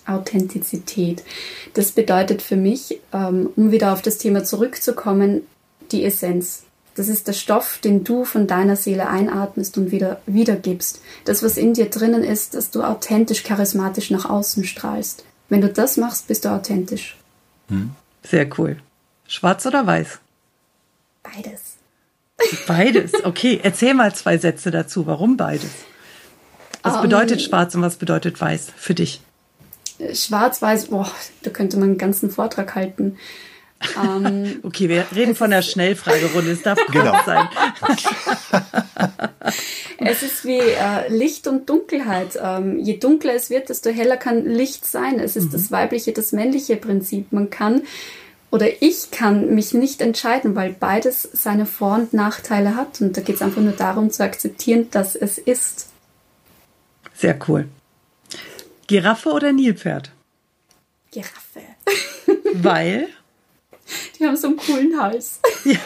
Authentizität. 0.06 1.24
Das 1.74 1.92
bedeutet 1.92 2.42
für 2.42 2.56
mich, 2.56 3.00
ähm, 3.12 3.50
um 3.56 3.70
wieder 3.70 3.92
auf 3.92 4.02
das 4.02 4.18
Thema 4.18 4.44
zurückzukommen, 4.44 5.42
die 5.90 6.04
Essenz. 6.04 6.62
Das 6.94 7.08
ist 7.08 7.28
der 7.28 7.34
Stoff, 7.34 7.78
den 7.78 8.04
du 8.04 8.24
von 8.24 8.46
deiner 8.46 8.76
Seele 8.76 9.08
einatmest 9.08 9.76
und 9.76 9.90
wieder 9.90 10.20
wiedergibst. 10.26 11.00
Das, 11.24 11.42
was 11.42 11.58
in 11.58 11.74
dir 11.74 11.90
drinnen 11.90 12.24
ist, 12.24 12.54
dass 12.54 12.70
du 12.70 12.82
authentisch, 12.82 13.42
charismatisch 13.42 14.10
nach 14.10 14.24
außen 14.28 14.64
strahlst. 14.64 15.24
Wenn 15.48 15.60
du 15.60 15.68
das 15.68 15.96
machst, 15.98 16.26
bist 16.26 16.44
du 16.44 16.48
authentisch. 16.48 17.16
Hm. 17.68 17.90
Sehr 18.22 18.48
cool. 18.58 18.78
Schwarz 19.28 19.66
oder 19.66 19.86
weiß? 19.86 20.18
Beides. 21.22 21.75
Beides, 22.66 23.12
okay. 23.24 23.60
Erzähl 23.62 23.94
mal 23.94 24.14
zwei 24.14 24.38
Sätze 24.38 24.70
dazu. 24.70 25.06
Warum 25.06 25.36
beides? 25.36 25.70
Was 26.82 26.96
um, 26.96 27.02
bedeutet 27.02 27.42
schwarz 27.42 27.74
und 27.74 27.82
was 27.82 27.96
bedeutet 27.96 28.40
weiß 28.40 28.72
für 28.76 28.94
dich? 28.94 29.20
Schwarz-Weiß, 30.12 30.86
boah, 30.86 31.10
da 31.42 31.50
könnte 31.50 31.78
man 31.78 31.90
einen 31.90 31.98
ganzen 31.98 32.30
Vortrag 32.30 32.74
halten. 32.74 33.16
Um, 34.00 34.26
ähm, 34.26 34.60
okay, 34.62 34.88
wir 34.88 35.06
reden 35.14 35.34
von 35.34 35.50
der 35.50 35.62
Schnellfragerunde. 35.62 36.50
Es 36.50 36.62
darf 36.62 36.78
genau 36.92 37.14
sein. 37.24 37.48
es 39.98 40.22
ist 40.22 40.44
wie 40.44 40.58
äh, 40.58 41.08
Licht 41.08 41.46
und 41.46 41.68
Dunkelheit. 41.68 42.38
Ähm, 42.42 42.78
je 42.78 42.98
dunkler 42.98 43.34
es 43.34 43.50
wird, 43.50 43.68
desto 43.68 43.90
heller 43.90 44.16
kann 44.16 44.46
Licht 44.46 44.86
sein. 44.86 45.18
Es 45.18 45.36
ist 45.36 45.46
mhm. 45.46 45.52
das 45.52 45.70
weibliche, 45.70 46.12
das 46.12 46.32
männliche 46.32 46.76
Prinzip. 46.76 47.32
Man 47.32 47.50
kann 47.50 47.82
oder 48.50 48.82
ich 48.82 49.10
kann 49.10 49.54
mich 49.54 49.74
nicht 49.74 50.00
entscheiden, 50.00 50.54
weil 50.54 50.72
beides 50.72 51.28
seine 51.32 51.66
Vor- 51.66 51.96
und 51.96 52.12
Nachteile 52.12 52.76
hat. 52.76 53.00
Und 53.00 53.16
da 53.16 53.20
geht 53.20 53.36
es 53.36 53.42
einfach 53.42 53.62
nur 53.62 53.72
darum 53.72 54.10
zu 54.10 54.22
akzeptieren, 54.22 54.88
dass 54.90 55.16
es 55.16 55.38
ist. 55.38 55.90
Sehr 57.14 57.38
cool. 57.48 57.68
Giraffe 58.86 59.30
oder 59.30 59.52
Nilpferd? 59.52 60.12
Giraffe. 61.10 61.62
Weil? 62.54 63.08
Die 64.18 64.24
haben 64.24 64.36
so 64.36 64.48
einen 64.48 64.56
coolen 64.56 65.00
Hals. 65.00 65.40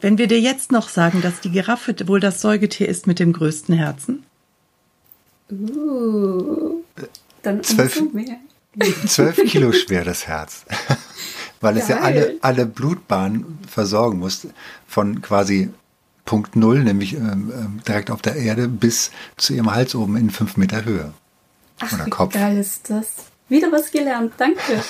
Wenn 0.00 0.18
wir 0.18 0.26
dir 0.26 0.40
jetzt 0.40 0.70
noch 0.70 0.88
sagen, 0.90 1.22
dass 1.22 1.40
die 1.40 1.50
Giraffe 1.50 1.94
wohl 2.06 2.20
das 2.20 2.42
Säugetier 2.42 2.88
ist 2.88 3.06
mit 3.06 3.18
dem 3.18 3.32
größten 3.32 3.74
Herzen? 3.74 4.24
Uh. 5.50 6.73
Dann 7.44 7.62
zwölf, 7.62 8.00
mehr. 8.12 8.38
zwölf 9.06 9.36
Kilo 9.44 9.72
schwer 9.72 10.04
das 10.04 10.26
Herz. 10.26 10.64
Weil 11.60 11.76
es 11.78 11.88
Geil. 11.88 11.96
ja 11.96 12.02
alle, 12.02 12.38
alle 12.42 12.66
Blutbahnen 12.66 13.58
versorgen 13.66 14.18
muss, 14.18 14.46
von 14.86 15.22
quasi 15.22 15.70
Punkt 16.24 16.56
Null, 16.56 16.82
nämlich 16.84 17.14
ähm, 17.14 17.52
ähm, 17.54 17.80
direkt 17.86 18.10
auf 18.10 18.22
der 18.22 18.36
Erde, 18.36 18.68
bis 18.68 19.10
zu 19.36 19.54
ihrem 19.54 19.72
Hals 19.74 19.94
oben 19.94 20.16
in 20.16 20.30
fünf 20.30 20.56
Meter 20.56 20.84
Höhe. 20.84 21.12
Ach, 21.80 21.92
Oder 21.92 22.06
Kopf. 22.06 22.34
wie 22.34 22.38
geil 22.38 22.58
ist 22.58 22.90
das? 22.90 23.06
Wieder 23.48 23.70
was 23.72 23.90
gelernt, 23.90 24.32
danke. 24.38 24.82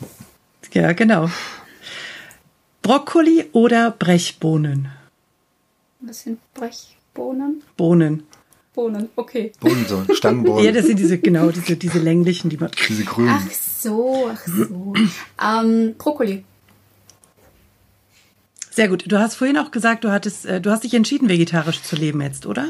ja, 0.72 0.92
genau. 0.92 1.28
Brokkoli 2.82 3.46
oder 3.52 3.90
Brechbohnen? 3.90 4.90
Was 6.00 6.22
sind 6.22 6.38
Brechbohnen? 6.54 7.62
Bohnen. 7.76 8.22
Bohnen, 8.76 9.08
okay. 9.16 9.52
Bohnen, 9.58 9.86
so 9.88 10.04
Stangenbohnen. 10.14 10.64
ja, 10.64 10.70
das 10.70 10.86
sind 10.86 10.98
diese, 10.98 11.18
genau, 11.18 11.50
diese, 11.50 11.76
diese 11.76 11.98
länglichen, 11.98 12.50
die 12.50 12.58
man. 12.58 12.70
Diese 12.88 13.04
grünen. 13.04 13.30
Ach 13.32 13.50
so, 13.50 14.30
ach 14.32 14.46
so. 14.46 14.94
ähm, 15.42 15.94
Brokkoli. 15.96 16.44
Sehr 18.70 18.88
gut. 18.88 19.10
Du 19.10 19.18
hast 19.18 19.36
vorhin 19.36 19.56
auch 19.56 19.70
gesagt, 19.70 20.04
du 20.04 20.10
hattest, 20.10 20.44
äh, 20.44 20.60
du 20.60 20.70
hast 20.70 20.84
dich 20.84 20.92
entschieden, 20.92 21.30
vegetarisch 21.30 21.82
zu 21.82 21.96
leben 21.96 22.20
jetzt, 22.20 22.44
oder? 22.44 22.68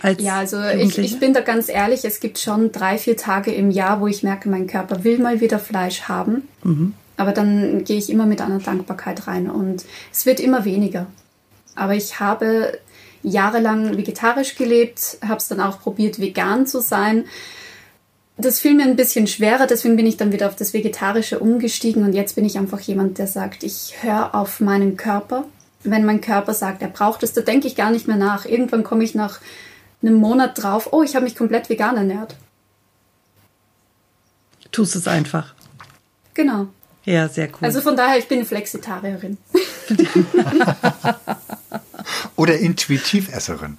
Als 0.00 0.22
ja, 0.22 0.36
also 0.36 0.62
ich, 0.62 0.96
ich 0.98 1.18
bin 1.18 1.34
da 1.34 1.40
ganz 1.40 1.68
ehrlich, 1.68 2.04
es 2.04 2.20
gibt 2.20 2.38
schon 2.38 2.70
drei, 2.70 2.96
vier 2.96 3.16
Tage 3.16 3.52
im 3.52 3.72
Jahr, 3.72 4.00
wo 4.00 4.06
ich 4.06 4.22
merke, 4.22 4.48
mein 4.48 4.68
Körper 4.68 5.02
will 5.02 5.18
mal 5.18 5.40
wieder 5.40 5.58
Fleisch 5.58 6.02
haben. 6.02 6.46
Mhm. 6.62 6.94
Aber 7.16 7.32
dann 7.32 7.84
gehe 7.84 7.98
ich 7.98 8.10
immer 8.10 8.26
mit 8.26 8.40
einer 8.40 8.60
Dankbarkeit 8.60 9.26
rein 9.26 9.50
und 9.50 9.84
es 10.12 10.24
wird 10.24 10.38
immer 10.38 10.64
weniger. 10.64 11.06
Aber 11.74 11.94
ich 11.94 12.20
habe 12.20 12.78
jahrelang 13.24 13.96
vegetarisch 13.96 14.54
gelebt, 14.54 15.18
habe 15.26 15.38
es 15.38 15.48
dann 15.48 15.60
auch 15.60 15.80
probiert, 15.80 16.20
vegan 16.20 16.66
zu 16.66 16.80
sein. 16.80 17.24
Das 18.36 18.60
fiel 18.60 18.74
mir 18.74 18.84
ein 18.84 18.96
bisschen 18.96 19.26
schwerer, 19.26 19.66
deswegen 19.66 19.96
bin 19.96 20.06
ich 20.06 20.16
dann 20.16 20.32
wieder 20.32 20.48
auf 20.48 20.56
das 20.56 20.74
Vegetarische 20.74 21.38
umgestiegen 21.38 22.04
und 22.04 22.12
jetzt 22.12 22.34
bin 22.34 22.44
ich 22.44 22.58
einfach 22.58 22.80
jemand, 22.80 23.18
der 23.18 23.26
sagt, 23.26 23.62
ich 23.62 23.94
höre 24.02 24.34
auf 24.34 24.60
meinen 24.60 24.96
Körper. 24.96 25.44
Wenn 25.82 26.04
mein 26.04 26.20
Körper 26.20 26.54
sagt, 26.54 26.82
er 26.82 26.88
braucht 26.88 27.22
es, 27.22 27.32
da 27.32 27.40
denke 27.40 27.66
ich 27.66 27.76
gar 27.76 27.90
nicht 27.90 28.08
mehr 28.08 28.16
nach. 28.16 28.44
Irgendwann 28.44 28.84
komme 28.84 29.04
ich 29.04 29.14
nach 29.14 29.40
einem 30.02 30.14
Monat 30.14 30.62
drauf, 30.62 30.88
oh, 30.92 31.02
ich 31.02 31.14
habe 31.14 31.24
mich 31.24 31.36
komplett 31.36 31.68
vegan 31.68 31.96
ernährt. 31.96 32.36
Tust 34.72 34.96
es 34.96 35.06
einfach. 35.06 35.54
Genau. 36.34 36.66
Ja, 37.04 37.28
sehr 37.28 37.46
cool. 37.48 37.58
Also 37.62 37.80
von 37.80 37.96
daher, 37.96 38.18
ich 38.18 38.26
bin 38.26 38.38
eine 38.38 38.46
Flexitarierin. 38.46 39.38
Oder 42.36 42.58
Intuitivesserin. 42.58 43.78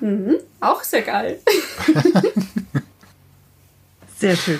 Mhm, 0.00 0.36
auch 0.60 0.82
sehr 0.82 1.02
geil. 1.02 1.40
sehr 4.18 4.36
schön. 4.36 4.58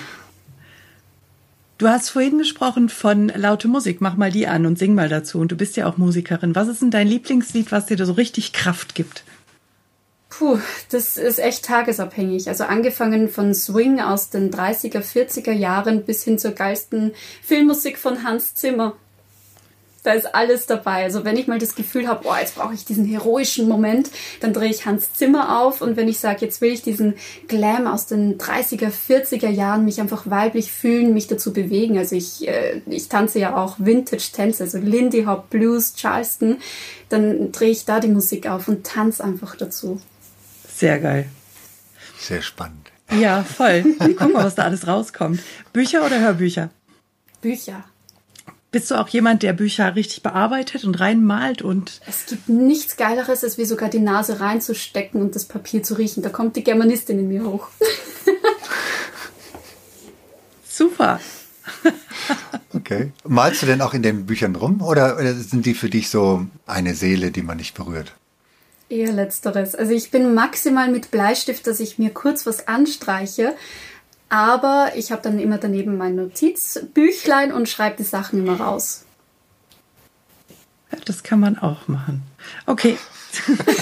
Du 1.79 1.89
hast 1.89 2.11
vorhin 2.11 2.37
gesprochen 2.37 2.91
von 2.91 3.29
laute 3.29 3.67
Musik. 3.67 4.03
Mach 4.03 4.15
mal 4.15 4.31
die 4.31 4.47
an 4.47 4.67
und 4.67 4.79
sing 4.79 4.95
mal 4.95 5.09
dazu. 5.09 5.39
Und 5.39 5.51
du 5.51 5.57
bist 5.57 5.79
ja 5.79 5.87
auch 5.87 5.97
Musikerin. 5.97 6.55
Was 6.55 6.69
ist 6.69 6.83
denn 6.83 6.91
dein 6.91 7.09
Lieblingslied, 7.09 7.73
was 7.73 7.87
dir 7.87 7.97
da 7.97 8.05
so 8.05 8.13
richtig 8.13 8.53
Kraft 8.53 8.95
gibt? 8.95 9.25
Puh, 10.29 10.59
das 10.91 11.17
ist 11.17 11.39
echt 11.39 11.65
tagesabhängig. 11.65 12.49
Also 12.49 12.65
angefangen 12.65 13.31
von 13.31 13.55
Swing 13.55 14.01
aus 14.01 14.29
den 14.29 14.51
30er, 14.51 15.01
40er 15.01 15.53
Jahren 15.53 16.05
bis 16.05 16.23
hin 16.23 16.39
zur 16.39 16.53
geilsten 16.53 17.13
Filmmusik 17.43 17.97
von 17.97 18.25
Hans 18.25 18.55
Zimmer. 18.55 18.95
Da 20.03 20.13
ist 20.13 20.35
alles 20.35 20.67
dabei. 20.67 21.05
Also 21.05 21.25
wenn 21.25 21.37
ich 21.37 21.47
mal 21.47 21.59
das 21.59 21.75
Gefühl 21.75 22.09
habe, 22.09 22.27
oh, 22.27 22.35
jetzt 22.39 22.55
brauche 22.55 22.73
ich 22.73 22.87
diesen 22.87 23.05
heroischen 23.05 23.69
Moment, 23.69 24.11
dann 24.41 24.55
drehe 24.55 24.71
ich 24.71 24.87
Hans 24.87 25.13
Zimmer 25.13 25.61
auf. 25.61 25.83
Und 25.83 25.97
wenn 25.97 26.09
ich 26.09 26.19
sage, 26.19 26.45
jetzt 26.47 26.63
will 26.63 26.73
ich 26.73 26.83
diesen 26.83 27.15
Glam 27.49 27.87
aus 27.87 28.07
den 28.07 28.39
30er, 28.39 28.91
40er 28.91 29.51
Jahren, 29.51 29.85
mich 29.85 30.01
einfach 30.01 30.31
weiblich 30.31 30.73
fühlen, 30.73 31.13
mich 31.13 31.27
dazu 31.27 31.53
bewegen. 31.53 31.99
Also 31.99 32.17
ich, 32.17 32.49
äh, 32.49 32.81
ich 32.87 33.09
tanze 33.09 33.41
ja 33.41 33.57
auch 33.57 33.77
Vintage-Tänze, 33.79 34.65
also 34.65 34.79
Lindy 34.79 35.25
Hop, 35.25 35.51
Blues, 35.51 35.95
Charleston. 35.95 36.59
Dann 37.11 37.53
drehe 37.53 37.71
ich 37.71 37.85
da 37.85 38.01
die 38.01 38.09
Musik 38.09 38.49
auf 38.49 38.69
und 38.69 38.87
tanze 38.87 39.23
einfach 39.23 39.57
dazu. 39.57 40.01
Sehr 40.67 40.99
geil. 40.99 41.27
Sehr 42.19 42.41
spannend. 42.41 42.91
Ja, 43.19 43.43
voll. 43.43 43.85
Guck 43.99 44.33
mal, 44.33 44.45
was 44.45 44.55
da 44.55 44.63
alles 44.63 44.87
rauskommt. 44.87 45.41
Bücher 45.73 46.07
oder 46.07 46.21
Hörbücher? 46.21 46.71
Bücher. 47.41 47.85
Bist 48.73 48.91
du 48.91 48.95
auch 48.95 49.09
jemand, 49.09 49.43
der 49.43 49.53
Bücher 49.53 49.97
richtig 49.97 50.23
bearbeitet 50.23 50.85
und 50.85 51.01
reinmalt 51.01 51.61
und. 51.61 52.01
Es 52.07 52.27
gibt 52.27 52.49
nichts 52.49 52.97
Geileres, 52.97 53.43
als 53.43 53.59
wie 53.59 53.65
sogar 53.65 53.89
die 53.89 53.99
Nase 53.99 54.39
reinzustecken 54.39 55.21
und 55.21 55.35
das 55.35 55.45
Papier 55.45 55.83
zu 55.83 55.95
riechen. 55.95 56.23
Da 56.23 56.29
kommt 56.29 56.55
die 56.55 56.63
Germanistin 56.63 57.19
in 57.19 57.29
mir 57.29 57.45
hoch. 57.45 57.69
Super. 60.69 61.21
okay. 62.75 63.13
Malst 63.25 63.63
du 63.63 63.67
denn 63.67 63.81
auch 63.81 63.93
in 63.93 64.03
den 64.03 64.27
Büchern 64.27 64.55
rum 64.55 64.83
oder, 64.83 65.17
oder 65.17 65.35
sind 65.35 65.67
die 65.67 65.75
für 65.75 65.91
dich 65.91 66.09
so 66.09 66.47
eine 66.67 66.95
Seele, 66.95 67.33
die 67.33 67.43
man 67.43 67.57
nicht 67.57 67.75
berührt? 67.75 68.15
Eher 68.89 69.13
letzteres. 69.13 69.75
Also 69.75 69.93
ich 69.93 70.11
bin 70.11 70.35
maximal 70.35 70.91
mit 70.91 71.11
Bleistift, 71.11 71.67
dass 71.67 71.81
ich 71.81 71.99
mir 71.99 72.11
kurz 72.11 72.47
was 72.47 72.69
anstreiche, 72.69 73.55
aber 74.31 74.93
ich 74.95 75.13
habe 75.13 75.21
dann 75.23 75.39
immer 75.39 75.59
daneben 75.59 75.99
mein 75.99 76.15
Notizbüchlein 76.15 77.53
und 77.53 77.69
schreibe 77.69 77.97
die 77.99 78.05
Sachen 78.05 78.39
immer 78.39 78.59
raus. 78.59 79.05
Ja, 80.93 80.99
das 81.05 81.23
kann 81.23 81.41
man 81.41 81.59
auch 81.59 81.89
machen. 81.89 82.23
Okay. 82.65 82.97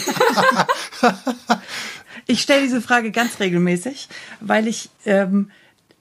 ich 2.27 2.41
stelle 2.41 2.63
diese 2.63 2.81
Frage 2.81 3.13
ganz 3.13 3.41
regelmäßig, 3.41 4.09
weil 4.41 4.67
ich 4.67 4.89
ähm, 5.05 5.51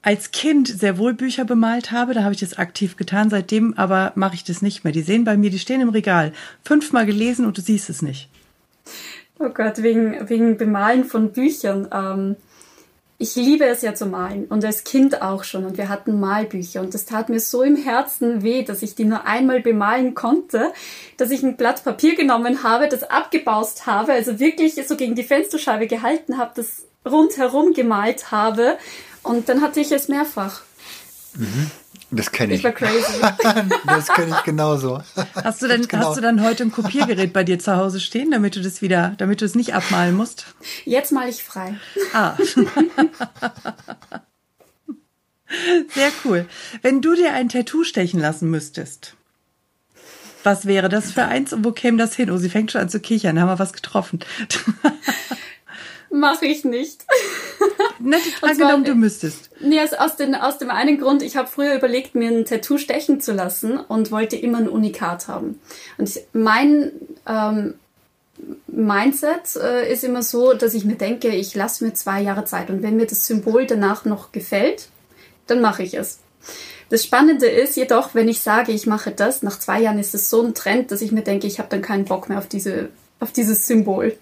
als 0.00 0.30
Kind 0.30 0.68
sehr 0.68 0.96
wohl 0.96 1.12
Bücher 1.12 1.44
bemalt 1.44 1.92
habe. 1.92 2.14
Da 2.14 2.22
habe 2.22 2.32
ich 2.32 2.40
das 2.40 2.56
aktiv 2.56 2.96
getan. 2.96 3.28
Seitdem 3.28 3.74
aber 3.74 4.12
mache 4.14 4.34
ich 4.34 4.44
das 4.44 4.62
nicht 4.62 4.82
mehr. 4.82 4.92
Die 4.94 5.02
sehen 5.02 5.24
bei 5.24 5.36
mir, 5.36 5.50
die 5.50 5.58
stehen 5.58 5.82
im 5.82 5.90
Regal. 5.90 6.32
Fünfmal 6.64 7.04
gelesen 7.04 7.44
und 7.44 7.58
du 7.58 7.62
siehst 7.62 7.90
es 7.90 8.00
nicht. 8.00 8.30
Oh 9.38 9.50
Gott, 9.50 9.82
wegen, 9.82 10.28
wegen 10.28 10.56
Bemalen 10.56 11.04
von 11.04 11.32
Büchern. 11.32 11.88
Ähm, 11.92 12.36
ich 13.20 13.34
liebe 13.34 13.64
es 13.64 13.82
ja 13.82 13.94
zu 13.94 14.06
malen 14.06 14.46
und 14.46 14.64
als 14.64 14.84
Kind 14.84 15.22
auch 15.22 15.42
schon 15.42 15.64
und 15.64 15.76
wir 15.76 15.88
hatten 15.88 16.20
Malbücher 16.20 16.80
und 16.80 16.94
das 16.94 17.04
tat 17.04 17.28
mir 17.28 17.40
so 17.40 17.62
im 17.62 17.74
Herzen 17.74 18.42
weh, 18.42 18.62
dass 18.62 18.82
ich 18.82 18.94
die 18.94 19.04
nur 19.04 19.26
einmal 19.26 19.60
bemalen 19.60 20.14
konnte, 20.14 20.72
dass 21.16 21.30
ich 21.30 21.42
ein 21.42 21.56
Blatt 21.56 21.82
Papier 21.82 22.14
genommen 22.14 22.62
habe, 22.62 22.88
das 22.88 23.02
abgebaust 23.02 23.86
habe, 23.86 24.12
also 24.12 24.38
wirklich 24.38 24.74
so 24.86 24.96
gegen 24.96 25.16
die 25.16 25.24
Fensterscheibe 25.24 25.88
gehalten 25.88 26.38
habe, 26.38 26.52
das 26.54 26.84
rundherum 27.04 27.74
gemalt 27.74 28.30
habe 28.30 28.78
und 29.24 29.48
dann 29.48 29.62
hatte 29.62 29.80
ich 29.80 29.90
es 29.90 30.06
mehrfach. 30.06 30.62
Mhm. 31.34 31.70
Das 32.10 32.32
kenne 32.32 32.54
ich. 32.54 32.60
Ich 32.60 32.64
war 32.64 32.72
crazy. 32.72 33.20
das 33.86 34.08
kenne 34.08 34.34
ich 34.36 34.44
genauso. 34.44 35.02
Hast 35.34 35.60
du, 35.60 35.68
denn, 35.68 35.86
genau. 35.86 36.06
hast 36.06 36.16
du 36.16 36.22
dann 36.22 36.42
heute 36.42 36.62
ein 36.64 36.72
Kopiergerät 36.72 37.32
bei 37.32 37.44
dir 37.44 37.58
zu 37.58 37.76
Hause 37.76 38.00
stehen, 38.00 38.30
damit 38.30 38.56
du 38.56 38.62
das 38.62 38.80
wieder, 38.80 39.14
damit 39.18 39.42
du 39.42 39.44
es 39.44 39.54
nicht 39.54 39.74
abmalen 39.74 40.16
musst? 40.16 40.46
Jetzt 40.84 41.12
male 41.12 41.28
ich 41.28 41.44
frei. 41.44 41.76
Ah. 42.14 42.34
Sehr 45.94 46.10
cool. 46.24 46.46
Wenn 46.82 47.02
du 47.02 47.14
dir 47.14 47.32
ein 47.32 47.48
Tattoo 47.48 47.84
stechen 47.84 48.20
lassen 48.20 48.50
müsstest, 48.50 49.14
was 50.44 50.66
wäre 50.66 50.88
das 50.88 51.12
für 51.12 51.24
eins 51.24 51.52
und 51.52 51.64
wo 51.64 51.72
käme 51.72 51.98
das 51.98 52.14
hin? 52.14 52.30
Oh, 52.30 52.36
sie 52.38 52.48
fängt 52.50 52.72
schon 52.72 52.80
an 52.80 52.88
zu 52.88 53.00
kichern, 53.00 53.36
da 53.36 53.42
haben 53.42 53.48
wir 53.48 53.58
was 53.58 53.72
getroffen. 53.72 54.20
Mache 56.10 56.46
ich 56.46 56.64
nicht. 56.64 57.04
Nicht 57.98 58.42
angenommen, 58.42 58.84
du 58.84 58.94
müsstest. 58.94 59.50
Nee, 59.60 59.80
also 59.80 59.96
aus, 59.96 60.16
den, 60.16 60.34
aus 60.34 60.58
dem 60.58 60.70
einen 60.70 60.98
Grund, 60.98 61.22
ich 61.22 61.36
habe 61.36 61.48
früher 61.48 61.74
überlegt, 61.74 62.14
mir 62.14 62.30
ein 62.30 62.44
Tattoo 62.44 62.78
stechen 62.78 63.20
zu 63.20 63.32
lassen 63.32 63.78
und 63.78 64.10
wollte 64.10 64.36
immer 64.36 64.58
ein 64.58 64.68
Unikat 64.68 65.28
haben. 65.28 65.60
Und 65.96 66.08
ich, 66.08 66.20
mein 66.32 66.92
ähm, 67.26 67.74
Mindset 68.66 69.56
äh, 69.56 69.92
ist 69.92 70.04
immer 70.04 70.22
so, 70.22 70.54
dass 70.54 70.74
ich 70.74 70.84
mir 70.84 70.96
denke, 70.96 71.28
ich 71.28 71.54
lasse 71.54 71.84
mir 71.84 71.94
zwei 71.94 72.22
Jahre 72.22 72.44
Zeit 72.44 72.70
und 72.70 72.82
wenn 72.82 72.96
mir 72.96 73.06
das 73.06 73.26
Symbol 73.26 73.66
danach 73.66 74.04
noch 74.04 74.32
gefällt, 74.32 74.88
dann 75.46 75.60
mache 75.60 75.82
ich 75.82 75.94
es. 75.94 76.20
Das 76.90 77.04
Spannende 77.04 77.46
ist 77.46 77.76
jedoch, 77.76 78.14
wenn 78.14 78.28
ich 78.28 78.40
sage, 78.40 78.72
ich 78.72 78.86
mache 78.86 79.10
das, 79.10 79.42
nach 79.42 79.58
zwei 79.58 79.80
Jahren 79.82 79.98
ist 79.98 80.14
es 80.14 80.30
so 80.30 80.42
ein 80.42 80.54
Trend, 80.54 80.90
dass 80.90 81.02
ich 81.02 81.12
mir 81.12 81.22
denke, 81.22 81.46
ich 81.46 81.58
habe 81.58 81.68
dann 81.68 81.82
keinen 81.82 82.04
Bock 82.04 82.28
mehr 82.28 82.38
auf, 82.38 82.46
diese, 82.46 82.88
auf 83.20 83.32
dieses 83.32 83.66
Symbol. 83.66 84.16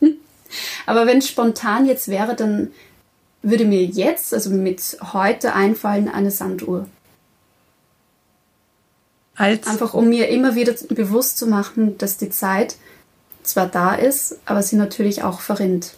Aber 0.86 1.06
wenn 1.06 1.18
es 1.18 1.28
spontan 1.28 1.86
jetzt 1.86 2.08
wäre, 2.08 2.36
dann 2.36 2.70
würde 3.42 3.64
mir 3.64 3.84
jetzt, 3.84 4.34
also 4.34 4.50
mit 4.50 4.98
heute 5.12 5.54
einfallen, 5.54 6.08
eine 6.08 6.30
Sanduhr. 6.30 6.86
Als 9.36 9.66
Einfach 9.68 9.94
um 9.94 10.08
mir 10.08 10.28
immer 10.28 10.56
wieder 10.56 10.74
bewusst 10.88 11.38
zu 11.38 11.46
machen, 11.46 11.96
dass 11.98 12.16
die 12.16 12.30
Zeit 12.30 12.76
zwar 13.44 13.66
da 13.66 13.94
ist, 13.94 14.38
aber 14.46 14.62
sie 14.62 14.76
natürlich 14.76 15.22
auch 15.22 15.40
verrinnt. 15.40 15.94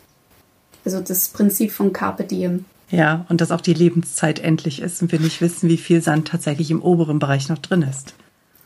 Also 0.85 1.01
das 1.01 1.29
Prinzip 1.29 1.73
von 1.73 1.93
Carpe 1.93 2.25
Diem. 2.25 2.67
Ja, 2.91 3.25
und 3.29 3.41
dass 3.41 3.51
auch 3.51 3.61
die 3.61 3.75
Lebenszeit 3.75 4.41
endlich 4.41 4.83
ist 4.83 5.01
und 5.01 5.13
wir 5.13 5.21
nicht 5.21 5.41
wissen, 5.41 5.69
wie 5.69 5.77
viel 5.77 6.03
Sand 6.03 6.29
tatsächlich 6.29 6.71
im 6.71 6.83
oberen 6.83 7.19
Bereich 7.19 7.49
noch 7.49 7.59
drin 7.59 7.83
ist. 7.83 8.15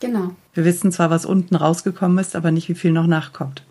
Genau. 0.01 0.31
Wir 0.55 0.65
wissen 0.65 0.93
zwar, 0.93 1.11
was 1.11 1.25
unten 1.25 1.55
rausgekommen 1.55 2.19
ist, 2.19 2.35
aber 2.35 2.51
nicht, 2.51 2.69
wie 2.69 2.75
viel 2.75 2.93
noch 2.93 3.07
nachkommt. 3.07 3.63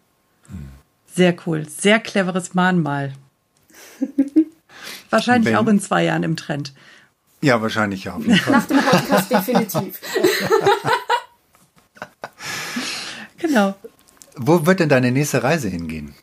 Sehr 1.13 1.35
cool. 1.45 1.67
Sehr 1.67 1.99
cleveres 1.99 2.53
Mahnmal. 2.53 3.13
wahrscheinlich 5.14 5.53
Wenn, 5.53 5.55
auch 5.55 5.68
in 5.68 5.80
zwei 5.80 6.03
Jahren 6.03 6.24
im 6.24 6.36
Trend. 6.36 6.74
Ja, 7.41 7.61
wahrscheinlich 7.61 8.09
auch. 8.09 8.20
Nach 8.20 8.66
dem 8.66 8.78
Podcast 8.78 9.32
definitiv. 9.32 9.99
genau. 13.38 13.76
Wo 14.36 14.66
wird 14.66 14.80
denn 14.80 14.89
deine 14.89 15.11
nächste 15.11 15.43
Reise 15.43 15.70
hingehen? 15.70 16.16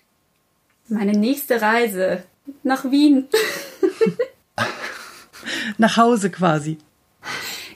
Meine 0.89 1.13
nächste 1.13 1.63
Reise 1.63 2.25
nach 2.63 2.91
Wien. 2.91 3.29
nach 5.79 5.97
Hause 5.97 6.31
quasi. 6.31 6.79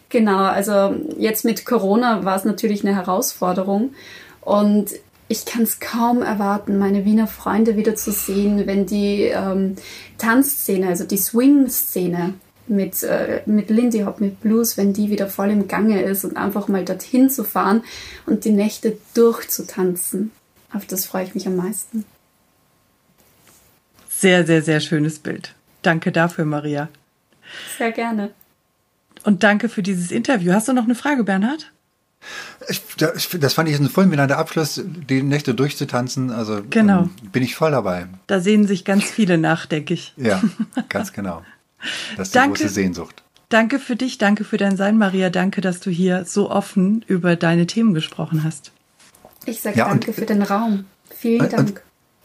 Genau, 0.09 0.45
also 0.45 0.95
jetzt 1.19 1.45
mit 1.45 1.65
Corona 1.65 2.25
war 2.25 2.37
es 2.37 2.45
natürlich 2.45 2.85
eine 2.85 2.95
Herausforderung. 2.95 3.95
Und 4.41 4.91
ich 5.29 5.45
kann 5.45 5.62
es 5.62 5.81
kaum 5.81 6.22
erwarten, 6.22 6.79
meine 6.79 7.05
Wiener 7.05 7.27
Freunde 7.27 7.77
wieder 7.77 7.95
zu 7.95 8.12
sehen, 8.12 8.66
wenn 8.66 8.87
die 8.87 9.22
ähm, 9.22 9.77
Tanzszene, 10.18 10.89
also 10.89 11.05
die 11.05 11.16
Swing-Szene 11.16 12.35
mit, 12.66 13.03
äh, 13.03 13.43
mit 13.47 13.70
Lindy 13.70 14.01
Hop, 14.01 14.20
mit 14.20 14.41
Blues, 14.41 14.77
wenn 14.77 14.93
die 14.93 15.11
wieder 15.11 15.29
voll 15.29 15.51
im 15.51 15.68
Gange 15.68 16.03
ist 16.03 16.25
und 16.25 16.37
einfach 16.37 16.68
mal 16.68 16.85
dorthin 16.85 17.31
zu 17.31 17.45
fahren 17.45 17.83
und 18.27 18.45
die 18.45 18.51
Nächte 18.51 18.99
durchzutanzen. 19.14 20.31
Auf 20.72 20.87
das 20.87 21.07
freue 21.07 21.25
ich 21.25 21.35
mich 21.35 21.47
am 21.47 21.57
meisten. 21.57 22.05
Sehr, 24.09 24.47
sehr, 24.47 24.62
sehr 24.62 24.81
schönes 24.81 25.18
Bild. 25.18 25.55
Danke 25.83 26.12
dafür, 26.12 26.45
Maria. 26.45 26.89
Sehr 27.77 27.93
gerne. 27.93 28.31
Und 29.25 29.43
danke 29.43 29.68
für 29.68 29.83
dieses 29.83 30.11
Interview. 30.11 30.53
Hast 30.53 30.68
du 30.68 30.72
noch 30.72 30.85
eine 30.85 30.95
Frage, 30.95 31.25
Bernhard? 31.25 31.74
Ich, 32.68 32.83
das 32.97 33.55
fand 33.55 33.68
ich 33.68 33.79
ein 33.79 33.89
fulminanter 33.89 34.39
Abschluss, 34.39 34.81
die 34.85 35.22
Nächte 35.22 35.55
durchzutanzen. 35.55 36.31
Also 36.31 36.62
genau. 36.68 37.03
ähm, 37.03 37.11
bin 37.33 37.43
ich 37.43 37.55
voll 37.55 37.72
dabei. 37.72 38.07
Da 38.27 38.41
sehen 38.41 38.66
sich 38.66 38.85
ganz 38.85 39.05
viele 39.05 39.39
nach, 39.39 39.66
denke 39.66 39.95
ich. 39.95 40.14
Ja, 40.16 40.43
ganz 40.89 41.12
genau. 41.12 41.43
Das 42.16 42.29
ist 42.29 42.35
die 42.35 42.39
danke, 42.39 42.61
große 42.61 42.72
Sehnsucht. 42.72 43.22
Danke 43.51 43.79
für 43.79 43.95
dich, 43.95 44.16
danke 44.16 44.45
für 44.45 44.57
dein 44.57 44.79
Sein, 44.79 44.97
Maria. 44.97 45.29
Danke, 45.29 45.61
dass 45.61 45.81
du 45.81 45.91
hier 45.91 46.25
so 46.25 46.51
offen 46.51 47.05
über 47.07 47.37
deine 47.37 47.66
Themen 47.66 47.93
gesprochen 47.93 48.43
hast. 48.43 48.72
Ich 49.45 49.61
sage 49.61 49.79
ja, 49.79 49.89
danke 49.89 50.12
und, 50.12 50.14
für 50.14 50.25
den 50.25 50.41
Raum. 50.41 50.87
Vielen 51.14 51.43
und, 51.43 51.53
Dank. 51.53 51.83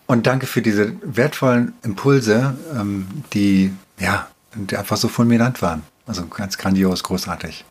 Und, 0.08 0.18
und, 0.18 0.28
danke 0.28 0.48
für 0.48 0.62
diese 0.62 0.94
wertvollen 1.02 1.74
Impulse, 1.84 2.56
ähm, 2.74 3.08
die 3.34 3.74
ja 4.00 4.30
die 4.56 4.78
einfach 4.78 4.98
so 4.98 5.08
fulminant 5.08 5.62
waren. 5.62 5.84
Also 6.06 6.26
ganz 6.26 6.58
grandios, 6.58 7.04
großartig. 7.04 7.66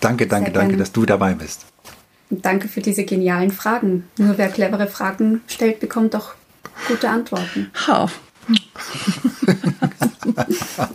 Danke, 0.00 0.26
danke, 0.26 0.52
danke, 0.52 0.76
dass 0.76 0.92
du 0.92 1.06
dabei 1.06 1.34
bist. 1.34 1.66
Und 2.30 2.44
danke 2.44 2.68
für 2.68 2.80
diese 2.80 3.04
genialen 3.04 3.50
Fragen. 3.50 4.04
Nur 4.18 4.38
wer 4.38 4.48
clevere 4.48 4.86
Fragen 4.86 5.40
stellt, 5.46 5.80
bekommt 5.80 6.14
doch 6.14 6.34
gute 6.86 7.08
Antworten. 7.08 7.70
Oh. 7.88 8.08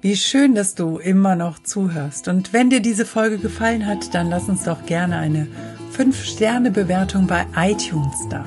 Wie 0.00 0.16
schön, 0.16 0.54
dass 0.54 0.74
du 0.74 0.98
immer 0.98 1.34
noch 1.34 1.62
zuhörst. 1.62 2.28
Und 2.28 2.52
wenn 2.52 2.68
dir 2.68 2.80
diese 2.80 3.06
Folge 3.06 3.38
gefallen 3.38 3.86
hat, 3.86 4.14
dann 4.14 4.28
lass 4.28 4.48
uns 4.48 4.64
doch 4.64 4.84
gerne 4.84 5.16
eine 5.16 5.48
5-Sterne-Bewertung 5.96 7.26
bei 7.26 7.46
iTunes 7.56 8.16
da. 8.28 8.44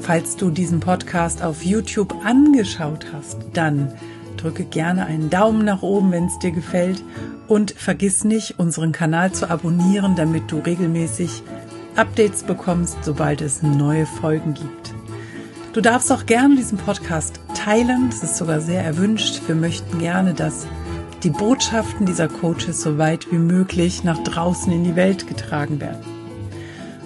Falls 0.00 0.36
du 0.36 0.50
diesen 0.50 0.80
Podcast 0.80 1.42
auf 1.42 1.62
YouTube 1.62 2.14
angeschaut 2.24 3.06
hast, 3.12 3.38
dann 3.52 3.92
drücke 4.46 4.64
gerne 4.64 5.06
einen 5.06 5.28
Daumen 5.28 5.64
nach 5.64 5.82
oben, 5.82 6.12
wenn 6.12 6.26
es 6.26 6.38
dir 6.38 6.52
gefällt 6.52 7.02
und 7.48 7.72
vergiss 7.72 8.22
nicht, 8.22 8.60
unseren 8.60 8.92
Kanal 8.92 9.32
zu 9.32 9.50
abonnieren, 9.50 10.14
damit 10.14 10.52
du 10.52 10.60
regelmäßig 10.60 11.42
Updates 11.96 12.44
bekommst, 12.44 12.96
sobald 13.02 13.40
es 13.40 13.64
neue 13.64 14.06
Folgen 14.06 14.54
gibt. 14.54 14.94
Du 15.72 15.80
darfst 15.80 16.12
auch 16.12 16.26
gerne 16.26 16.54
diesen 16.54 16.78
Podcast 16.78 17.40
teilen, 17.54 18.06
das 18.08 18.22
ist 18.22 18.36
sogar 18.36 18.60
sehr 18.60 18.84
erwünscht. 18.84 19.42
Wir 19.48 19.56
möchten 19.56 19.98
gerne, 19.98 20.32
dass 20.32 20.68
die 21.24 21.30
Botschaften 21.30 22.06
dieser 22.06 22.28
Coaches 22.28 22.82
so 22.82 22.98
weit 22.98 23.32
wie 23.32 23.38
möglich 23.38 24.04
nach 24.04 24.18
draußen 24.18 24.72
in 24.72 24.84
die 24.84 24.94
Welt 24.94 25.26
getragen 25.26 25.80
werden. 25.80 26.04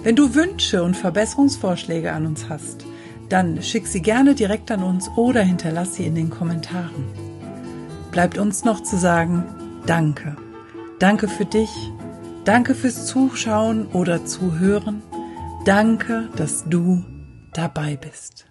Wenn 0.02 0.14
du 0.14 0.34
Wünsche 0.34 0.82
und 0.82 0.94
Verbesserungsvorschläge 0.94 2.12
an 2.12 2.26
uns 2.26 2.50
hast, 2.50 2.84
dann 3.30 3.62
schick 3.62 3.86
sie 3.86 4.02
gerne 4.02 4.34
direkt 4.34 4.70
an 4.70 4.82
uns 4.82 5.08
oder 5.16 5.40
hinterlass 5.40 5.94
sie 5.94 6.04
in 6.04 6.14
den 6.14 6.28
Kommentaren. 6.28 7.29
Bleibt 8.10 8.38
uns 8.38 8.64
noch 8.64 8.82
zu 8.82 8.96
sagen, 8.96 9.44
danke. 9.86 10.36
Danke 10.98 11.28
für 11.28 11.44
dich. 11.44 11.70
Danke 12.44 12.74
fürs 12.74 13.06
Zuschauen 13.06 13.86
oder 13.86 14.24
Zuhören. 14.24 15.02
Danke, 15.64 16.28
dass 16.36 16.64
du 16.68 17.04
dabei 17.52 17.96
bist. 17.96 18.49